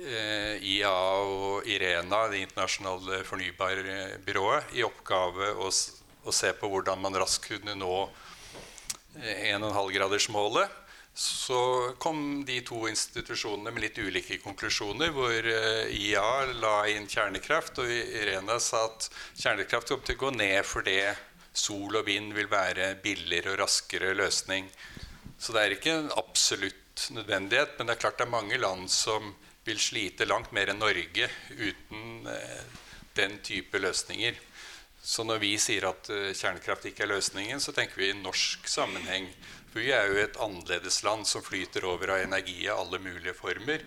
IA 0.00 0.92
og 1.20 1.66
IRENA, 1.68 2.26
det 2.32 2.44
internasjonale 2.46 3.22
fornybarbyrået, 3.28 4.74
i 4.78 4.84
oppgave 4.86 5.52
å, 5.60 5.68
å, 5.68 6.32
se 6.34 6.52
på 6.56 6.70
hvordan 6.72 7.02
man 7.02 7.18
raskt 7.20 7.50
kunne 7.50 7.76
nå 7.78 7.96
1,5-gradersmålet. 9.20 10.68
Eh, 10.70 10.76
Så 11.20 11.94
kom 11.98 12.44
de 12.46 12.60
to 12.64 12.86
institusjonene 12.88 13.72
med 13.74 13.82
litt 13.82 13.98
ulike 13.98 14.38
konklusjoner, 14.40 15.10
hvor 15.12 15.34
eh, 15.34 15.90
IA 15.90 16.46
la 16.62 16.76
inn 16.88 17.08
kjernekraft, 17.10 17.82
og 17.82 17.90
IRENA 17.90 18.60
sa 18.62 18.86
at 18.86 19.10
kjernekraft 19.34 19.90
kom 19.90 20.06
til 20.06 20.16
å 20.16 20.22
gå 20.22 20.30
ned 20.38 20.64
fordi 20.64 21.00
sol 21.52 21.98
og 21.98 22.06
vind 22.06 22.32
vil 22.36 22.48
være 22.50 22.94
billigere 23.02 23.52
og 23.52 23.64
raskere 23.64 24.14
løsning. 24.14 24.70
Så 25.40 25.52
det 25.52 25.62
er 25.62 25.74
ikke 25.74 25.96
en 25.98 26.10
absolutt 26.20 27.08
nødvendighet, 27.10 27.76
men 27.78 27.88
det 27.88 27.96
er 27.96 28.02
klart 28.04 28.18
det 28.20 28.26
er 28.26 28.36
mange 28.38 28.58
land 28.60 28.90
som 28.92 29.32
vil 29.64 29.80
slite 29.80 30.26
langt 30.28 30.52
mer 30.56 30.72
enn 30.72 30.80
Norge 30.80 31.28
uten 31.50 32.28
eh, 32.30 32.62
den 33.18 33.38
type 33.44 33.78
løsninger. 33.78 34.38
Så 35.02 35.24
når 35.24 35.40
vi 35.42 35.54
sier 35.60 35.88
at 35.88 36.10
eh, 36.12 36.32
kjernekraft 36.36 36.88
ikke 36.90 37.06
er 37.06 37.14
løsningen, 37.14 37.60
så 37.60 37.74
tenker 37.76 38.00
vi 38.00 38.10
i 38.10 38.18
norsk 38.18 38.68
sammenheng. 38.68 39.28
For 39.70 39.82
vi 39.84 39.92
er 39.94 40.10
jo 40.10 40.18
et 40.20 40.40
annerledes 40.42 41.02
land 41.06 41.28
som 41.30 41.44
flyter 41.46 41.86
over 41.88 42.16
av 42.16 42.24
energi 42.24 42.58
i 42.64 42.72
alle 42.72 43.00
mulige 43.02 43.36
former. 43.38 43.84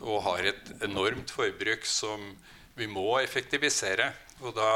Og 0.00 0.22
har 0.26 0.52
et 0.52 0.72
enormt 0.86 1.30
forbruk 1.34 1.86
som 1.86 2.30
vi 2.78 2.88
må 2.90 3.10
effektivisere. 3.20 4.12
Og 4.40 4.54
da 4.56 4.70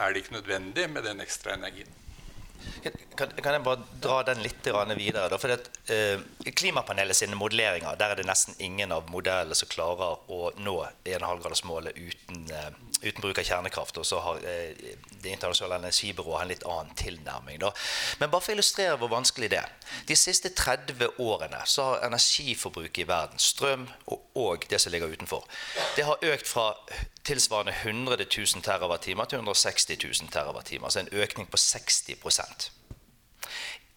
er 0.00 0.12
det 0.12 0.24
ikke 0.24 0.38
nødvendig 0.40 0.88
med 0.90 1.04
den 1.06 1.20
ekstra 1.24 1.58
energien. 1.58 2.01
Kan, 2.82 3.32
kan, 3.36 3.54
jeg 3.54 3.62
bare 3.62 3.84
dra 4.02 4.22
den 4.26 4.40
litt 4.42 4.66
videre? 4.96 5.28
Da? 5.30 5.38
For 5.38 5.52
det, 5.52 5.68
eh, 5.92 6.22
Klimapanelet 6.50 7.16
sine 7.16 7.38
modelleringer 7.38 7.98
der 8.00 8.14
er 8.14 8.20
det 8.20 8.26
nesten 8.26 8.56
ingen 8.58 8.92
av 8.92 9.10
modellene 9.12 9.54
som 9.54 9.70
klarer 9.70 10.18
å 10.32 10.50
nå 10.58 10.76
1,5-gradersmålet 11.04 11.98
uten, 11.98 12.46
eh, 12.50 12.70
uten, 13.02 13.20
bruk 13.20 13.38
av 13.38 13.46
kjernekraft. 13.46 13.98
Og 13.98 14.06
så 14.06 14.20
har 14.24 14.42
eh, 14.48 14.94
Det 15.22 15.30
internasjonale 15.30 15.78
energibyrået 15.78 16.42
en 16.42 16.50
litt 16.50 16.64
annen 16.66 16.94
tilnærming. 16.98 17.60
Da. 17.62 17.70
Men 18.18 18.30
bare 18.32 18.42
for 18.42 18.52
å 18.52 18.56
illustrere 18.56 18.96
hvor 18.98 19.12
vanskelig 19.12 19.50
det 19.52 19.60
er. 19.60 19.70
De 20.08 20.16
siste 20.18 20.50
30 20.58 21.20
årene 21.22 21.60
så 21.66 21.84
har 21.90 22.06
energiforbruket 22.08 23.04
i 23.04 23.08
verden, 23.08 23.38
strøm 23.38 23.86
og, 24.06 24.24
og 24.34 24.66
det 24.70 24.80
som 24.82 24.92
ligger 24.92 25.12
utenfor, 25.14 25.46
det 25.96 26.06
har 26.08 26.26
økt 26.32 26.48
fra 26.48 26.72
tilsvarende 27.24 27.74
100 27.84 28.26
000 28.26 28.64
TWh 28.66 28.96
til 29.04 29.18
160 29.18 29.98
000 30.02 30.32
TWh. 30.34 30.82
Altså 30.82 31.00
en 31.04 31.12
økning 31.12 31.46
på 31.50 31.56
60% 31.56 32.70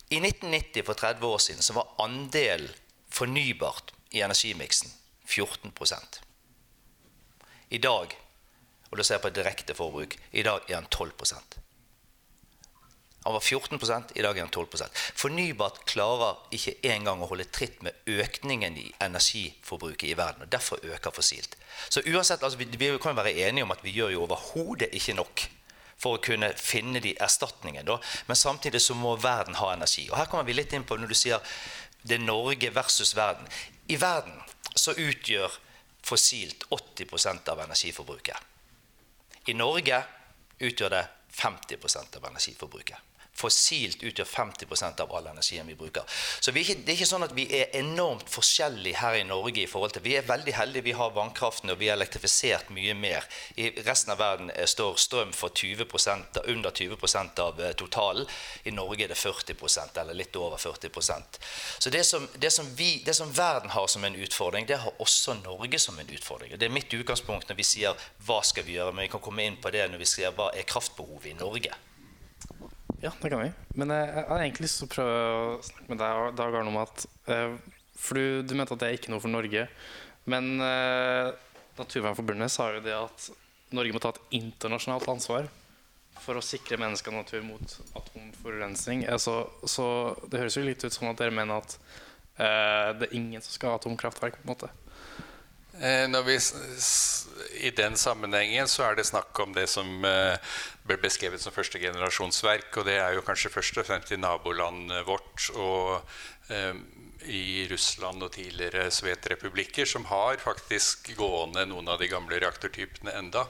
I 0.09 0.21
1990, 0.21 0.85
for 0.85 0.93
30 0.93 1.25
år 1.25 1.37
siden, 1.37 1.61
så 1.61 1.73
var 1.73 1.89
andelen 1.99 2.69
fornybart 3.09 3.93
i 4.11 4.21
energimiksen 4.21 4.91
14 5.25 5.73
I 7.69 7.77
dag, 7.77 8.13
og 8.89 8.97
du 8.97 9.03
ser 9.03 9.21
på 9.23 9.33
direkte 9.33 9.75
forbruk, 9.77 10.17
i 10.31 10.43
dag 10.45 10.65
er 10.69 10.79
han 10.79 10.89
12% 10.91 11.61
han 13.25 13.33
var 13.33 13.41
14 13.41 13.79
i 14.13 14.21
dag 14.21 14.37
er 14.37 14.43
han 14.43 14.51
12% 14.53 14.97
Fornybart 15.17 15.79
klarer 15.89 16.35
ikke 16.53 16.75
engang 16.85 17.23
å 17.23 17.29
holde 17.31 17.47
tritt 17.49 17.81
med 17.81 17.97
økningen 18.05 18.77
i 18.77 18.91
energiforbruket 19.01 20.11
i 20.11 20.17
verden. 20.17 20.43
og 20.45 20.51
Derfor 20.51 20.77
øker 20.83 21.11
fossilt. 21.11 21.57
Så 21.89 22.03
uansett, 22.05 22.43
altså, 22.43 22.59
vi, 22.59 22.69
vi, 22.77 22.91
kan 23.01 23.17
være 23.17 23.33
enige 23.47 23.65
om 23.65 23.73
at 23.73 23.81
vi 23.81 23.95
gjør 23.97 24.13
jo 24.13 24.21
overhodet 24.27 24.93
ikke 24.93 25.17
nok 25.17 25.47
for 25.97 26.19
å 26.19 26.21
kunne 26.21 26.51
finne 26.53 27.01
de 27.01 27.15
erstatningene. 27.17 27.87
Da. 27.89 27.97
Men 28.27 28.37
samtidig 28.37 28.83
så 28.85 28.93
må 28.93 29.15
verden 29.17 29.57
ha 29.57 29.73
energi. 29.73 30.05
Og 30.11 30.19
Her 30.19 30.29
kommer 30.29 30.45
vi 30.45 30.59
litt 30.59 30.77
inn 30.77 30.85
på 30.85 30.97
når 31.01 31.09
du 31.09 31.17
sier 31.17 31.57
det 32.05 32.19
er 32.19 32.27
Norge 32.27 32.69
versus 32.75 33.15
verden. 33.17 33.49
I 33.89 33.97
verden 33.97 34.37
så 34.77 34.93
utgjør 34.93 35.49
fossilt 36.05 36.67
80% 36.69 37.49
av 37.49 37.65
energiforbruket. 37.65 38.37
I 39.45 39.53
Norge 39.53 39.99
utgjør 40.59 40.93
det 40.93 41.03
50% 41.35 42.17
av 42.17 42.29
energiforbruket 42.31 43.04
fossilt 43.35 44.03
utgjør 44.03 44.27
50% 44.29 45.01
av 45.03 45.13
all 45.15 45.27
energien 45.27 45.67
vi 45.67 45.75
bruker. 45.75 46.03
Så 46.39 46.51
vi 46.55 46.63
det 46.65 46.91
er 46.91 46.97
ikke 46.97 47.09
sånn 47.09 47.25
at 47.25 47.35
vi 47.35 47.45
er 47.53 47.73
enormt 47.77 48.29
forskjellige 48.31 48.99
her 49.01 49.19
i 49.19 49.23
Norge. 49.27 49.61
i 49.61 49.67
forhold 49.67 49.93
til, 49.93 50.03
Vi 50.05 50.15
er 50.15 50.27
veldig 50.27 50.53
heldige. 50.53 50.83
Vi 50.83 50.91
har 50.91 51.11
vannkraften 51.11 51.69
og 51.69 51.79
vi 51.79 51.87
har 51.87 51.97
elektrifisert 51.97 52.69
mye 52.69 52.93
mer. 52.93 53.23
I 53.55 53.69
resten 53.85 54.11
av 54.11 54.19
verden 54.19 54.51
står 54.65 54.95
strøm 54.95 55.33
for 55.33 55.49
20% 55.49 56.41
under 56.45 56.71
20% 56.71 57.39
av 57.39 57.61
eh, 57.61 57.73
totalen. 57.73 58.25
I 58.63 58.71
Norge 58.71 59.03
er 59.03 59.07
det 59.07 59.17
40% 59.17 59.99
eller 60.01 60.13
litt 60.13 60.35
over 60.35 60.57
40% 60.57 61.39
Så 61.79 61.89
det 61.89 62.03
som, 62.03 62.27
det, 62.35 62.51
som 62.51 62.75
vi, 62.75 63.03
det 63.05 63.13
som 63.13 63.33
verden 63.33 63.69
har 63.69 63.87
som 63.87 64.03
en 64.03 64.15
utfordring, 64.15 64.65
det 64.65 64.77
har 64.77 64.93
også 64.99 65.33
Norge 65.33 65.79
som 65.79 65.99
en 65.99 66.09
utfordring. 66.09 66.57
Det 66.57 66.65
er 66.65 66.73
mitt 66.73 66.93
utgangspunkt 66.93 67.49
når 67.49 67.55
vi 67.55 67.63
sier 67.63 68.07
hva 68.25 68.41
skal 68.43 68.63
vi 68.63 68.77
gjøre, 68.77 68.93
men 68.93 69.05
vi 69.05 69.11
kan 69.11 69.23
komme 69.23 69.43
inn 69.43 69.59
på 69.61 69.71
det 69.71 69.87
når 69.91 70.01
vi 70.01 70.09
sier 70.09 70.31
hva 70.35 70.51
er 70.53 70.67
kraftbehovet 70.67 71.33
i 71.33 71.37
Norge. 71.39 71.75
Ja, 73.01 73.11
det 73.21 73.29
kan 73.29 73.41
vi. 73.41 73.51
Men 73.75 73.93
jeg, 73.93 74.07
jeg 74.07 74.27
hadde 74.29 74.43
egentlig 74.43 74.67
lyst 74.67 74.81
til 74.81 74.87
å 74.87 74.93
prøve 74.93 75.15
å 75.15 75.57
snakke 75.65 75.91
med 75.91 76.01
deg 76.01 76.37
Dag 76.39 76.57
Arne 76.59 76.71
om 76.71 76.79
at 76.81 77.05
uh, 77.29 77.57
For 77.99 78.19
du, 78.19 78.45
du, 78.47 78.55
mente 78.57 78.75
at 78.75 78.81
det 78.81 78.89
er 78.89 78.99
ikke 78.99 79.13
noe 79.13 79.23
for 79.23 79.33
Norge. 79.33 79.67
Men 80.31 80.55
uh, 80.61 81.33
Naturvernforbundet 81.79 82.53
sa 82.53 82.71
jo 82.73 82.81
det 82.85 82.95
at 82.95 83.29
Norge 83.75 83.95
må 83.95 84.01
ta 84.01 84.13
et 84.13 84.39
internasjonalt 84.39 85.07
ansvar 85.11 85.49
for 86.23 86.39
å 86.39 86.45
sikre 86.45 86.79
mennesker 86.79 87.11
og 87.11 87.25
natur 87.25 87.43
mot 87.43 87.75
atomforurensning. 87.99 89.03
Altså, 89.11 89.41
så, 89.67 89.87
det 90.31 90.39
høres 90.39 90.55
jo 90.55 90.63
litt 90.63 90.85
ut 90.85 90.95
som 90.95 91.09
at 91.11 91.19
dere 91.19 91.35
mener 91.35 91.59
at 91.59 91.75
uh, 92.39 92.95
det 92.95 93.09
er 93.09 93.17
ingen 93.19 93.43
som 93.43 93.51
skal 93.51 93.73
ha 93.73 93.81
atomkraftverk. 93.81 94.39
på 94.39 94.47
en 94.47 94.53
måte 94.53 94.71
Eh, 94.71 94.84
vi, 96.25 96.39
I 97.67 97.71
den 97.75 97.97
sammenhengen 97.99 98.67
så 98.71 98.85
er 98.87 98.95
det 98.95 99.07
snakk 99.09 99.39
om 99.43 99.53
det 99.55 99.67
som 99.67 100.05
eh, 100.07 100.37
ble 100.87 100.97
beskrevet 101.01 101.41
som 101.41 101.55
førstegenerasjonsverk. 101.55 102.69
Og 102.79 102.87
det 102.87 102.99
er 103.01 103.17
jo 103.17 103.25
kanskje 103.25 103.51
først 103.53 103.81
og 103.81 103.87
fremst 103.89 104.13
i 104.15 104.19
nabolandet 104.21 105.03
vårt 105.07 105.49
og 105.55 106.01
eh, 106.53 106.75
i 107.25 107.67
Russland 107.69 108.23
og 108.23 108.33
tidligere 108.35 108.89
sovjetrepublikker 108.93 109.87
som 109.89 110.05
har 110.11 110.37
faktisk 110.41 111.11
gående 111.17 111.65
noen 111.69 111.89
av 111.89 111.99
de 112.01 112.09
gamle 112.11 112.39
reaktortypene 112.41 113.15
enda. 113.17 113.47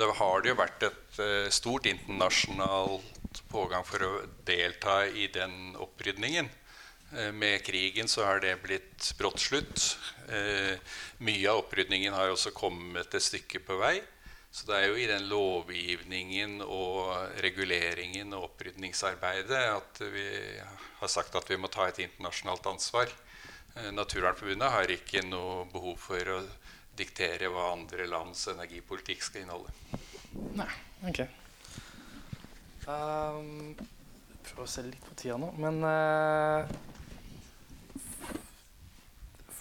Da 0.00 0.08
har 0.16 0.40
det 0.40 0.52
jo 0.52 0.58
vært 0.58 0.86
et 0.88 1.18
uh, 1.20 1.48
stort 1.52 1.86
internasjonalt 1.90 3.42
pågang 3.52 3.84
for 3.84 4.04
å 4.06 4.12
delta 4.48 5.02
i 5.06 5.28
den 5.32 5.76
opprydningen. 5.80 6.48
Eh, 7.16 7.32
med 7.32 7.62
krigen 7.62 8.08
så 8.08 8.24
har 8.24 8.40
det 8.40 8.56
blitt 8.62 9.14
brått 9.18 9.40
slutt. 9.40 9.98
Eh, 10.28 10.78
mye 11.18 11.50
av 11.50 11.60
opprydningen 11.60 12.14
har 12.16 12.32
også 12.32 12.54
kommet 12.56 13.14
et 13.14 13.24
stykke 13.24 13.60
på 13.66 13.76
vei. 13.76 13.98
Så 14.52 14.68
det 14.68 14.78
er 14.78 14.86
jo 14.88 14.96
i 15.00 15.08
den 15.08 15.26
lovgivningen 15.28 16.60
og 16.64 17.36
reguleringen 17.44 18.32
og 18.36 18.50
opprydningsarbeidet 18.50 19.60
at 19.74 20.00
vi 20.12 20.24
har 21.00 21.08
sagt 21.08 21.36
at 21.36 21.48
vi 21.48 21.56
må 21.60 21.68
ta 21.72 21.86
et 21.88 22.00
internasjonalt 22.04 22.68
ansvar. 22.72 23.12
Eh, 23.76 23.90
Naturvernforbundet 23.92 24.72
har 24.72 24.94
ikke 24.96 25.24
noe 25.28 25.66
behov 25.72 26.00
for 26.00 26.32
å 26.32 26.38
diktere 26.96 27.50
hva 27.52 27.74
andre 27.74 28.06
lands 28.08 28.46
energipolitikk 28.52 29.24
skal 29.24 29.44
inneholde. 29.44 30.00
Nei, 30.56 30.68
ok. 31.08 31.20
Um, 32.88 33.76
prøver 34.48 34.64
å 34.64 34.68
se 34.68 34.84
litt 34.86 35.04
på 35.04 35.16
tida 35.20 35.36
nå, 35.40 35.52
men 35.60 35.84
uh 35.84 36.80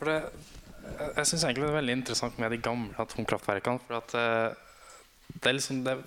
for 0.01 0.09
det, 0.09 0.19
jeg 1.19 1.29
syns 1.29 1.45
egentlig 1.45 1.67
det 1.67 1.71
er 1.71 1.79
veldig 1.79 1.95
interessant 1.99 2.41
med 2.41 2.53
de 2.53 2.61
gamle 2.65 3.05
atomkraftverkene. 3.05 3.83
For 3.85 3.99
at 4.01 4.15
eh, 4.17 4.61
det, 5.35 5.43
er 5.51 5.57
liksom, 5.57 5.83
det, 5.85 5.97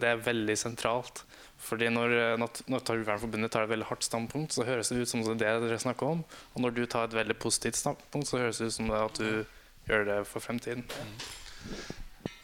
det 0.00 0.10
er 0.10 0.24
veldig 0.24 0.56
sentralt. 0.60 1.26
Fordi 1.66 1.88
når 1.88 2.36
Naturvernforbundet 2.68 3.52
tar 3.52 3.64
et 3.64 3.72
veldig 3.72 3.88
hardt 3.88 4.04
standpunkt, 4.04 4.54
så 4.54 4.66
høres 4.68 4.90
det 4.92 5.00
ut 5.00 5.10
som 5.10 5.22
det 5.24 5.46
er 5.46 5.60
det 5.60 5.70
dere 5.70 5.80
snakker 5.80 6.16
om. 6.16 6.24
Og 6.54 6.62
når 6.62 6.74
du 6.76 6.82
tar 6.84 7.08
et 7.08 7.16
veldig 7.16 7.36
positivt 7.40 7.78
standpunkt, 7.80 8.28
så 8.28 8.42
høres 8.42 8.60
det 8.60 8.68
ut 8.68 8.76
som 8.76 8.90
det 8.92 9.00
at 9.00 9.20
du 9.22 9.30
gjør 9.88 10.04
det 10.10 10.18
for 10.28 10.44
fremtiden. 10.44 10.84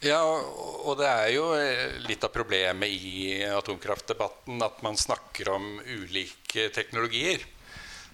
Ja, 0.03 0.19
og 0.23 0.97
det 0.99 1.07
er 1.07 1.29
jo 1.31 1.45
eh, 1.55 1.99
litt 2.09 2.25
av 2.27 2.33
problemet 2.35 2.91
i 2.91 3.43
atomkraftdebatten 3.47 4.65
at 4.65 4.81
man 4.83 4.99
snakker 4.99 5.53
om 5.55 5.77
ulike 5.85 6.71
teknologier. 6.75 7.45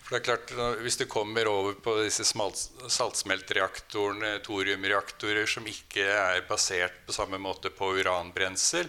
For 0.08 0.16
det 0.16 0.22
er 0.22 0.24
klart, 0.24 0.48
Hvis 0.80 0.96
du 0.96 1.04
kommer 1.04 1.44
over 1.52 1.74
på 1.84 1.92
disse 2.00 2.24
saltsmeltreaktorene, 2.24 4.40
thoriumreaktorer, 4.40 5.44
som 5.44 5.68
ikke 5.68 6.00
er 6.00 6.48
basert 6.48 7.04
på 7.04 7.12
samme 7.12 7.36
måte 7.36 7.68
på 7.68 7.92
uranbrensel, 8.00 8.88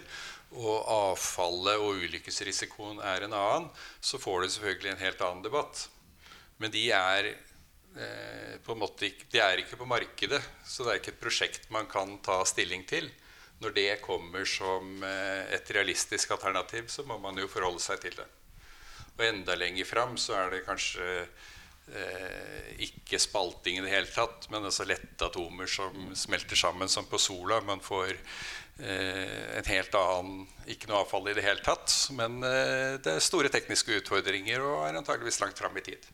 og 0.56 0.88
avfallet 0.88 1.76
og 1.76 2.00
ulykkesrisikoen 2.06 3.04
er 3.04 3.26
en 3.26 3.36
annen, 3.36 3.68
så 4.00 4.16
får 4.16 4.40
du 4.40 4.48
selvfølgelig 4.48 4.94
en 4.94 5.04
helt 5.04 5.20
annen 5.28 5.44
debatt. 5.44 5.92
Men 6.56 6.72
de 6.72 6.88
er, 6.88 7.36
eh, 8.00 8.56
på 8.64 8.72
en 8.72 8.80
måte, 8.80 9.12
de 9.12 9.38
er 9.44 9.60
ikke 9.60 9.76
på 9.76 9.92
markedet, 9.92 10.40
så 10.64 10.84
det 10.84 10.90
er 10.90 10.96
ikke 11.04 11.16
et 11.18 11.20
prosjekt 11.20 11.70
man 11.70 11.84
kan 11.84 12.16
ta 12.24 12.40
stilling 12.48 12.88
til. 12.88 13.12
Når 13.60 13.70
det 13.76 14.00
kommer 14.00 14.48
som 14.48 15.04
eh, 15.04 15.52
et 15.52 15.68
realistisk 15.68 16.30
alternativ, 16.30 16.88
så 16.88 17.04
må 17.04 17.20
man 17.20 17.36
jo 17.36 17.46
forholde 17.46 17.84
seg 17.84 18.00
til 18.00 18.16
det. 18.16 18.39
Og 19.20 19.26
enda 19.28 19.52
lenger 19.58 19.84
fram 19.84 20.14
så 20.16 20.32
er 20.38 20.54
det 20.54 20.62
kanskje 20.64 21.06
eh, 21.92 22.70
ikke 22.86 23.20
spalting 23.20 23.76
i 23.76 23.82
det 23.84 23.92
hele 23.92 24.08
tatt, 24.08 24.46
men 24.48 24.64
altså 24.64 24.86
lette 24.88 25.26
atomer 25.28 25.68
som 25.68 26.14
smelter 26.16 26.56
sammen 26.56 26.88
som 26.88 27.04
på 27.04 27.20
sola. 27.20 27.58
Man 27.68 27.84
får 27.84 28.14
eh, 28.14 29.58
en 29.58 29.68
helt 29.68 29.98
annen 30.00 30.46
Ikke 30.72 30.88
noe 30.88 31.02
avfall 31.02 31.28
i 31.28 31.36
det 31.36 31.44
hele 31.44 31.60
tatt, 31.66 31.92
men 32.16 32.40
eh, 32.48 32.96
det 32.96 33.18
er 33.18 33.28
store 33.28 33.52
tekniske 33.52 34.00
utfordringer 34.00 34.64
og 34.64 34.86
er 34.86 34.96
antageligvis 35.02 35.42
langt 35.44 35.60
fram 35.60 35.76
i 35.76 35.84
tid. 35.90 36.08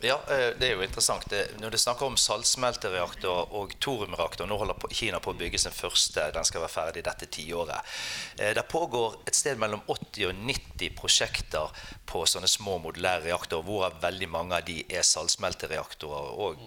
Ja, 0.00 0.20
eh, 0.30 0.50
det 0.58 0.68
er 0.68 0.74
jo 0.74 0.84
interessant. 0.84 1.32
Når 1.60 1.72
du 1.72 1.78
snakker 1.80 2.06
om 2.06 2.16
saltsmeltereaktor 2.20 3.54
og 3.56 3.72
thoriumreaktor 3.80 4.48
Nå 4.48 4.58
holder 4.60 4.92
Kina 4.92 5.20
på 5.24 5.32
å 5.32 5.38
bygge 5.38 5.60
sin 5.62 5.74
første. 5.74 6.28
Den 6.34 6.44
skal 6.44 6.64
være 6.64 6.74
ferdig 6.74 7.04
dette 7.06 7.28
tiåret. 7.32 7.96
Eh, 8.38 8.52
det 8.56 8.66
pågår 8.68 9.20
et 9.26 9.38
sted 9.38 9.58
mellom 9.60 9.82
80 9.88 10.28
og 10.28 10.42
90 10.50 10.96
prosjekter 10.98 11.86
på 12.06 12.24
sånne 12.28 12.50
små 12.50 12.78
modulære 12.84 13.24
reaktorer, 13.30 13.64
hvorav 13.64 14.02
veldig 14.02 14.28
mange 14.32 14.60
av 14.60 14.66
de 14.68 14.82
er 14.88 15.06
saltsmeltereaktorer. 15.06 16.34
og 16.36 16.60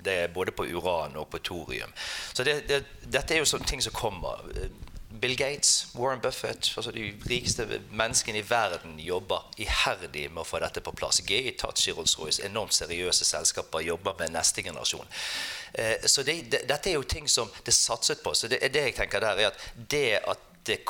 det 0.00 0.14
er 0.16 0.32
både 0.32 0.52
på 0.56 0.64
uran 0.64 1.16
og 1.20 1.28
på 1.28 1.38
thorium. 1.44 1.92
Så 2.32 2.44
det, 2.44 2.62
det, 2.68 2.84
dette 3.04 3.34
er 3.34 3.42
jo 3.42 3.48
sånne 3.50 3.68
ting 3.68 3.82
som 3.84 3.92
kommer. 3.92 4.40
Bill 5.20 5.36
Gates, 5.36 5.86
Warren 5.94 6.20
Buffett, 6.20 6.72
altså 6.76 6.92
de 6.94 7.10
rikeste 7.28 7.66
menneskene 7.90 8.40
i 8.40 8.44
verden 8.46 8.98
jobber 9.02 9.44
iherdig 9.60 10.26
med 10.30 10.42
å 10.42 10.48
få 10.48 10.60
dette 10.62 10.80
på 10.84 10.94
plass. 10.96 11.20
Tachi, 11.20 11.92
Rolls-Royce, 11.92 12.44
enormt 12.46 12.72
seriøse 12.76 13.26
selskaper 13.28 13.84
jobber 13.84 14.16
med 14.18 14.32
neste 14.32 14.64
generasjon. 14.64 15.06
Eh, 15.74 16.06
så 16.06 16.22
det, 16.22 16.38
det, 16.50 16.64
dette 16.68 16.90
er 16.90 16.96
jo 16.96 17.04
ting 17.04 17.28
som 17.28 17.50
det 17.60 17.74
er 17.74 17.78
satset 17.78 18.22
på. 18.24 18.34
Så 18.34 18.48
det, 18.48 18.62
det 18.72 18.86
jeg 18.88 18.96
tenker 18.96 19.20
der 19.20 19.44
er 19.44 19.52
at 19.52 19.70
det 19.76 20.20
at 20.24 20.46
det 20.66 20.80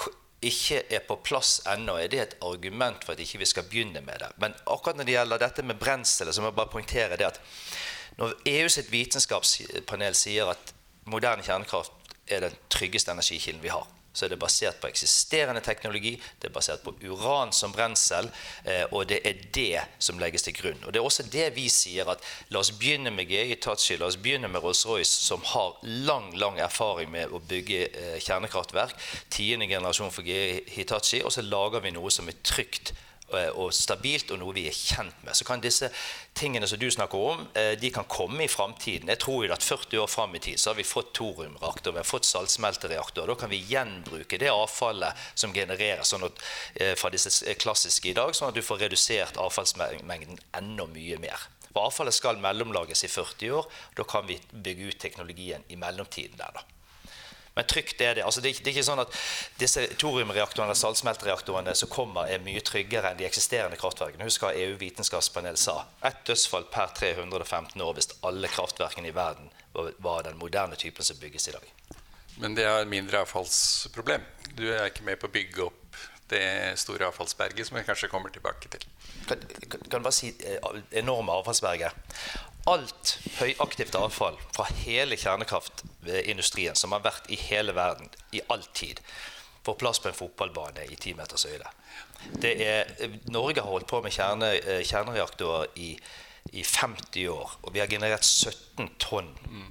ikke 0.40 0.82
er 0.88 1.02
på 1.04 1.18
plass 1.24 1.60
ennå, 1.68 1.98
er 2.00 2.08
det 2.08 2.20
et 2.20 2.36
argument 2.42 3.04
for 3.04 3.12
at 3.12 3.20
ikke 3.20 3.42
vi 3.42 3.48
skal 3.48 3.66
begynne 3.68 4.00
med 4.04 4.22
det. 4.22 4.30
Men 4.40 4.56
akkurat 4.66 4.96
når 4.96 5.08
det 5.08 5.16
gjelder 5.18 5.42
dette 5.42 5.64
med 5.66 5.78
brenselet, 5.80 6.34
så 6.34 6.42
må 6.42 6.50
jeg 6.50 6.58
bare 6.58 6.72
poengtere 6.72 7.18
det 7.20 7.28
at 7.28 7.40
når 8.18 8.34
EU 8.48 8.68
sitt 8.72 8.90
vitenskapspanel 8.92 10.16
sier 10.18 10.50
at 10.52 10.74
moderne 11.10 11.44
kjernekraft 11.44 11.92
er 12.30 12.44
den 12.46 12.56
tryggeste 12.72 13.12
energikilden 13.12 13.62
vi 13.62 13.72
har, 13.72 13.86
så 14.12 14.26
er 14.26 14.32
det 14.32 14.40
basert 14.42 14.80
på 14.82 14.88
eksisterende 14.90 15.62
teknologi, 15.64 16.16
det 16.40 16.50
er 16.50 16.54
basert 16.54 16.82
på 16.82 16.94
uran 17.06 17.52
som 17.54 17.72
brensel, 17.72 18.30
eh, 18.64 18.82
og 18.90 19.06
det 19.08 19.20
er 19.26 19.42
det 19.54 19.84
som 19.98 20.18
legges 20.18 20.46
til 20.46 20.56
grunn. 20.56 20.80
Og 20.84 20.92
Det 20.92 21.00
er 21.00 21.06
også 21.06 21.28
det 21.30 21.50
vi 21.56 21.68
sier, 21.68 22.08
at 22.10 22.24
la 22.50 22.58
oss 22.58 22.72
begynne 22.72 23.10
med 23.14 23.30
GI 23.30 23.44
Hitachi, 23.52 23.96
la 23.96 24.06
oss 24.06 24.18
begynne 24.18 24.48
med 24.48 24.62
Rolls-Royce, 24.62 25.20
som 25.28 25.42
har 25.52 25.78
lang 25.82 26.32
lang 26.38 26.58
erfaring 26.58 27.10
med 27.10 27.30
å 27.30 27.38
bygge 27.38 27.86
eh, 27.86 28.18
kjernekraftverk. 28.18 28.96
Tiende 29.30 29.70
generasjon 29.70 30.10
for 30.10 30.26
GI 30.26 30.64
Hitachi, 30.74 31.22
og 31.22 31.32
så 31.32 31.46
lager 31.46 31.84
vi 31.84 31.94
noe 31.94 32.10
som 32.10 32.28
er 32.28 32.38
trygt 32.42 32.94
og 33.32 33.74
stabilt, 33.74 34.30
og 34.30 34.40
noe 34.40 34.54
vi 34.56 34.66
er 34.68 34.76
kjent 34.76 35.24
med. 35.24 35.36
Så 35.36 35.44
kan 35.44 35.62
disse 35.62 35.90
tingene 36.36 36.68
som 36.68 36.78
du 36.78 36.88
snakker 36.90 37.18
om, 37.18 37.46
eh, 37.54 37.72
de 37.80 37.90
kan 37.90 38.04
komme 38.04 38.44
i 38.44 38.48
framtiden. 38.48 39.08
Jeg 39.08 39.18
tror 39.18 39.46
jo 39.46 39.52
at 39.52 39.62
40 39.62 39.98
år 39.98 40.08
fram 40.08 40.34
i 40.34 40.38
tid 40.38 40.58
så 40.58 40.70
har 40.70 40.74
vi 40.74 40.82
fått 40.82 41.12
thoriumreaktor, 41.14 41.92
vi 41.92 41.98
har 41.98 42.04
fått 42.04 42.24
saltsmeltereaktor. 42.24 43.26
Da 43.26 43.34
kan 43.34 43.50
vi 43.50 43.64
gjenbruke 43.64 44.38
det 44.38 44.50
avfallet 44.50 45.14
som 45.34 45.52
genereres 45.52 46.12
sånn 46.12 46.24
at, 46.24 46.42
eh, 46.76 46.94
fra 46.94 47.10
disse 47.10 47.54
klassiske 47.54 48.10
i 48.10 48.14
dag, 48.14 48.30
sånn 48.34 48.48
at 48.48 48.54
du 48.54 48.62
får 48.62 48.78
redusert 48.78 49.36
avfallsmengden 49.36 50.38
enda 50.54 50.86
mye 50.86 51.18
mer. 51.18 51.38
For 51.72 51.86
avfallet 51.86 52.14
skal 52.14 52.36
mellomlages 52.36 53.04
i 53.04 53.08
40 53.08 53.50
år. 53.50 53.66
Da 53.96 54.02
kan 54.02 54.26
vi 54.26 54.40
bygge 54.52 54.88
ut 54.88 54.98
teknologien 54.98 55.62
i 55.68 55.76
mellomtiden 55.76 56.36
der, 56.36 56.50
da. 56.54 56.60
Men 57.60 57.66
trygt 57.68 58.00
er 58.00 58.14
det. 58.14 58.22
Altså, 58.24 58.40
det, 58.40 58.54
det 58.64 58.70
er 58.70 58.72
ikke 58.78 58.86
sånn 58.86 59.02
at 59.02 59.16
disse 59.60 59.82
thoriumreaktorene 60.00 60.72
saltsmeltereaktorene 60.80 61.74
som 61.76 61.90
kommer, 61.92 62.30
er 62.32 62.40
mye 62.40 62.62
tryggere 62.64 63.10
enn 63.10 63.18
de 63.18 63.26
eksisterende 63.28 63.76
kraftverkene. 63.76 64.24
Husk 64.24 64.46
hva 64.46 64.54
EU 64.56 64.78
vitenskapspanel 64.80 65.58
sa. 65.60 65.82
Ett 66.08 66.22
dødsfall 66.30 66.64
per 66.72 66.94
315 66.96 67.84
år 67.84 67.98
hvis 67.98 68.08
alle 68.24 68.48
kraftverkene 68.48 69.10
i 69.10 69.12
verden 69.12 69.52
var 69.76 70.24
den 70.24 70.40
moderne 70.40 70.80
typen 70.80 71.04
som 71.04 71.20
bygges 71.20 71.50
i 71.50 71.54
dag. 71.58 71.68
Men 72.40 72.56
det 72.56 72.64
er 72.64 72.88
mindre 72.88 73.20
avfallsproblem. 73.26 74.24
Du 74.56 74.64
er 74.72 74.88
ikke 74.88 75.04
med 75.04 75.20
på 75.20 75.28
å 75.28 75.36
bygge 75.36 75.68
opp 75.68 76.00
det 76.32 76.78
store 76.80 77.10
avfallsberget 77.10 77.68
som 77.68 77.76
vi 77.76 77.84
kanskje 77.84 78.08
kommer 78.08 78.32
tilbake 78.32 78.72
til. 78.72 78.88
Kan, 79.28 79.44
kan, 79.68 79.84
kan 79.84 80.08
bare 80.08 80.16
si 80.16 80.32
eh, 80.48 80.80
enorme 81.02 81.36
avfallsberget. 81.42 82.16
Alt 82.68 83.18
høyaktivt 83.38 83.96
avfall 83.96 84.36
fra 84.52 84.66
hele 84.82 85.16
kjernekraftindustrien 85.16 86.76
som 86.76 86.92
har 86.92 87.04
vært 87.04 87.30
i 87.32 87.38
hele 87.40 87.72
verden 87.76 88.10
i 88.36 88.42
all 88.52 88.64
tid, 88.76 89.00
får 89.64 89.78
plass 89.80 90.00
på 90.00 90.10
en 90.10 90.16
fotballbane 90.16 90.84
i 90.92 90.96
ti 91.00 91.14
meters 91.16 91.46
høyde. 91.48 91.68
Norge 93.32 93.62
har 93.62 93.70
holdt 93.70 93.88
på 93.88 94.02
med 94.04 94.12
kjerne, 94.12 94.52
eh, 94.60 94.82
kjernereaktorer 94.84 95.72
i 95.76 95.94
i 96.52 96.62
50 96.64 97.28
år, 97.30 97.50
og 97.62 97.74
vi 97.74 97.80
har 97.82 97.90
generert 97.90 98.24
17 98.26 98.88
tonn 98.98 99.28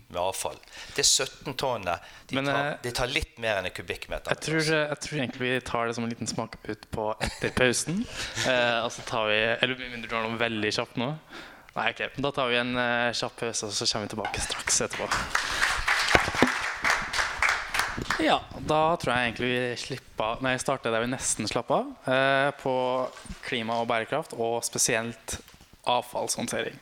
med 0.08 0.20
avfall. 0.22 0.56
Det 0.96 1.04
17 1.04 1.56
tonnene 1.60 1.98
de, 2.30 2.38
tar, 2.38 2.60
eh, 2.60 2.78
de 2.84 2.94
tar, 2.96 3.12
litt 3.12 3.40
mer 3.42 3.60
enn 3.60 3.68
en 3.68 3.76
kubikkmeter. 3.76 4.32
Jeg 4.36 4.44
tror, 4.46 4.62
jeg 4.64 5.00
tror, 5.04 5.18
egentlig 5.18 5.44
vi 5.44 5.60
tar 5.66 5.90
det 5.90 5.98
som 5.98 6.06
en 6.06 6.14
liten 6.14 6.30
smakeputt 6.30 6.88
på 6.94 7.10
etter 7.26 7.52
pausen. 7.58 8.04
eh, 8.52 8.78
og 8.86 8.92
så 8.96 9.06
tar 9.10 9.28
vi 9.32 9.40
Eller 9.42 9.76
med 9.76 9.96
mindre 9.96 10.12
du 10.12 10.16
har 10.16 10.28
noe 10.28 10.40
veldig 10.40 10.74
kjapt 10.78 11.00
nå. 11.02 11.10
Nei, 11.76 11.91
ok. 11.91 12.05
Da 12.17 12.32
tar 12.36 12.49
vi 12.49 12.57
en 12.59 12.74
uh, 12.78 13.11
kjapp 13.13 13.38
pause, 13.43 13.70
og 13.70 13.76
så 13.76 13.88
kommer 13.91 14.07
vi 14.09 14.15
tilbake 14.15 14.47
straks 14.47 14.82
etterpå. 14.88 15.09
Ja, 18.20 18.41
da 18.67 18.97
tror 18.99 19.13
jeg 19.13 19.30
egentlig 19.30 19.49
vi 19.49 19.59
slipper, 19.80 20.41
nei, 20.43 20.57
starter 20.59 20.91
der 20.91 21.05
vi 21.05 21.11
nesten 21.11 21.47
slapp 21.47 21.70
av. 21.72 21.93
Eh, 22.03 22.49
på 22.59 22.74
klima 23.45 23.78
og 23.80 23.88
bærekraft, 23.88 24.36
og 24.36 24.59
spesielt 24.67 25.38
avfallshåndtering. 25.89 26.76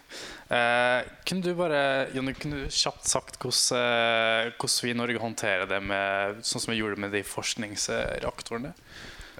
Eh, 0.49 1.09
kunne 1.27 1.45
du 1.45 1.53
bare 1.57 1.81
Jonny, 2.15 2.33
kunne 2.37 2.63
du 2.63 2.73
kjapt 2.73 3.05
sagt 3.09 3.37
hvordan, 3.41 4.81
vi 4.81 4.91
i 4.91 4.97
Norge 4.97 5.21
håndterer 5.21 5.69
det 5.69 5.79
med, 5.85 6.41
sånn 6.41 6.63
som 6.63 6.73
vi 6.73 6.79
gjorde 6.81 7.01
med 7.05 7.13
de 7.13 7.21
forskningsreaktorene? 7.27 8.73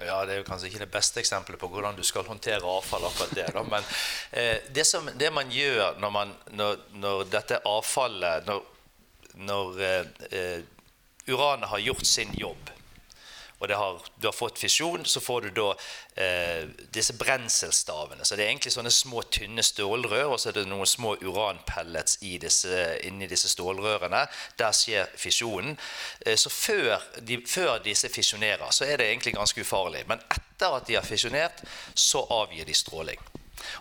Ja, 0.06 0.24
Det 0.24 0.32
er 0.32 0.38
jo 0.38 0.46
kanskje 0.46 0.68
ikke 0.70 0.84
det 0.84 0.92
beste 0.94 1.20
eksempelet 1.20 1.60
på 1.60 1.68
hvordan 1.72 1.96
du 1.96 2.04
skal 2.06 2.26
håndtere 2.26 2.62
avfall. 2.62 3.04
akkurat 3.04 3.34
det 3.34 3.46
da. 3.54 3.62
Men 3.62 3.84
eh, 4.30 4.56
det, 4.70 4.86
som, 4.86 5.10
det, 5.14 5.32
man 5.34 5.50
gjør 5.50 5.98
når, 5.98 6.10
man, 6.10 6.34
når, 6.50 6.76
når 6.92 7.24
dette 7.32 7.60
avfallet 7.66 8.46
Når, 8.46 8.62
når 9.34 9.80
eh, 9.82 10.04
eh, 10.30 10.60
uranet 11.28 11.68
har 11.68 11.78
gjort 11.78 12.06
sin 12.06 12.34
jobb 12.38 12.70
og 13.58 13.70
har, 13.74 14.02
du 14.16 14.26
har 14.28 14.34
fått 14.36 14.58
fisjon, 14.58 15.04
så 15.04 15.20
får 15.20 15.40
du 15.40 15.48
da 15.56 15.68
eh, 16.14 16.68
disse 16.94 17.16
brenselstavene. 17.18 18.24
Så 18.24 18.36
det 18.36 18.44
er 18.44 18.52
egentlig 18.52 18.72
sånne 18.74 18.92
små, 18.94 19.24
tynne 19.34 19.64
stålrør, 19.66 20.34
og 20.34 20.38
så 20.38 20.52
er 20.52 20.60
det 20.60 20.68
noen 20.70 20.86
små 20.86 21.16
uranpellets 21.24 22.20
i 22.22 22.36
disse, 22.42 22.84
inni 23.08 23.26
disse 23.30 23.50
stålrørene. 23.50 24.22
Der 24.60 24.76
skjer 24.76 25.10
fisjonen. 25.18 25.74
Eh, 26.24 26.38
så 26.38 26.52
før, 26.54 27.02
de, 27.18 27.40
før 27.46 27.82
disse 27.82 28.10
fisjonerer, 28.14 28.70
så 28.70 28.86
er 28.86 29.00
det 29.00 29.10
egentlig 29.10 29.34
ganske 29.34 29.66
ufarlig. 29.66 30.06
Men 30.06 30.22
etter 30.28 30.78
at 30.78 30.86
de 30.86 30.98
har 31.00 31.06
fisjonert, 31.06 31.64
så 31.98 32.22
avgir 32.38 32.68
de 32.68 32.78
stråling. 32.78 33.28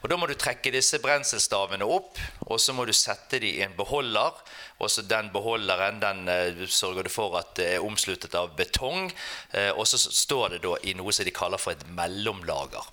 Og 0.01 0.09
Da 0.09 0.17
må 0.17 0.27
du 0.27 0.35
trekke 0.37 0.71
disse 0.73 0.99
brenselstavene 1.03 1.85
opp, 1.85 2.19
og 2.47 2.59
så 2.61 2.73
må 2.73 2.85
du 2.85 2.93
sette 2.93 3.39
dem 3.39 3.49
i 3.49 3.63
en 3.65 3.75
beholder. 3.77 4.33
og 4.79 4.91
så 4.91 5.01
Den 5.01 5.29
beholderen 5.33 5.99
den 6.01 6.29
uh, 6.29 6.67
sørger 6.67 7.03
du 7.03 7.09
for 7.09 7.37
at 7.37 7.55
det 7.55 7.67
er 7.75 7.85
omsluttet 7.85 8.35
av 8.35 8.55
betong. 8.55 9.11
Uh, 9.53 9.71
og 9.77 9.87
så 9.87 9.97
står 9.97 10.55
det 10.55 10.63
da 10.63 10.75
i 10.83 10.93
noe 10.93 11.11
som 11.11 11.25
de 11.25 11.31
kaller 11.31 11.57
for 11.57 11.71
et 11.71 11.87
mellomlager. 11.89 12.85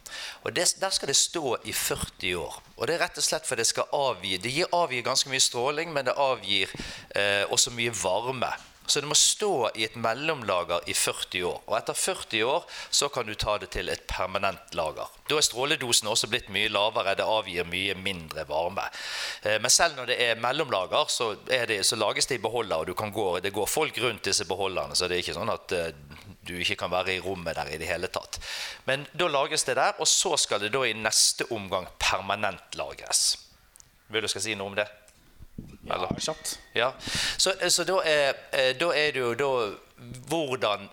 Og 0.45 0.55
det, 0.55 0.75
Der 0.81 0.91
skal 0.91 1.09
det 1.09 1.17
stå 1.17 1.57
i 1.65 1.73
40 1.73 2.37
år. 2.37 2.63
Og 2.77 2.87
Det 2.87 2.95
er 2.95 3.05
rett 3.07 3.19
og 3.19 3.25
slett 3.25 3.47
for 3.47 3.57
det 3.57 3.67
skal 3.67 3.91
avgi 3.93 4.39
Det 4.39 4.67
avgir 4.73 5.03
ganske 5.03 5.31
mye 5.31 5.41
stråling, 5.41 5.93
men 5.93 6.07
det 6.07 6.15
avgir 6.17 6.71
eh, 7.15 7.45
også 7.51 7.71
mye 7.71 7.93
varme. 7.95 8.53
Så 8.87 9.01
det 9.01 9.09
må 9.09 9.17
stå 9.17 9.71
i 9.81 9.87
et 9.87 9.95
mellomlager 9.97 10.85
i 10.91 10.95
40 10.95 11.45
år. 11.49 11.61
Og 11.65 11.77
etter 11.79 11.97
40 11.97 12.43
år 12.45 12.65
så 12.93 13.09
kan 13.13 13.25
du 13.25 13.33
ta 13.35 13.57
det 13.59 13.71
til 13.73 13.89
et 13.89 14.03
permanent 14.11 14.75
lager. 14.77 15.09
Da 15.31 15.39
er 15.39 15.47
stråledosen 15.47 16.11
også 16.11 16.29
blitt 16.29 16.51
mye 16.53 16.69
lavere, 16.69 17.15
det 17.17 17.25
avgir 17.25 17.65
mye 17.69 17.95
mindre 17.97 18.45
varme. 18.49 18.85
Eh, 19.43 19.57
men 19.57 19.73
selv 19.73 19.97
når 19.97 20.11
det 20.13 20.19
er 20.21 20.43
mellomlager, 20.43 21.09
så, 21.09 21.31
er 21.49 21.65
det, 21.71 21.81
så 21.89 21.97
lages 21.97 22.29
det 22.29 22.37
i 22.37 22.45
beholder, 22.45 22.85
og 22.93 23.15
gå, 23.15 23.29
det 23.41 23.55
går 23.57 23.71
folk 23.71 24.01
rundt 24.05 24.29
disse 24.29 24.45
beholderne. 24.45 24.97
Så 24.97 25.09
det 25.09 25.17
er 25.17 25.25
ikke 25.25 25.39
sånn 25.39 25.55
at 25.55 25.73
eh, 25.73 25.95
du 26.45 26.59
ikke 26.59 26.77
kan 26.85 26.93
være 26.93 27.17
i 27.17 27.23
rommet 27.25 27.57
der 27.57 27.73
i 27.73 27.81
det 27.81 27.89
hele 27.89 28.13
tatt. 28.13 28.37
Men 28.85 29.07
da 29.17 29.31
lages 29.33 29.65
det 29.65 29.79
der, 29.81 29.97
og 29.97 30.09
så 30.09 30.37
skal 30.37 30.61
det 30.61 30.75
da 30.77 30.85
i 30.85 30.93
neste 30.93 31.49
omgang 31.57 31.89
permanent 31.97 32.77
lagres. 32.77 33.31
Vil 34.13 34.25
du 34.25 34.29
skal 34.29 34.45
si 34.45 34.59
noe 34.59 34.75
om 34.75 34.77
det? 34.77 34.87
Ja, 35.89 36.11
kjapt. 36.19 36.59
Ja. 36.73 36.93
Så, 37.37 37.53
så 37.69 37.85
da, 37.85 38.01
er, 38.09 38.37
eh, 38.53 38.73
da, 38.79 38.91
er, 38.97 39.13
det 39.13 39.21
jo 39.21 39.35
da 39.39 39.51
hvordan 40.31 40.89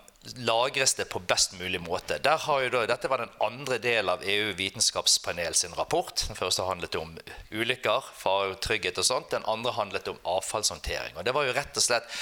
lagres 0.46 0.94
det 0.94 1.08
på 1.10 1.20
best 1.26 1.56
mulig 1.58 1.82
måte. 1.82 2.20
Da, 2.22 2.38
dette 2.86 3.10
var 3.10 3.24
den 3.24 3.34
andre 3.42 3.80
delen 3.82 4.12
av 4.14 4.24
EU 4.24 4.52
vitenskapspanel 4.54 5.56
sin 5.58 5.74
rapport. 5.74 6.26
Den 6.28 6.38
første 6.38 6.66
handlet 6.68 6.96
om 7.00 7.16
ulykker, 7.50 8.12
fare, 8.14 8.54
trygghet 8.62 9.02
og 9.02 9.08
sånt. 9.08 9.32
Den 9.34 9.48
andre 9.50 9.74
handlet 9.74 10.12
om 10.12 10.20
avfallshåndtering. 10.36 11.18
Og 11.18 11.26
det 11.26 11.34
var 11.34 11.48
jo 11.48 11.56
rett 11.58 11.78
og 11.78 11.86
slett 11.88 12.22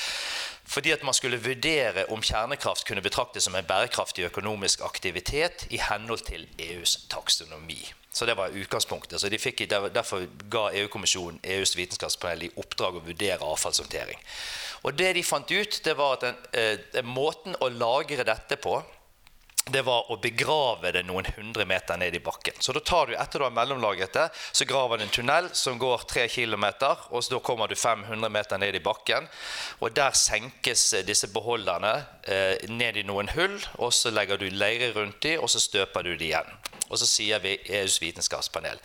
fordi 0.70 0.92
at 0.94 1.04
man 1.04 1.18
skulle 1.18 1.42
vurdere 1.42 2.06
om 2.14 2.22
kjernekraft 2.22 2.86
kunne 2.88 3.02
betraktes 3.02 3.48
som 3.48 3.56
en 3.58 3.66
bærekraftig 3.66 4.28
økonomisk 4.30 4.84
aktivitet 4.86 5.66
i 5.74 5.82
henhold 5.82 6.22
til 6.28 6.46
EUs 6.62 7.08
taksonomi. 7.10 7.80
Så 8.14 8.26
det 8.26 8.38
var 8.38 8.54
utgangspunktet. 8.54 9.22
Så 9.22 9.30
de 9.30 9.38
fikk, 9.42 9.66
Derfor 9.70 10.26
ga 10.50 10.70
EU-kommisjonen 10.74 11.40
EUs 11.44 11.76
vitenskapspanel 11.78 12.48
i 12.48 12.52
oppdrag 12.58 12.98
å 12.98 13.06
vurdere 13.06 13.46
avfallshåndtering. 13.46 14.22
Og 14.84 14.98
det 14.98 15.14
de 15.18 15.24
fant 15.24 15.52
ut, 15.52 15.82
det 15.86 15.98
var 15.98 16.18
at 16.18 16.22
den, 16.22 16.36
eh, 16.54 17.04
måten 17.04 17.56
å 17.60 17.70
lagre 17.70 18.24
dette 18.24 18.56
på 18.56 18.84
det 19.70 19.82
var 19.86 20.07
å 20.12 20.18
begrave 20.22 20.91
det 20.95 21.03
noen 21.05 21.28
hundre 21.36 21.66
meter 21.68 21.97
ned 21.99 22.16
i 22.16 22.22
bakken. 22.24 22.55
Så 22.60 22.74
da 22.74 22.82
tar 22.86 23.10
du, 23.10 23.16
etter 23.20 23.39
du 23.41 23.45
har 23.45 23.53
mellomlagret 23.53 24.14
det, 24.16 24.28
så 24.51 24.66
graver 24.66 24.97
du 24.97 25.05
en 25.05 25.14
tunnel 25.14 25.49
som 25.53 25.78
går 25.82 26.05
tre 26.10 26.26
km, 26.32 26.66
og 27.10 27.24
så 27.24 27.36
da 27.36 27.41
kommer 27.43 27.70
du 27.70 27.76
500 27.76 28.34
meter 28.34 28.62
ned 28.62 28.80
i 28.80 28.84
bakken. 28.84 29.28
Og 29.84 29.93
der 29.93 30.18
senkes 30.18 30.88
disse 31.05 31.30
beholderne 31.34 31.93
eh, 32.24 32.66
ned 32.72 32.97
i 32.97 33.05
noen 33.05 33.30
hull, 33.36 33.60
og 33.78 33.93
så 33.93 34.14
legger 34.16 34.41
du 34.41 34.49
leire 34.49 34.93
rundt 34.97 35.22
dem, 35.26 35.43
og 35.43 35.51
så 35.53 35.62
støper 35.62 36.07
du 36.07 36.16
dem 36.16 36.30
igjen. 36.32 36.57
Og 36.89 36.97
så 36.97 37.05
sier 37.05 37.43
vi 37.43 37.60
EUs 37.70 38.01
vitenskapspanel 38.01 38.82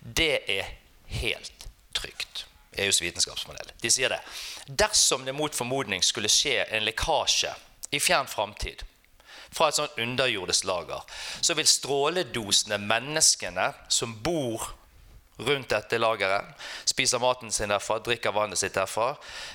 det 0.00 0.50
er 0.50 0.64
helt 1.06 1.68
trygt. 1.92 2.46
EUs 2.72 3.02
vitenskapspanel. 3.02 3.72
De 3.80 3.90
sier 3.90 4.12
det. 4.12 4.20
Dersom 4.66 5.24
det 5.24 5.34
mot 5.34 5.54
formodning 5.54 6.02
skulle 6.04 6.30
skje 6.30 6.62
en 6.70 6.86
lekkasje 6.86 7.54
i 7.90 8.00
fjern 8.00 8.28
framtid 8.28 8.84
fra 9.58 9.70
et 9.70 9.78
sånt 9.78 9.98
underjordisk 9.98 10.66
lager, 10.68 11.02
så 11.42 11.56
vil 11.58 11.68
stråledosene 11.68 12.78
menneskene 12.82 13.72
som 13.92 14.14
bor 14.22 14.70
rundt 15.38 15.70
dette 15.70 15.98
lageret, 15.98 16.54
spiser 16.88 17.22
maten 17.22 17.52
sin 17.54 17.70
derfra, 17.70 18.00
drikker 18.02 18.34
vannet 18.34 18.58
sitt 18.58 18.74
derfra, 18.74 19.12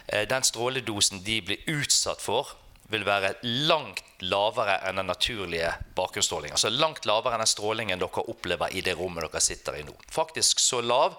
eh, 0.07 0.27
den 0.27 0.43
stråledosen 0.43 1.23
de 1.23 1.41
blir 1.41 1.65
utsatt 1.75 2.21
for, 2.23 2.55
vil 2.91 3.05
være 3.07 3.33
langt 3.67 4.03
lavere 4.21 4.77
enn 4.87 4.99
den 4.99 5.09
naturlige 5.09 5.71
bakgrunnsstrålingen. 5.97 6.55
Altså 6.55 6.69
langt 6.69 7.07
lavere 7.09 7.35
enn 7.35 7.43
den 7.43 7.51
strålingen 7.51 7.99
dere 7.99 8.25
opplever 8.29 8.75
i 8.75 8.83
det 8.85 8.95
rommet 8.99 9.25
dere 9.25 9.41
sitter 9.43 9.79
i 9.79 9.85
nå. 9.87 9.95
Faktisk 10.11 10.61
så 10.61 10.81
lav 10.83 11.17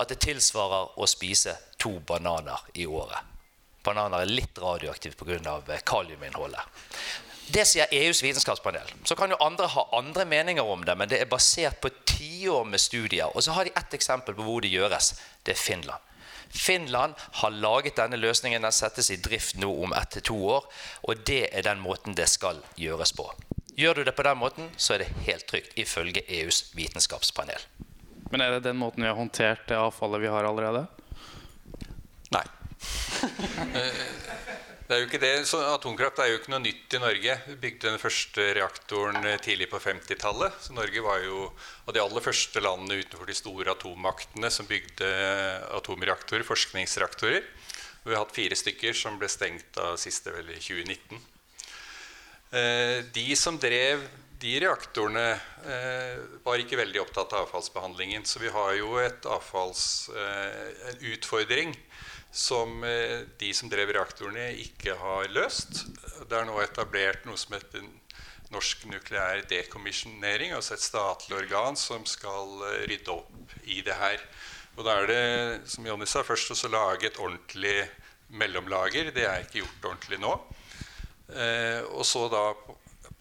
at 0.00 0.12
det 0.12 0.20
tilsvarer 0.24 0.94
å 1.00 1.08
spise 1.10 1.56
to 1.80 1.98
bananer 2.06 2.62
i 2.74 2.86
året. 2.86 3.26
Bananer 3.84 4.22
er 4.22 4.32
litt 4.32 4.58
radioaktive 4.60 5.16
pga. 5.16 5.58
Eh, 5.68 5.84
kaliuminnholdet. 5.84 6.80
Det 7.52 7.64
sier 7.66 7.86
EUs 7.90 8.22
vitenskapspanel. 8.22 8.92
Så 9.04 9.16
kan 9.16 9.30
jo 9.32 9.38
andre 9.42 9.66
ha 9.66 9.88
andre 9.96 10.24
meninger 10.24 10.62
om 10.62 10.84
det, 10.84 10.94
men 10.98 11.08
det 11.10 11.18
er 11.18 11.30
basert 11.30 11.80
på 11.82 11.90
tiår 12.06 12.64
med 12.68 12.80
studier. 12.80 13.32
Og 13.34 13.42
så 13.42 13.56
har 13.56 13.66
de 13.66 13.72
ett 13.74 13.94
eksempel 13.96 14.36
på 14.36 14.46
hvor 14.46 14.62
det 14.62 14.70
gjøres. 14.70 15.14
Det 15.42 15.56
er 15.56 15.58
Finland. 15.58 16.02
Finland 16.50 17.14
har 17.40 17.50
laget 17.50 17.96
denne 17.96 18.18
løsningen. 18.20 18.62
Den 18.62 18.74
settes 18.74 19.10
i 19.10 19.18
drift 19.22 19.58
nå 19.58 19.70
om 19.84 19.94
ett 19.96 20.14
til 20.14 20.26
to 20.30 20.38
år. 20.58 20.70
Og 21.08 21.26
det 21.26 21.48
er 21.50 21.66
den 21.66 21.82
måten 21.82 22.14
det 22.14 22.28
skal 22.30 22.62
gjøres 22.78 23.14
på. 23.18 23.26
Gjør 23.78 24.00
du 24.00 24.04
det 24.04 24.14
på 24.14 24.26
den 24.26 24.38
måten, 24.38 24.70
så 24.76 24.94
er 24.94 25.04
det 25.04 25.12
helt 25.26 25.46
trygt, 25.48 25.74
ifølge 25.78 26.22
EUs 26.28 26.70
vitenskapspanel. 26.76 27.62
Men 28.30 28.42
er 28.44 28.58
det 28.58 28.66
den 28.68 28.78
måten 28.78 29.02
vi 29.02 29.08
har 29.08 29.18
håndtert 29.18 29.66
det 29.68 29.78
avfallet 29.78 30.22
vi 30.22 30.30
har 30.30 30.46
allerede? 30.46 30.86
Nei. 32.30 32.46
Atomkraft 34.90 36.18
er 36.18 36.32
jo 36.32 36.38
ikke 36.40 36.50
noe 36.50 36.64
nytt 36.64 36.94
i 36.96 36.98
Norge. 36.98 37.34
Vi 37.46 37.56
bygde 37.62 37.92
den 37.92 38.00
første 38.02 38.42
reaktoren 38.56 39.22
eh, 39.22 39.36
tidlig 39.38 39.68
på 39.70 39.78
50-tallet. 39.78 40.56
Så 40.64 40.74
Norge 40.74 41.04
var 41.04 41.20
jo 41.22 41.44
av 41.86 41.94
de 41.94 42.02
aller 42.02 42.24
første 42.24 42.58
landene 42.58 42.98
utenfor 42.98 43.30
de 43.30 43.36
store 43.38 43.70
atommaktene 43.70 44.50
som 44.50 44.66
bygde 44.66 45.06
eh, 45.06 45.68
atomreaktorer, 45.78 46.42
forskningsreaktorer. 46.48 47.46
Vi 48.02 48.16
har 48.16 48.24
hatt 48.24 48.34
fire 48.34 48.58
stykker 48.58 48.96
som 48.98 49.20
ble 49.20 49.30
stengt 49.30 49.78
av 49.78 49.94
siste 50.00 50.34
vel 50.34 50.50
i 50.50 50.58
2019. 50.58 51.22
Eh, 52.50 52.98
de 53.14 53.28
som 53.38 53.62
drev 53.62 54.02
de 54.40 54.56
reaktorene, 54.64 55.36
var 56.40 56.62
ikke 56.62 56.78
veldig 56.80 57.02
opptatt 57.02 57.34
av 57.36 57.42
avfallsbehandlingen. 57.44 58.24
Så 58.24 58.40
vi 58.40 58.48
har 58.48 58.70
jo 58.78 58.94
et 58.96 59.26
avfalls, 59.28 60.08
en 60.16 61.02
utfordring 61.12 61.74
som 62.30 62.84
eh, 62.84 63.20
de 63.38 63.50
som 63.54 63.70
drev 63.70 63.92
reaktorene, 63.96 64.52
ikke 64.62 64.94
har 65.00 65.30
løst. 65.34 65.84
Det 66.28 66.36
er 66.36 66.46
nå 66.46 66.60
etablert 66.62 67.26
noe 67.26 67.38
som 67.40 67.56
heter 67.56 67.86
Norsk 68.50 68.88
nukleær 68.90 69.44
dekommisjonering, 69.46 70.56
altså 70.56 70.74
et 70.74 70.82
statlig 70.82 71.36
organ 71.38 71.78
som 71.78 72.06
skal 72.06 72.64
eh, 72.66 72.80
rydde 72.90 73.14
opp 73.14 73.54
i 73.66 73.80
det 73.86 73.94
her. 73.98 74.22
Og 74.78 74.86
da 74.86 74.96
er 75.00 75.10
det, 75.10 75.24
som 75.70 75.86
Jonny 75.86 76.06
sa, 76.08 76.22
først 76.26 76.54
å 76.54 76.72
lage 76.72 77.10
et 77.10 77.18
ordentlig 77.20 77.84
mellomlager. 78.30 79.10
Det 79.14 79.26
er 79.26 79.44
ikke 79.44 79.64
gjort 79.64 79.88
ordentlig 79.92 80.20
nå. 80.22 80.34
Eh, 81.34 81.82
og 81.94 82.06
så 82.06 82.26
da 82.30 82.44
på, 82.54 82.76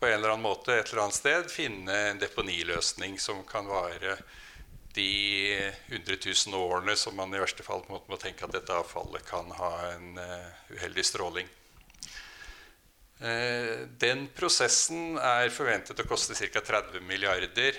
en 0.07 0.13
eller 0.15 0.33
annen 0.33 0.45
måte 0.45 0.77
et 0.77 0.89
eller 0.89 1.05
annet 1.05 1.17
sted 1.17 1.49
finne 1.51 1.97
en 2.11 2.21
deponiløsning 2.21 3.17
som 3.21 3.41
kan 3.49 3.67
vare 3.69 4.15
de 4.93 5.71
100 5.87 6.17
000 6.47 6.57
årene 6.57 6.95
som 6.97 7.15
man 7.17 7.33
i 7.33 7.41
verste 7.41 7.65
fall 7.65 7.83
må, 7.89 8.01
må 8.09 8.17
tenke 8.21 8.45
at 8.45 8.53
dette 8.55 8.75
avfallet 8.75 9.25
kan 9.27 9.51
ha 9.59 9.71
en 9.93 10.17
uh, 10.17 10.51
uheldig 10.73 11.05
stråling. 11.05 11.49
Uh, 13.19 13.85
den 14.01 14.25
prosessen 14.35 15.19
er 15.21 15.51
forventet 15.53 15.99
å 15.99 16.07
koste 16.09 16.37
ca. 16.37 16.63
30 16.71 17.03
milliarder 17.05 17.77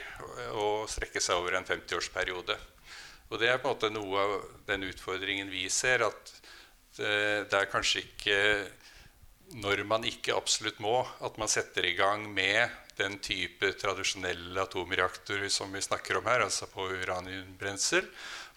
og 0.53 0.91
strekke 0.93 1.23
seg 1.23 1.41
over 1.41 1.59
en 1.59 1.67
50-årsperiode. 1.67 2.59
Og 3.31 3.39
det 3.41 3.51
er 3.51 3.63
på 3.63 3.71
en 3.71 3.75
måte 3.75 3.93
noe 3.95 4.27
av 4.27 4.37
den 4.69 4.87
utfordringen 4.91 5.51
vi 5.51 5.67
ser, 5.73 6.07
at 6.07 6.35
uh, 7.01 7.43
det 7.47 7.57
er 7.57 7.73
kanskje 7.73 8.05
ikke 8.07 8.39
når 9.59 9.83
man 9.89 10.05
ikke 10.07 10.37
absolutt 10.37 10.79
må, 10.83 11.01
at 11.27 11.39
man 11.41 11.51
setter 11.51 11.89
i 11.89 11.97
gang 11.99 12.29
med 12.31 12.71
den 13.01 13.19
type 13.25 13.73
tradisjonelle 13.81 14.63
atomreaktorer 14.63 15.49
som 15.53 15.73
vi 15.73 15.83
snakker 15.85 16.21
om 16.21 16.29
her, 16.29 16.45
altså 16.47 16.69
på 16.71 16.87
uraniumbrensel, 17.01 18.07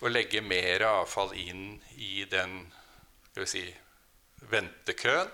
og 0.03 0.11
legge 0.11 0.43
mer 0.43 0.83
avfall 0.89 1.33
inn 1.39 1.79
i 1.95 2.27
den 2.29 2.59
si, 3.47 3.65
ventekøen 4.51 5.31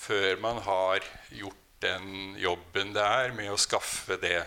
før 0.00 0.38
man 0.40 0.60
har 0.64 1.04
gjort 1.32 1.56
den 1.80 2.36
jobben 2.36 2.92
det 2.92 3.04
er 3.04 3.32
med 3.36 3.48
å 3.52 3.58
skaffe 3.60 4.18
det 4.20 4.42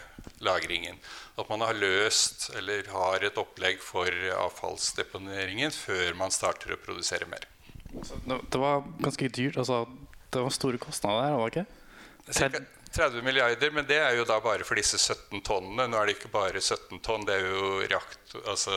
lagringen. 0.46 1.00
At 1.40 1.50
man 1.50 1.64
har 1.66 1.78
løst 1.78 2.52
eller 2.58 2.86
har 2.94 3.26
et 3.26 3.40
opplegg 3.42 3.82
for 3.82 4.10
avfallsdeponeringen 4.38 5.74
før 5.74 6.14
man 6.20 6.34
starter 6.34 6.76
å 6.76 6.82
produsere 6.82 7.26
mer. 7.30 7.48
Det 7.94 8.62
var 8.62 8.86
ganske 9.02 9.30
dyrt. 9.34 9.58
altså 9.58 9.86
Det 10.30 10.42
var 10.42 10.54
store 10.54 10.82
kostnader 10.82 11.28
her, 11.28 11.38
var 11.38 11.50
det 11.50 11.66
ikke? 11.66 12.64
Cirka, 12.94 13.10
30 13.10 13.22
milliarder, 13.22 13.72
men 13.72 13.86
det 13.86 13.98
er 13.98 14.18
jo 14.18 14.26
da 14.26 14.40
bare 14.40 14.64
for 14.64 14.78
disse 14.78 14.98
17 14.98 15.42
tonnene. 15.42 15.88
Nå 15.90 15.98
er 15.98 16.08
det 16.08 16.18
ikke 16.18 16.32
bare 16.34 16.62
17 16.62 17.00
tonn, 17.02 17.26
det 17.26 17.40
er 17.40 17.48
jo 17.50 17.82
reakt, 17.90 18.36
altså 18.46 18.72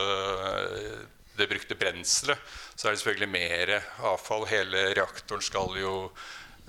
det 1.37 1.47
brukte 1.47 1.77
brenselet. 1.77 2.37
Så 2.75 2.87
er 2.87 2.95
det 2.95 3.01
selvfølgelig 3.03 3.29
mer 3.29 3.73
avfall. 4.09 4.47
Hele 4.49 4.93
reaktoren 4.97 5.43
skal 5.45 5.75
jo 5.77 5.91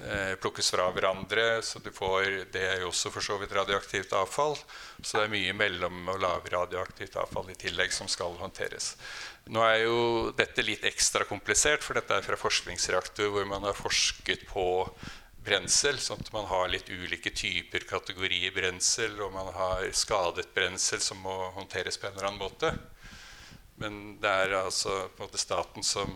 eh, 0.05 0.35
plukkes 0.43 0.69
fra 0.75 0.91
hverandre. 0.93 1.63
Så 1.65 1.81
du 1.81 1.89
får, 1.95 2.51
det 2.53 2.67
er 2.67 2.83
jo 2.83 2.91
også 2.91 3.13
for 3.15 3.25
så 3.25 3.39
vidt 3.41 3.55
radioaktivt 3.57 4.13
avfall. 4.13 4.59
Så 5.01 5.17
det 5.17 5.25
er 5.25 5.33
mye 5.33 5.55
mellom- 5.57 6.13
og 6.13 6.21
lavradioaktivt 6.21 7.17
avfall 7.17 7.49
i 7.49 7.57
tillegg 7.57 7.97
som 7.97 8.11
skal 8.13 8.37
håndteres. 8.43 8.93
Nå 9.49 9.65
er 9.65 9.87
jo 9.87 9.97
dette 10.37 10.61
litt 10.61 10.85
ekstra 10.85 11.25
komplisert, 11.25 11.81
for 11.81 11.97
dette 11.97 12.13
er 12.13 12.29
fra 12.29 12.37
forskningsreaktor 12.37 13.33
hvor 13.33 13.49
man 13.49 13.65
har 13.65 13.79
forsket 13.79 14.45
på 14.53 14.69
brensel, 15.49 15.99
sånn 16.03 16.21
at 16.21 16.33
man 16.35 16.47
har 16.51 16.69
litt 16.69 16.91
ulike 16.93 17.33
typer 17.33 17.87
kategorier 17.89 18.53
brensel, 18.55 19.17
og 19.25 19.33
man 19.35 19.49
har 19.57 19.89
skadet 19.97 20.51
brensel 20.55 21.01
som 21.03 21.21
må 21.25 21.37
håndteres 21.57 21.97
på 21.97 22.09
en 22.09 22.17
eller 22.17 22.29
annen 22.29 22.43
måte. 22.43 22.73
Men 23.81 24.19
det 24.23 24.33
er 24.45 24.57
altså 24.59 25.07
på 25.15 25.23
en 25.23 25.29
måte 25.29 25.41
staten 25.41 25.87
som 25.87 26.13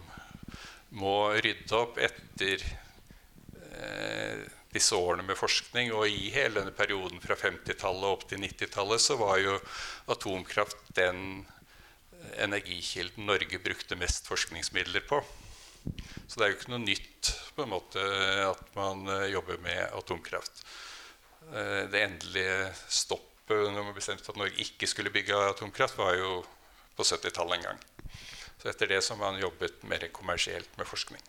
må 0.93 1.33
rydde 1.39 1.79
opp 1.79 2.01
etter 2.03 2.65
eh, 3.73 4.43
disse 4.75 4.97
årene 4.99 5.25
med 5.25 5.39
forskning. 5.39 5.93
Og 5.97 6.09
i 6.11 6.33
hele 6.35 6.59
denne 6.59 6.75
perioden 6.77 7.23
fra 7.23 7.39
50-tallet 7.39 8.09
opp 8.11 8.27
til 8.29 8.43
90-tallet 8.43 9.05
så 9.05 9.17
var 9.21 9.39
jo 9.41 9.57
atomkraft 10.13 10.93
den 10.99 11.47
energikilden 12.43 13.27
Norge 13.27 13.59
brukte 13.63 13.99
mest 13.99 14.29
forskningsmidler 14.31 15.07
på. 15.09 15.23
Så 16.27 16.39
det 16.39 16.45
er 16.45 16.53
jo 16.53 16.59
ikke 16.59 16.73
noe 16.73 16.85
nytt 16.85 17.33
på 17.57 17.65
en 17.65 17.73
måte 17.73 18.03
at 18.47 18.63
man 18.77 19.05
eh, 19.11 19.29
jobber 19.35 19.61
med 19.65 19.83
atomkraft. 19.93 20.65
Eh, 21.53 21.85
det 21.93 22.05
endelige 22.07 22.73
stoppet 22.89 23.69
når 23.73 23.85
man 23.85 23.97
bestemte 23.97 24.31
at 24.33 24.39
Norge 24.41 24.63
ikke 24.65 24.89
skulle 24.89 25.13
bygge 25.13 25.37
atomkraft, 25.51 25.99
var 25.99 26.15
jo 26.17 26.41
på 26.97 27.05
70-tallet 27.05 27.59
en 27.59 27.67
gang. 27.71 27.83
Så 28.63 28.71
etter 28.71 28.89
det 28.89 29.03
så 29.03 29.17
har 29.17 29.21
man 29.25 29.43
jobbet 29.43 29.83
mer 29.91 30.07
kommersielt 30.15 30.71
med 30.79 30.89
forskning. 30.89 31.21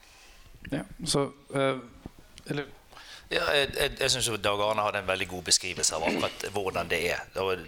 Ja, 0.72 0.84
så, 1.10 1.26
uh, 1.56 1.82
eller 2.45 2.70
ja, 3.34 3.43
jeg 3.55 3.91
jeg, 3.99 4.11
syns 4.11 4.29
Dag 4.43 4.61
Arne 4.61 4.86
hadde 4.86 5.01
en 5.03 5.07
veldig 5.07 5.27
god 5.31 5.43
beskrivelse 5.49 5.95
av 5.95 6.05
akkurat 6.07 6.45
hvordan 6.53 6.89
det 6.91 6.99
er. 7.11 7.23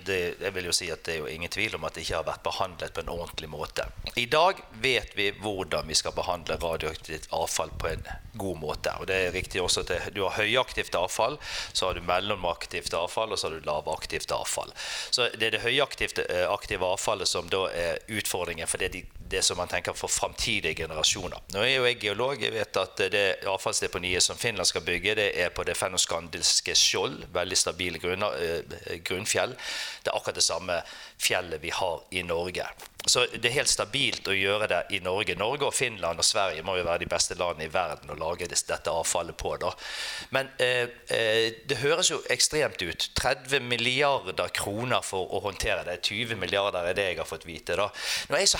Det, 0.06 0.20
jeg 0.42 0.54
vil 0.56 0.70
jo 0.70 0.76
si 0.76 0.90
at 0.94 1.04
det 1.08 1.16
er 1.16 1.24
jo 1.24 1.32
ingen 1.32 1.52
tvil 1.52 1.78
om 1.78 1.88
at 1.88 1.96
det 1.96 2.06
ikke 2.06 2.20
har 2.20 2.28
vært 2.28 2.44
behandlet 2.46 2.94
på 2.96 3.04
en 3.04 3.12
ordentlig 3.16 3.50
måte. 3.52 3.88
I 4.16 4.28
dag 4.32 4.62
vet 4.84 5.16
vi 5.18 5.30
hvordan 5.42 5.88
vi 5.90 5.98
skal 5.98 6.16
behandle 6.16 6.60
radioaktivt 6.62 7.28
avfall 7.36 7.74
på 7.82 7.92
en 7.94 8.08
god 8.38 8.62
måte. 8.62 8.94
Og 9.00 9.10
det 9.10 9.20
er 9.28 9.36
riktig 9.36 9.62
også 9.64 9.86
at 9.86 10.14
Du 10.16 10.24
har 10.24 10.38
høyaktivt 10.38 10.96
avfall, 10.96 11.38
så 11.74 11.90
har 11.90 11.98
du 11.98 12.06
mellomaktivt 12.06 12.94
avfall 12.94 13.32
og 13.32 13.40
så 13.40 13.50
har 13.50 13.58
du 13.60 13.68
lavaktivt 13.68 14.32
avfall. 14.32 14.74
Så 15.12 15.30
Det 15.34 15.48
er 15.50 15.58
det 15.58 15.66
høyaktive 15.66 16.26
eh, 16.30 16.82
avfallet 16.86 17.28
som 17.28 17.50
da 17.50 17.68
er 17.72 18.00
utfordringen. 18.08 18.68
for 18.68 18.78
det 18.78 18.94
de 18.94 19.06
det 19.30 19.42
som 19.42 19.58
man 19.58 19.68
tenker 19.68 19.94
for 19.94 20.12
framtidige 20.12 20.76
generasjoner. 20.76 21.42
Nå 21.54 21.62
er 21.66 21.72
jo 21.76 21.86
jeg 21.88 22.00
geolog. 22.04 22.42
Jeg 22.42 22.54
vet 22.54 22.78
at 22.78 23.04
det 23.12 23.24
avfallsdeponiet 23.50 24.24
som 24.24 24.38
Finland 24.38 24.70
skal 24.70 24.86
bygge, 24.86 25.16
det 25.18 25.30
er 25.42 25.50
på 25.50 25.66
det 25.66 25.78
fennoskandiske 25.78 26.76
skjold. 26.78 27.24
Veldig 27.34 27.58
stabile 27.58 28.02
eh, 28.02 29.00
grunnfjell. 29.06 29.56
Det 30.04 30.12
er 30.12 30.18
akkurat 30.18 30.38
det 30.38 30.46
samme 30.46 30.82
fjellet 31.18 31.64
vi 31.64 31.74
har 31.74 32.04
i 32.12 32.22
Norge. 32.24 32.70
Så 33.06 33.26
det 33.32 33.46
er 33.46 33.60
helt 33.60 33.70
stabilt 33.70 34.28
å 34.28 34.34
gjøre 34.34 34.68
det 34.70 34.82
i 34.98 35.00
Norge. 35.06 35.36
Norge 35.38 35.68
og 35.68 35.76
Finland 35.78 36.20
og 36.22 36.26
Sverige 36.26 36.64
må 36.66 36.78
jo 36.80 36.86
være 36.88 37.04
de 37.04 37.10
beste 37.10 37.38
landene 37.38 37.68
i 37.68 37.74
verden 37.74 38.10
å 38.10 38.18
lage 38.18 38.50
dette 38.50 38.92
avfallet 38.92 39.38
på. 39.38 39.54
Da. 39.62 39.72
Men 40.34 40.50
eh, 40.62 40.90
eh 41.14 41.54
det 41.70 41.78
høres 41.84 42.10
jo 42.10 42.22
ekstremt 42.34 42.82
ut. 42.82 43.10
30 43.16 43.62
milliarder 43.62 44.50
kroner 44.54 45.06
for 45.06 45.30
å 45.34 45.44
håndtere 45.46 45.86
det. 45.86 46.00
20 46.02 46.40
milliarder 46.42 46.90
er 46.90 46.98
det 46.98 47.08
jeg 47.12 47.22
har 47.22 47.30
fått 47.30 47.46
vite. 47.46 47.78
Da. 47.78 47.90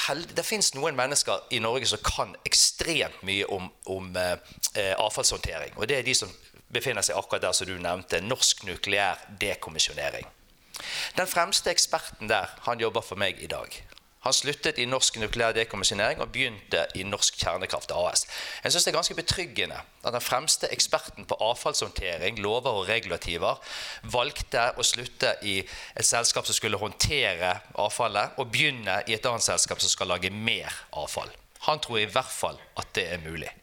Heldig. 0.06 0.36
Det 0.38 0.46
fins 0.46 0.74
noen 0.76 0.96
mennesker 0.98 1.50
i 1.56 1.60
Norge 1.60 1.90
som 1.90 2.02
kan 2.06 2.36
ekstremt 2.46 3.24
mye 3.26 3.46
om, 3.50 3.70
om 3.90 4.16
eh, 4.20 4.38
eh, 4.76 4.94
avfallshåndtering. 4.94 5.74
Og 5.78 5.90
det 5.90 6.00
er 6.00 6.08
de 6.08 6.16
som 6.18 6.32
befinner 6.70 7.06
seg 7.06 7.18
akkurat 7.18 7.48
der 7.48 7.58
som 7.58 7.70
du 7.70 7.78
nevnte. 7.82 8.22
Norsk 8.22 8.66
nukleær 8.68 9.22
dekommisjonering. 9.42 10.28
Den 11.16 11.28
fremste 11.28 11.72
eksperten 11.72 12.30
der, 12.30 12.52
han 12.68 12.80
jobber 12.80 13.02
for 13.06 13.20
meg 13.20 13.40
i 13.40 13.48
dag. 13.48 13.72
Han 14.26 14.34
sluttet 14.34 14.80
i 14.82 14.88
Norsk 14.90 15.20
nukleær 15.22 15.54
dekommisjonering 15.54 16.22
og 16.24 16.32
begynte 16.34 16.88
i 16.98 17.04
Norsk 17.06 17.38
Kjernekraft 17.38 17.94
AS. 17.94 18.26
Jeg 18.64 18.74
synes 18.74 18.88
det 18.88 18.92
er 18.92 18.98
ganske 18.98 19.18
betryggende 19.20 19.78
at 20.02 20.16
den 20.16 20.24
fremste 20.24 20.70
eksperten 20.74 21.28
på 21.30 21.38
avfallshåndtering, 21.46 22.40
lover 22.42 22.82
og 22.82 22.90
regulativer 22.90 23.62
valgte 24.16 24.72
å 24.74 24.86
slutte 24.86 25.36
i 25.46 25.60
et 25.62 26.08
selskap 26.10 26.50
som 26.50 26.58
skulle 26.58 26.82
håndtere 26.82 27.54
avfallet, 27.78 28.34
og 28.42 28.50
begynne 28.50 29.02
i 29.06 29.14
et 29.14 29.30
annet 29.30 29.46
selskap 29.46 29.82
som 29.82 29.94
skal 29.94 30.10
lage 30.10 30.34
mer 30.34 30.74
avfall. 30.98 31.30
Han 31.70 31.82
tror 31.82 32.02
i 32.02 32.10
hvert 32.10 32.34
fall 32.34 32.58
at 32.82 32.90
det 32.98 33.06
er 33.14 33.22
mulig. 33.22 33.54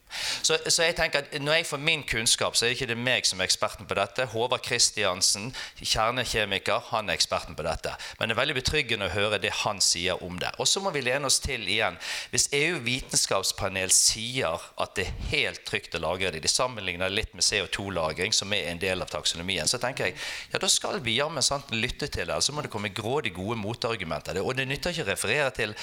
Så, 0.43 0.59
så, 0.67 0.83
jeg 0.83 0.97
tenker 0.97 1.23
at 1.23 1.41
Når 1.41 1.55
jeg 1.55 1.67
får 1.67 1.81
min 1.83 2.03
kunnskap, 2.09 2.57
så 2.57 2.65
er 2.65 2.73
det 2.73 2.77
ikke 2.81 2.91
det 2.93 2.99
meg 2.99 3.27
som 3.27 3.41
er 3.41 3.49
eksperten 3.49 3.89
på 3.89 3.97
dette. 3.99 4.27
Håvard 4.33 4.63
Kristiansen, 4.65 5.53
kjernekjemiker, 5.81 6.89
han 6.91 7.09
er 7.09 7.19
eksperten 7.19 7.57
på 7.59 7.67
dette. 7.67 7.95
Men 8.19 8.29
det 8.29 8.37
er 8.37 8.41
veldig 8.43 8.59
betryggende 8.59 9.09
å 9.09 9.15
høre 9.15 9.41
det 9.43 9.53
han 9.63 9.81
sier 9.83 10.23
om 10.25 10.39
det. 10.41 10.53
Og 10.63 10.69
så 10.69 10.83
må 10.85 10.93
vi 10.95 11.05
lene 11.05 11.29
oss 11.29 11.41
til 11.43 11.67
igjen. 11.69 11.99
Hvis 12.33 12.49
EU 12.57 12.79
vitenskapspanel 12.85 13.93
sier 13.95 14.63
at 14.83 14.97
det 14.99 15.07
er 15.09 15.31
helt 15.33 15.65
trygt 15.69 15.97
å 15.97 16.03
lagre 16.03 16.33
det, 16.35 16.43
de 16.45 16.53
sammenligner 16.53 17.13
litt 17.13 17.35
med 17.37 17.47
CO2-lagring, 17.47 18.35
som 18.37 18.53
er 18.53 18.71
en 18.73 18.83
del 18.83 19.05
av 19.05 19.13
taksonomien, 19.13 19.69
så 19.69 19.81
tenker 19.83 20.11
jeg 20.11 20.19
ja, 20.53 20.61
da 20.63 20.69
skal 20.71 21.01
vi 21.05 21.19
jammen 21.19 21.45
sant 21.45 21.71
lytte 21.75 22.09
til 22.13 22.29
det. 22.29 22.41
Så 22.43 22.55
må 22.55 22.65
det 22.65 22.73
komme 22.73 22.93
grådig 22.95 23.35
gode 23.37 23.59
motargumenter. 23.61 24.41
Og 24.43 24.57
det 24.59 24.69
nytter 24.69 24.95
ikke 24.95 25.07
å 25.07 25.13
referere 25.13 25.51
til 25.57 25.75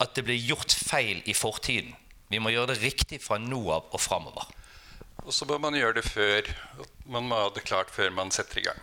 at 0.00 0.16
det 0.16 0.26
ble 0.26 0.38
gjort 0.38 0.74
feil 0.74 1.22
i 1.28 1.36
fortiden. 1.36 1.94
Vi 2.32 2.40
må 2.40 2.52
gjøre 2.54 2.72
det 2.72 2.82
riktig 2.82 3.20
fra 3.22 3.38
nå 3.40 3.60
av 3.72 3.92
og 3.92 4.00
framover. 4.00 4.48
Og 5.24 5.32
så 5.32 5.46
må 5.48 5.58
man 5.62 5.76
gjøre 5.76 6.00
det 6.00 6.08
før 6.08 6.50
man 7.08 7.28
må 7.28 7.38
ha 7.38 7.52
det 7.54 7.64
klart 7.64 7.92
før 7.92 8.12
man 8.12 8.32
setter 8.34 8.60
i 8.60 8.66
gang. 8.66 8.82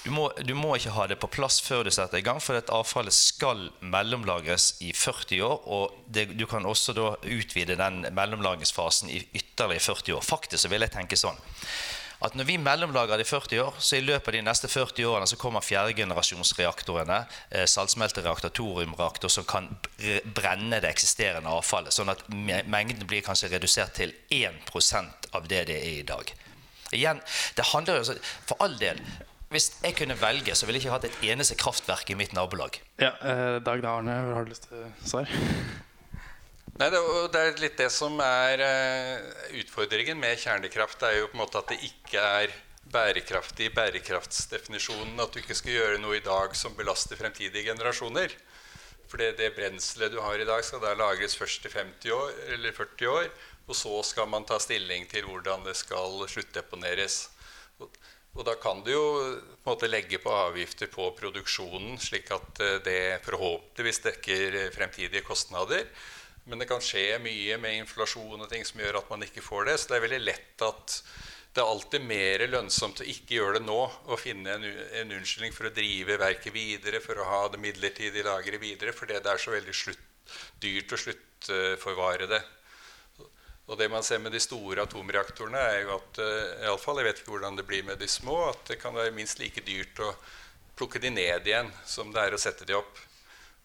Du 0.00 0.08
må, 0.14 0.30
du 0.32 0.54
må, 0.56 0.72
ikke 0.76 0.94
ha 0.96 1.04
det 1.10 1.18
på 1.20 1.28
plass 1.28 1.58
før 1.60 1.84
du 1.84 1.90
setter 1.92 2.20
i 2.20 2.24
gang, 2.24 2.40
for 2.40 2.56
dette 2.56 2.72
avfallet 2.72 3.12
skal 3.12 3.66
mellomlagres 3.84 4.72
i 4.80 4.94
40 4.96 5.42
år. 5.44 5.58
Og 5.68 5.98
det, 6.08 6.30
du 6.40 6.46
kan 6.48 6.64
også 6.66 6.94
da 6.96 7.10
utvide 7.20 7.76
den 7.76 8.06
mellomlagringsfasen 8.16 9.12
i 9.12 9.20
ytterligere 9.36 9.84
40 9.92 10.16
år. 10.16 10.24
Faktisk 10.24 10.64
så 10.64 10.72
vil 10.72 10.86
jeg 10.86 10.94
tenke 10.96 11.20
sånn 11.20 11.40
at 12.20 12.34
når 12.36 12.44
vi 12.48 12.58
mellomlagrer 12.60 13.20
det 13.20 13.24
i 13.24 13.30
40 13.30 13.62
år, 13.64 13.78
så 13.80 13.96
i 13.96 14.04
løpet 14.04 14.28
av 14.28 14.36
de 14.36 14.42
neste 14.44 14.68
40 14.68 15.08
årene 15.08 15.28
så 15.30 15.38
kommer 15.40 15.64
fjerdegenerasjonsreaktorene, 15.64 17.22
eh, 17.50 17.64
saltsmeltereaktor, 17.64 18.52
thoriumreaktor, 18.56 19.32
som 19.32 19.46
kan 19.48 19.70
brenne 20.36 20.82
det 20.82 20.90
eksisterende 20.90 21.48
avfallet. 21.48 21.94
Sånn 21.96 22.12
at 22.12 22.26
mengden 22.28 23.06
blir 23.08 23.24
kanskje 23.24 23.52
redusert 23.54 23.96
til 23.96 24.12
1% 24.30 25.30
av 25.32 25.48
det 25.48 25.66
det 25.70 25.80
er 25.80 25.98
i 26.00 26.06
dag. 26.06 26.32
Igjen, 26.92 27.20
det 27.56 27.70
handler 27.70 28.00
jo 28.00 28.16
For 28.46 28.56
all 28.60 28.76
del, 28.78 28.98
hvis 29.50 29.70
jeg 29.82 29.96
kunne 29.98 30.14
velge, 30.20 30.54
så 30.54 30.66
ville 30.66 30.78
jeg 30.78 30.86
ikke 30.86 30.96
hatt 30.96 31.06
et 31.08 31.30
eneste 31.32 31.56
kraftverk 31.58 32.10
i 32.10 32.18
mitt 32.18 32.34
nabolag. 32.36 32.80
Ja, 32.98 33.14
eh, 33.22 33.60
Dag 33.64 33.84
Arne, 33.84 34.34
har 34.34 34.44
du 34.44 34.50
lyst 34.50 34.68
til 34.68 34.76
å 34.78 34.90
svare? 35.02 35.86
Nei, 36.80 36.86
det, 36.88 37.00
det, 37.28 37.40
er 37.40 37.58
litt 37.60 37.76
det 37.76 37.90
som 37.92 38.14
er 38.24 38.62
uh, 38.64 39.24
utfordringen 39.60 40.16
med 40.16 40.38
kjernekraft. 40.40 40.96
Det 41.02 41.08
er 41.10 41.18
jo 41.18 41.26
på 41.28 41.36
en 41.36 41.42
måte 41.42 41.60
at 41.60 41.68
det 41.68 41.76
ikke 41.84 42.20
er 42.24 42.54
bærekraftig 42.90 43.66
i 43.68 43.72
bærekraftsdefinisjonen. 43.76 45.18
At 45.20 45.34
du 45.34 45.42
ikke 45.42 45.58
skal 45.58 45.74
gjøre 45.74 45.98
noe 46.00 46.16
i 46.16 46.22
dag 46.24 46.54
som 46.56 46.72
belaster 46.78 47.20
fremtidige 47.20 47.66
generasjoner. 47.68 48.32
For 49.10 49.20
det, 49.20 49.34
det 49.36 49.50
brenselet 49.58 50.14
du 50.14 50.22
har 50.24 50.40
i 50.40 50.46
dag, 50.48 50.62
skal 50.64 50.80
da 50.80 50.94
lagres 50.96 51.36
først 51.36 51.66
i 51.68 51.72
50 51.74 52.14
år, 52.16 52.30
eller 52.54 52.72
40 52.72 53.10
år. 53.12 53.28
Og 53.68 53.76
så 53.76 53.98
skal 54.08 54.30
man 54.32 54.46
ta 54.48 54.56
stilling 54.62 55.04
til 55.10 55.28
hvordan 55.28 55.66
det 55.66 55.74
skal 55.76 56.16
sluttdeponeres. 56.32 57.18
Og, 57.84 57.98
og 58.38 58.46
da 58.48 58.54
kan 58.62 58.80
du 58.86 58.88
jo 58.94 59.04
på 59.60 59.74
måte 59.74 59.90
legge 59.90 60.22
på 60.22 60.32
avgifter 60.32 60.88
på 60.88 61.10
produksjonen, 61.18 62.00
slik 62.00 62.32
at 62.32 62.64
eh, 62.64 62.80
det 62.88 63.02
forhåpentligvis 63.28 64.00
dekker 64.06 64.58
fremtidige 64.78 65.26
kostnader. 65.28 65.84
Men 66.44 66.62
det 66.62 66.68
kan 66.70 66.82
skje 66.82 67.18
mye 67.22 67.58
med 67.60 67.82
inflasjon 67.82 68.40
og 68.40 68.48
ting 68.50 68.64
som 68.66 68.80
gjør 68.80 69.02
at 69.02 69.10
man 69.12 69.26
ikke 69.26 69.44
får 69.44 69.68
det. 69.68 69.76
Så 69.78 69.90
det 69.90 69.98
er 69.98 70.06
veldig 70.06 70.22
lett 70.24 70.64
at 70.66 70.96
det 71.50 71.62
er 71.62 71.66
alltid 71.72 72.06
mer 72.06 72.44
lønnsomt 72.46 73.02
å 73.02 73.08
ikke 73.10 73.40
gjøre 73.40 73.58
det 73.58 73.66
nå 73.66 73.80
og 73.82 74.20
finne 74.22 74.54
en, 74.54 74.66
en 75.00 75.16
unnskyldning 75.16 75.54
for 75.54 75.66
å 75.66 75.74
drive 75.74 76.18
verket 76.20 76.54
videre, 76.54 77.00
for 77.02 77.18
å 77.18 77.26
ha 77.26 77.40
det 77.50 77.58
midlertidige 77.62 78.26
lageret 78.26 78.62
videre, 78.62 78.94
fordi 78.94 79.18
det 79.18 79.32
er 79.32 79.42
så 79.42 79.54
veldig 79.56 79.74
slutt, 79.74 80.06
dyrt 80.62 80.94
å 80.94 81.00
sluttforvare 81.04 82.30
det. 82.30 82.40
Og 83.70 83.78
det 83.78 83.90
man 83.90 84.06
ser 84.06 84.22
med 84.22 84.34
de 84.34 84.42
store 84.42 84.82
atomreaktorene, 84.86 85.58
er 85.74 85.84
jo 85.84 85.96
at 85.96 86.22
uh, 86.22 86.62
i 86.62 86.70
alle 86.70 86.82
fall, 86.82 86.98
Jeg 86.98 87.06
vet 87.06 87.20
ikke 87.22 87.34
hvordan 87.34 87.58
det 87.58 87.66
blir 87.66 87.84
med 87.86 87.98
de 87.98 88.08
små, 88.10 88.38
at 88.50 88.64
det 88.70 88.80
kan 88.82 88.94
være 88.94 89.14
minst 89.14 89.42
like 89.42 89.62
dyrt 89.66 90.02
å 90.02 90.14
plukke 90.78 91.02
de 91.02 91.10
ned 91.10 91.46
igjen 91.46 91.70
som 91.86 92.10
det 92.14 92.24
er 92.24 92.34
å 92.34 92.40
sette 92.40 92.66
de 92.66 92.78
opp. 92.78 92.98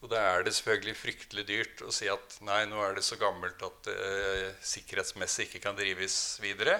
Og 0.05 0.11
da 0.11 0.19
er 0.21 0.43
det 0.45 0.51
selvfølgelig 0.53 0.99
fryktelig 0.99 1.43
dyrt 1.47 1.79
å 1.81 1.91
si 1.93 2.05
at 2.13 2.35
nei, 2.45 2.59
nå 2.69 2.77
er 2.85 2.93
det 2.93 3.01
så 3.07 3.17
gammelt 3.17 3.63
at 3.65 3.87
det 3.87 3.95
eh, 4.05 4.51
sikkerhetsmessig 4.61 5.47
ikke 5.47 5.63
kan 5.63 5.79
drives 5.79 6.37
videre. 6.43 6.75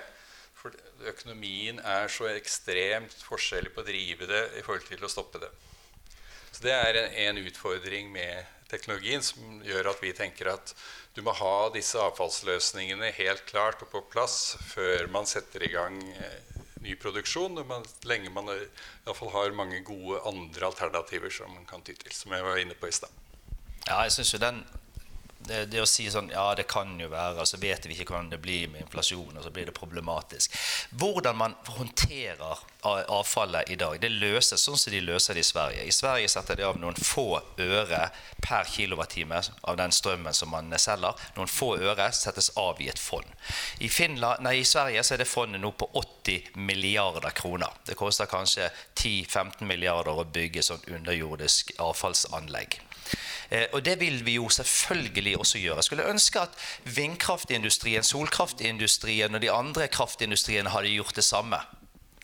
For 0.53 0.75
økonomien 1.09 1.79
er 1.81 2.05
så 2.13 2.27
ekstremt 2.29 3.17
forskjellig 3.25 3.71
på 3.73 3.81
å 3.81 3.87
drive 3.87 4.29
det 4.29 4.43
i 4.59 4.61
forhold 4.61 4.85
til 4.85 5.01
å 5.01 5.09
stoppe 5.09 5.41
det. 5.41 5.49
Så 6.51 6.67
det 6.67 6.75
er 6.77 6.99
en, 7.01 7.17
en 7.25 7.41
utfordring 7.49 8.13
med 8.13 8.45
teknologien 8.69 9.25
som 9.25 9.57
gjør 9.65 9.89
at 9.95 10.05
vi 10.05 10.13
tenker 10.13 10.53
at 10.53 10.75
du 11.17 11.23
må 11.25 11.33
ha 11.33 11.71
disse 11.73 11.97
avfallsløsningene 12.05 13.09
helt 13.17 13.41
klart 13.49 13.81
og 13.81 13.89
på 13.89 14.05
plass 14.13 14.53
før 14.69 15.09
man 15.09 15.25
setter 15.25 15.65
i 15.65 15.73
gang 15.73 15.97
eh, 16.13 16.54
ny 16.85 16.95
produksjon, 17.01 17.59
man, 17.67 17.85
lenge 18.05 18.31
man 18.33 18.49
i 18.53 18.57
hvert 19.05 19.17
fall 19.17 19.33
har 19.33 19.55
mange 19.57 19.81
gode 19.85 20.21
andre 20.29 20.69
alternativer 20.69 21.33
som 21.33 21.53
man 21.53 21.67
kan 21.69 21.83
ty 21.85 21.95
til, 21.97 22.13
som 22.13 22.33
jeg 22.35 22.45
var 22.45 22.61
inne 22.61 22.77
på 22.77 22.89
i 22.89 22.95
stad. 22.95 23.13
Ja, 23.85 24.01
jeg 24.05 24.15
synes 24.15 24.33
jo 24.33 24.41
den 24.41 24.63
det, 25.47 25.65
det, 25.71 25.81
å 25.81 25.87
si 25.89 26.07
sånn 26.11 26.31
Ja, 26.33 26.47
det 26.57 26.67
kan 26.69 26.93
jo 26.99 27.09
være, 27.11 27.41
og 27.41 27.49
så 27.49 27.59
vet 27.61 27.85
vi 27.85 27.95
ikke 27.95 28.13
hvordan 28.13 28.31
det 28.33 28.41
blir 28.43 28.69
med 28.71 28.85
inflasjon, 28.85 29.35
og 29.37 29.43
så 29.43 29.51
blir 29.53 29.69
det 29.69 29.75
problematisk. 29.77 30.55
Hvordan 30.97 31.37
man 31.37 31.55
håndterer 31.77 32.63
avfallet 32.85 33.69
i 33.73 33.77
dag, 33.79 33.97
det 34.01 34.11
løses 34.13 34.61
sånn 34.61 34.77
som 34.77 34.93
de 34.93 35.01
løser 35.01 35.37
det 35.37 35.45
i 35.45 35.47
Sverige. 35.47 35.85
I 35.85 35.95
Sverige 35.95 36.31
setter 36.31 36.59
de 36.59 36.67
av 36.67 36.79
noen 36.81 36.97
få 36.97 37.27
øre 37.61 38.01
per 38.45 38.69
kilowattime 38.69 39.41
av 39.61 39.77
den 39.79 39.93
strømmen 39.95 40.33
som 40.37 40.51
man 40.53 40.73
selger. 40.81 41.17
Noen 41.37 41.51
få 41.51 41.75
øre 41.79 42.09
settes 42.13 42.51
av 42.61 42.81
i 42.81 42.89
et 42.91 43.01
fond. 43.01 43.25
I, 43.79 43.89
Finland, 43.89 44.43
nei, 44.45 44.59
i 44.61 44.67
Sverige 44.67 45.03
så 45.03 45.15
er 45.15 45.23
det 45.23 45.29
fondet 45.29 45.61
nå 45.61 45.73
på 45.77 45.89
80 45.93 46.55
milliarder 46.55 47.33
kroner. 47.37 47.73
Det 47.85 47.97
koster 47.97 48.29
kanskje 48.29 48.69
10-15 48.93 49.65
milliarder 49.65 50.21
å 50.21 50.27
bygge 50.29 50.65
sånn 50.65 50.85
underjordisk 50.97 51.75
avfallsanlegg. 51.81 52.79
Eh, 53.49 53.67
og 53.73 53.85
det 53.85 53.99
vil 53.99 54.21
vi 54.25 54.37
jo 54.39 54.49
selvfølgelig 54.49 55.37
også 55.39 55.61
gjøre. 55.61 55.81
Jeg 55.81 55.89
skulle 55.89 56.09
ønske 56.11 56.41
at 56.41 56.59
vindkraftindustrien, 56.97 58.03
solkraftindustrien 58.03 59.35
og 59.35 59.41
de 59.41 59.51
andre 59.51 59.87
kraftindustriene 59.87 60.73
hadde 60.73 60.93
gjort 60.95 61.15
det 61.15 61.27
samme. 61.27 61.61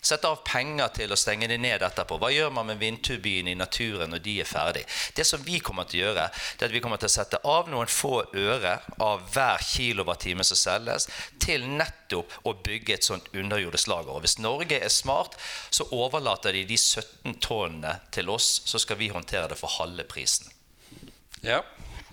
Sette 0.01 0.25
av 0.25 0.39
penger 0.41 0.89
til 0.95 1.11
å 1.13 1.17
stenge 1.19 1.45
det 1.45 1.59
ned 1.61 1.83
etterpå. 1.85 2.15
Hva 2.17 2.31
gjør 2.33 2.49
man 2.55 2.71
med 2.71 2.79
vindturbinene 2.81 3.53
i 3.53 3.57
naturen 3.59 4.09
når 4.09 4.23
de 4.25 4.33
er 4.41 4.47
ferdig? 4.49 4.81
Det 5.13 5.25
som 5.29 5.43
vi 5.45 5.59
kommer 5.61 5.85
til 5.85 5.99
å 5.99 6.07
gjøre, 6.07 6.23
det 6.57 6.65
er 6.65 6.71
at 6.71 6.73
vi 6.73 6.81
kommer 6.81 6.97
til 6.97 7.11
å 7.11 7.13
sette 7.13 7.37
av 7.45 7.69
noen 7.69 7.91
få 7.91 8.23
øre 8.33 8.71
av 8.97 9.27
hver 9.35 9.61
kilowattime 9.61 10.45
som 10.47 10.57
selges, 10.57 11.05
til 11.37 11.67
nettopp 11.69 12.33
å 12.49 12.55
bygge 12.65 12.95
et 12.95 13.05
sånt 13.05 13.29
underjordisk 13.29 13.91
lager. 13.93 14.15
Og 14.15 14.25
hvis 14.25 14.39
Norge 14.41 14.81
er 14.81 14.89
smart, 14.89 15.37
så 15.69 15.85
overlater 15.93 16.57
de 16.57 16.65
de 16.65 16.79
17 16.81 17.37
tonnene 17.37 17.99
til 18.09 18.33
oss, 18.33 18.55
så 18.65 18.81
skal 18.81 18.97
vi 18.97 19.13
håndtere 19.13 19.53
det 19.53 19.59
for 19.61 19.77
halve 19.77 20.07
prisen. 20.09 20.49
Ja. 21.41 21.63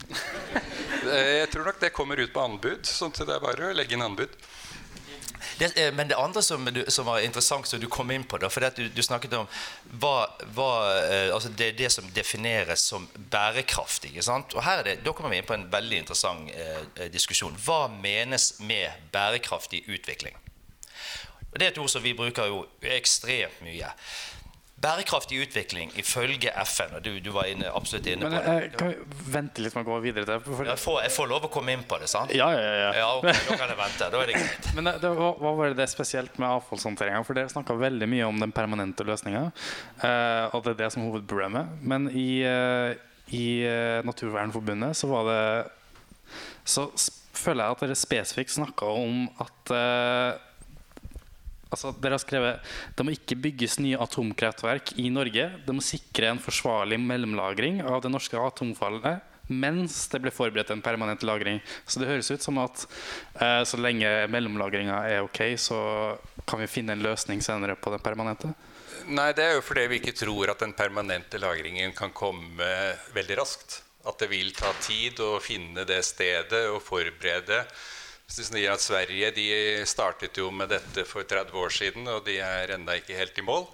Jeg 1.08 1.50
tror 1.52 1.68
nok 1.68 1.80
det 1.80 1.92
kommer 1.94 2.20
ut 2.20 2.32
på 2.32 2.40
anbud, 2.40 2.86
så 2.86 3.10
det 3.12 3.28
er 3.28 3.44
bare 3.44 3.70
å 3.70 3.76
legge 3.76 3.96
inn 3.96 4.04
anbud. 4.04 4.32
Det, 5.58 5.76
eh, 5.76 5.94
men 5.94 6.08
det 6.08 6.16
andre 6.16 6.42
som, 6.42 6.64
du, 6.64 6.84
som, 6.88 7.06
var 7.06 7.20
interessant, 7.20 7.66
som 7.66 7.80
du 7.80 7.86
kom 7.90 8.10
inn 8.10 8.24
på 8.24 8.38
da, 8.38 8.50
for 8.50 8.64
du, 8.76 8.88
du, 8.94 9.02
snakket 9.02 9.34
om 9.38 9.46
hva, 10.00 10.28
hva, 10.54 10.70
eh, 11.02 11.34
altså 11.34 11.50
det, 11.50 11.72
det 11.78 11.90
som 11.94 12.06
defineres 12.14 12.84
som 12.90 13.08
bærekraftig. 13.30 14.14
Og 14.18 14.62
her 14.64 14.84
det, 14.86 14.98
Da 15.04 15.12
kommer 15.12 15.34
vi 15.34 15.42
inn 15.42 15.48
på 15.48 15.56
en 15.56 15.68
veldig 15.72 16.02
interessant 16.04 16.52
eh, 16.54 17.08
diskusjon. 17.12 17.58
Hva 17.64 17.86
menes 17.90 18.54
med 18.60 19.10
bærekraftig 19.12 19.84
utvikling? 19.88 20.36
Det 21.48 21.64
er 21.64 21.72
et 21.72 21.78
ord 21.80 21.90
som 21.90 22.04
vi 22.04 22.14
bruker 22.14 22.50
jo 22.50 22.64
ekstremt 22.94 23.62
mye. 23.64 23.90
Bærekraftig 24.78 25.40
utvikling 25.42 25.90
ifølge 25.98 26.52
FN 26.62 26.92
og 26.94 27.02
du, 27.02 27.16
du 27.18 27.32
var 27.34 27.48
inne, 27.50 27.66
absolutt 27.74 28.06
inne 28.12 28.28
Men, 28.28 28.36
på 28.36 28.42
det. 28.46 28.68
Kan 28.78 28.92
vi 28.92 29.24
vente 29.34 29.64
litt 29.64 29.74
med 29.74 29.82
å 29.82 29.88
gå 29.88 29.96
videre 30.04 30.28
til 30.28 30.44
for... 30.44 30.68
jeg, 30.68 30.78
får, 30.78 30.98
jeg, 31.02 31.12
får, 31.16 31.28
lov 31.32 31.48
å 31.48 31.50
komme 31.50 31.74
inn 31.74 31.82
på 31.88 31.98
det, 31.98 32.06
sant? 32.12 32.30
Ja, 32.36 32.46
ja, 32.54 32.76
ja. 32.78 32.92
ja 33.00 33.08
ok, 33.16 33.26
Da 33.26 33.56
kan 33.58 33.72
jeg 33.72 33.80
vente. 33.80 34.10
Da 34.14 34.22
er 34.22 34.30
det 34.30 34.38
greit. 34.38 34.70
Men 34.78 34.90
det, 35.02 35.12
hva, 35.18 35.32
hva 35.42 35.54
var 35.58 35.74
det 35.80 35.88
spesielt 35.90 36.38
med 36.38 36.46
avfallshåndteringa? 36.60 37.24
For 37.26 37.40
dere 37.40 37.50
snakka 37.50 37.74
veldig 37.80 38.10
mye 38.14 38.30
om 38.30 38.38
den 38.44 38.54
permanente 38.54 39.06
løsninga. 39.08 39.48
Uh, 39.98 40.46
og 40.54 40.62
det 40.62 40.76
er 40.76 40.80
det 40.84 40.92
som 40.94 41.02
er 41.02 41.10
hovedproblemet. 41.10 41.74
Men 41.82 42.06
i, 42.14 42.28
uh, 42.46 42.94
i 43.34 43.46
uh, 43.66 44.06
Naturvernforbundet 44.06 44.94
så 44.98 45.10
var 45.10 45.26
det 45.32 45.42
Så 46.68 46.86
føler 47.34 47.64
jeg 47.64 47.74
at 47.74 47.82
dere 47.82 47.98
spesifikt 47.98 48.54
snakka 48.54 48.94
om 48.94 49.24
at 49.42 49.74
Altså, 51.68 51.92
dere 52.00 52.16
har 52.16 52.22
skrevet 52.22 52.68
det 52.96 53.04
må 53.04 53.12
ikke 53.12 53.38
bygges 53.48 53.78
nye 53.84 53.98
atomkraftverk 54.00 54.94
i 55.00 55.08
Norge. 55.12 55.50
Det 55.66 55.74
må 55.74 55.84
sikre 55.84 56.32
en 56.32 56.42
forsvarlig 56.42 57.00
mellomlagring 57.02 57.82
av 57.84 58.00
det 58.04 58.12
norske 58.12 58.40
atomfallet 58.40 59.24
mens 59.48 59.94
det 60.12 60.20
ble 60.20 60.32
forberedt 60.32 60.70
en 60.74 60.82
permanent 60.84 61.22
lagring. 61.24 61.60
Så 61.86 62.00
det 62.00 62.08
høres 62.10 62.30
ut 62.30 62.44
som 62.44 62.58
at 62.60 62.84
eh, 63.40 63.62
så 63.64 63.80
lenge 63.80 64.10
mellomlagringa 64.28 64.98
er 65.08 65.24
ok, 65.24 65.40
så 65.56 65.78
kan 66.48 66.60
vi 66.62 66.70
finne 66.70 66.96
en 66.96 67.04
løsning 67.04 67.40
senere 67.44 67.76
på 67.80 67.92
den 67.94 68.04
permanente. 68.04 68.52
Nei, 69.08 69.30
det 69.32 69.44
er 69.44 69.54
jo 69.56 69.64
fordi 69.64 69.86
vi 69.88 70.00
ikke 70.02 70.16
tror 70.20 70.52
at 70.52 70.60
den 70.60 70.74
permanente 70.76 71.40
lagringen 71.40 71.94
kan 71.96 72.12
komme 72.12 72.72
veldig 73.14 73.38
raskt. 73.40 73.82
At 74.08 74.20
det 74.20 74.28
vil 74.30 74.52
ta 74.56 74.70
tid 74.84 75.20
å 75.20 75.38
finne 75.42 75.84
det 75.88 76.02
stedet 76.06 76.66
og 76.72 76.82
forberede 76.84 77.64
at 78.28 78.80
Sverige 78.84 79.30
de 79.34 79.46
startet 79.88 80.36
jo 80.36 80.50
med 80.50 80.68
dette 80.68 81.04
for 81.08 81.24
30 81.24 81.54
år 81.56 81.70
siden, 81.72 82.08
og 82.08 82.24
de 82.26 82.38
er 82.38 82.74
ennå 82.76 82.98
ikke 83.00 83.16
helt 83.16 83.38
i 83.38 83.42
mål. 83.42 83.64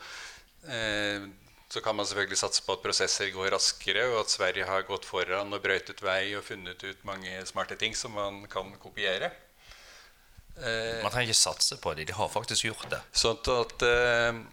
Eh, 0.70 1.26
så 1.68 1.80
kan 1.80 1.96
man 1.96 2.06
selvfølgelig 2.06 2.38
satse 2.38 2.62
på 2.62 2.76
at 2.76 2.84
prosesser 2.84 3.32
går 3.34 3.50
raskere, 3.50 4.06
og 4.12 4.20
at 4.20 4.30
Sverige 4.30 4.64
har 4.64 4.86
gått 4.86 5.04
foran 5.04 5.52
og 5.52 5.62
brøytet 5.62 6.02
vei 6.02 6.36
og 6.38 6.44
funnet 6.46 6.78
ut 6.84 7.02
mange 7.04 7.40
smarte 7.46 7.74
ting 7.76 7.96
som 7.98 8.14
man 8.14 8.44
kan 8.46 8.70
kopiere. 8.78 9.32
Eh, 10.54 11.02
man 11.02 11.10
trenger 11.10 11.32
ikke 11.32 11.40
satse 11.40 11.80
på 11.82 11.94
det, 11.94 12.06
de 12.06 12.14
har 12.14 12.30
faktisk 12.30 12.68
gjort 12.68 12.86
det. 12.92 13.02
Sånn 13.10 13.40
at 13.58 13.82
eh, 13.82 14.44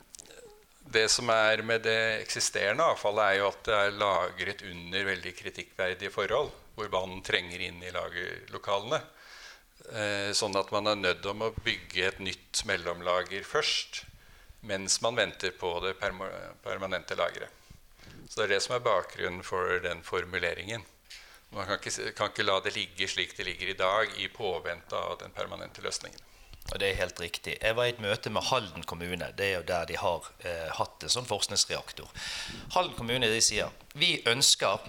Det 0.92 1.06
som 1.14 1.30
er 1.30 1.62
med 1.64 1.86
det 1.86 2.24
eksisterende 2.26 2.84
avfallet, 2.84 3.24
er 3.24 3.36
jo 3.38 3.48
at 3.52 3.64
det 3.70 3.76
er 3.78 3.94
lagret 4.02 4.64
under 4.66 5.06
veldig 5.08 5.32
kritikkverdige 5.38 6.12
forhold, 6.12 6.50
hvor 6.76 6.90
vann 6.92 7.22
trenger 7.24 7.62
inn 7.64 7.78
i 7.86 7.94
lagerlokalene. 7.94 9.00
Eh, 9.90 10.30
sånn 10.38 10.56
at 10.60 10.70
man 10.72 10.88
er 10.88 11.00
nødt 11.00 11.26
om 11.26 11.42
å 11.48 11.54
bygge 11.66 12.06
et 12.08 12.20
nytt 12.22 12.62
mellomlager 12.70 13.44
først, 13.48 14.04
mens 14.62 15.00
man 15.02 15.18
venter 15.18 15.56
på 15.58 15.74
det 15.84 15.96
permanente 16.00 17.18
lageret. 17.18 17.50
Så 18.30 18.40
Det 18.40 18.44
er 18.44 18.54
det 18.56 18.62
som 18.64 18.76
er 18.76 18.86
bakgrunnen 18.86 19.44
for 19.44 19.80
den 19.84 20.04
formuleringen. 20.04 20.86
Man 21.52 21.66
kan 21.68 21.80
ikke, 21.82 22.14
kan 22.16 22.30
ikke 22.30 22.46
la 22.48 22.60
det 22.64 22.76
ligge 22.76 23.08
slik 23.10 23.36
det 23.36 23.46
ligger 23.46 23.74
i 23.74 23.80
dag, 23.80 24.14
i 24.18 24.30
påvente 24.32 24.96
av 24.96 25.18
den 25.20 25.34
permanente 25.36 25.82
løsningen. 25.82 26.20
Og 26.72 26.80
Det 26.80 26.88
er 26.88 27.02
helt 27.02 27.20
riktig. 27.20 27.58
Jeg 27.62 27.76
var 27.76 27.90
i 27.90 27.90
et 27.90 28.00
møte 28.00 28.30
med 28.30 28.46
Halden 28.48 28.84
kommune. 28.84 29.34
Det 29.36 29.46
er 29.46 29.58
jo 29.58 29.68
der 29.68 29.86
de 29.90 29.98
har 29.98 30.30
eh, 30.46 30.70
hatt 30.78 31.04
en 31.04 31.12
sånn 31.12 31.28
forskningsreaktor. 31.28 32.08
Halden 32.78 32.96
kommune 32.96 33.28
de 33.28 33.42
sier 33.42 33.74
vi 33.98 34.22
ønsker 34.30 34.80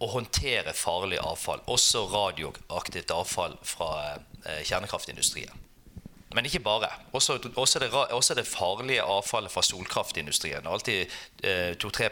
å 0.00 0.08
håndtere 0.12 0.74
farlig 0.76 1.20
avfall, 1.24 1.62
også 1.66 2.06
radioaktivt 2.12 3.14
avfall 3.14 3.56
fra 3.64 3.92
eh, 4.12 4.60
kjernekraftindustrien. 4.64 5.62
Men 6.36 6.44
ikke 6.44 6.60
bare. 6.60 6.88
Også, 7.12 7.38
også, 7.54 7.78
det, 7.78 7.88
også 7.94 8.34
det 8.34 8.46
farlige 8.46 9.02
avfallet 9.02 9.52
fra 9.52 9.62
solkraftindustrien. 9.62 10.66
Alltid 10.66 11.06
eh, 11.42 11.72
2-3 11.80 12.10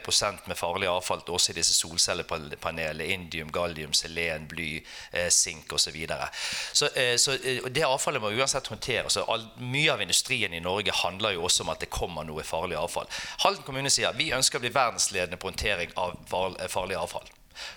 med 0.48 0.56
farlig 0.56 0.88
avfall 0.88 1.20
også 1.28 1.52
i 1.52 1.58
disse 1.58 1.74
solcellepanelene. 1.74 3.04
Indium, 3.04 3.52
gallium, 3.52 3.92
selen, 3.92 4.48
bly, 4.48 4.78
eh, 5.12 5.28
sink 5.28 5.72
osv. 5.72 5.84
Så, 5.84 5.90
videre. 5.90 6.28
så, 6.72 6.88
eh, 6.96 7.16
så 7.16 7.32
eh, 7.32 7.68
det 7.68 7.84
avfallet 7.84 8.22
må 8.22 8.32
uansett 8.32 8.72
håndteres. 8.72 9.18
Mye 9.60 9.92
av 9.92 10.00
industrien 10.02 10.54
i 10.54 10.64
Norge 10.64 10.96
handler 11.04 11.36
jo 11.36 11.44
også 11.44 11.66
om 11.66 11.74
at 11.76 11.84
det 11.84 11.92
kommer 11.92 12.24
noe 12.24 12.48
farlig 12.48 12.80
avfall. 12.80 13.10
Halden 13.44 13.66
kommune 13.66 13.92
sier 13.92 14.16
vi 14.16 14.32
ønsker 14.32 14.56
å 14.56 14.64
bli 14.64 14.72
verdensledende 14.72 15.36
på 15.36 15.52
håndtering 15.52 15.92
av 16.00 16.16
farlig 16.72 16.96
avfall. 16.96 17.28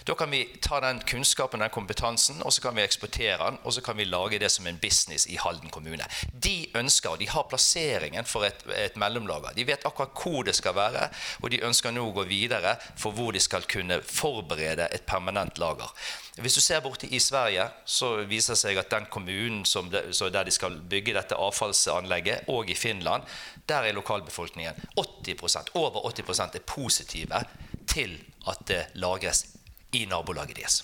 Da 0.08 0.16
kan 0.16 0.32
vi 0.32 0.44
ta 0.62 0.80
den 0.84 1.00
kunnskapen 1.08 1.64
den 1.64 1.74
kompetansen, 1.74 2.42
og 2.44 2.54
så 2.54 2.62
kan 2.62 2.76
vi 2.76 2.84
eksportere 2.86 3.38
den, 3.44 3.60
og 3.64 3.74
så 3.74 3.82
kan 3.82 3.98
vi 3.98 4.06
lage 4.06 4.40
det 4.40 4.52
som 4.52 4.68
en 4.68 4.80
business 4.82 5.28
i 5.28 5.38
Halden 5.42 5.70
kommune. 5.70 6.06
De 6.34 6.68
ønsker, 6.76 7.10
og 7.10 7.20
de 7.20 7.30
har 7.30 7.48
plasseringen 7.50 8.26
for 8.26 8.48
et, 8.48 8.64
et 8.76 8.98
mellomlager. 8.98 9.56
De 9.56 9.68
vet 9.68 9.86
akkurat 9.86 10.16
hvor 10.24 10.44
det 10.48 10.56
skal 10.56 10.76
være, 10.76 11.10
og 11.42 11.52
de 11.52 11.64
ønsker 11.66 11.92
nå 11.92 12.08
å 12.08 12.16
gå 12.16 12.28
videre 12.30 12.78
for 12.98 13.16
hvor 13.16 13.36
de 13.36 13.42
skal 13.44 13.68
kunne 13.70 14.02
forberede 14.02 14.90
et 14.94 15.06
permanent 15.08 15.58
lager. 15.62 15.92
Hvis 16.38 16.54
du 16.54 16.62
ser 16.62 16.84
borte 16.86 17.08
i 17.10 17.20
Sverige, 17.20 17.66
så 17.86 18.12
viser 18.30 18.54
det 18.54 18.62
seg 18.62 18.78
at 18.78 18.92
den 18.94 19.08
kommunen 19.10 19.64
de, 19.66 20.04
der 20.34 20.44
de 20.46 20.54
skal 20.54 20.78
bygge 20.90 21.16
dette 21.18 21.36
avfallsanlegget, 21.36 22.46
og 22.54 22.70
i 22.70 22.76
Finland, 22.78 23.24
der 23.70 23.88
er 23.88 23.98
lokalbefolkningen 23.98 24.74
80% 25.00 25.74
over 25.74 26.06
80% 26.12 26.56
er 26.56 26.66
positive 26.68 27.44
til 27.88 28.18
at 28.48 28.68
det 28.68 28.84
lagres 28.94 29.46
i 29.92 30.06
nabolaget 30.06 30.58
deres. 30.58 30.84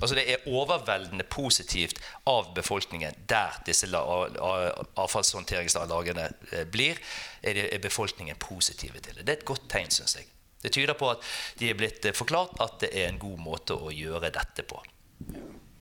Altså 0.00 0.14
Det 0.14 0.32
er 0.32 0.36
overveldende 0.46 1.24
positivt 1.24 2.00
av 2.26 2.54
befolkningen 2.54 3.14
der 3.28 3.62
disse 3.66 3.96
avfallshåndteringslagene 3.96 6.32
eh, 6.52 6.66
blir. 6.68 6.96
Er 7.42 7.78
befolkningen 7.80 8.36
positive 8.36 9.00
til 9.00 9.14
det. 9.16 9.26
Det 9.26 9.32
er 9.32 9.36
et 9.40 9.44
godt 9.48 9.70
tegn, 9.72 9.90
syns 9.90 10.16
jeg. 10.18 10.24
Det 10.62 10.72
tyder 10.72 10.94
på 10.98 11.10
at 11.14 11.18
de 11.60 11.70
er 11.70 11.74
blitt 11.78 12.04
eh, 12.04 12.16
forklart 12.16 12.60
at 12.60 12.80
det 12.84 12.90
er 12.92 13.08
en 13.08 13.22
god 13.22 13.38
måte 13.40 13.74
å 13.74 13.90
gjøre 13.94 14.30
dette 14.34 14.62
på. 14.68 14.82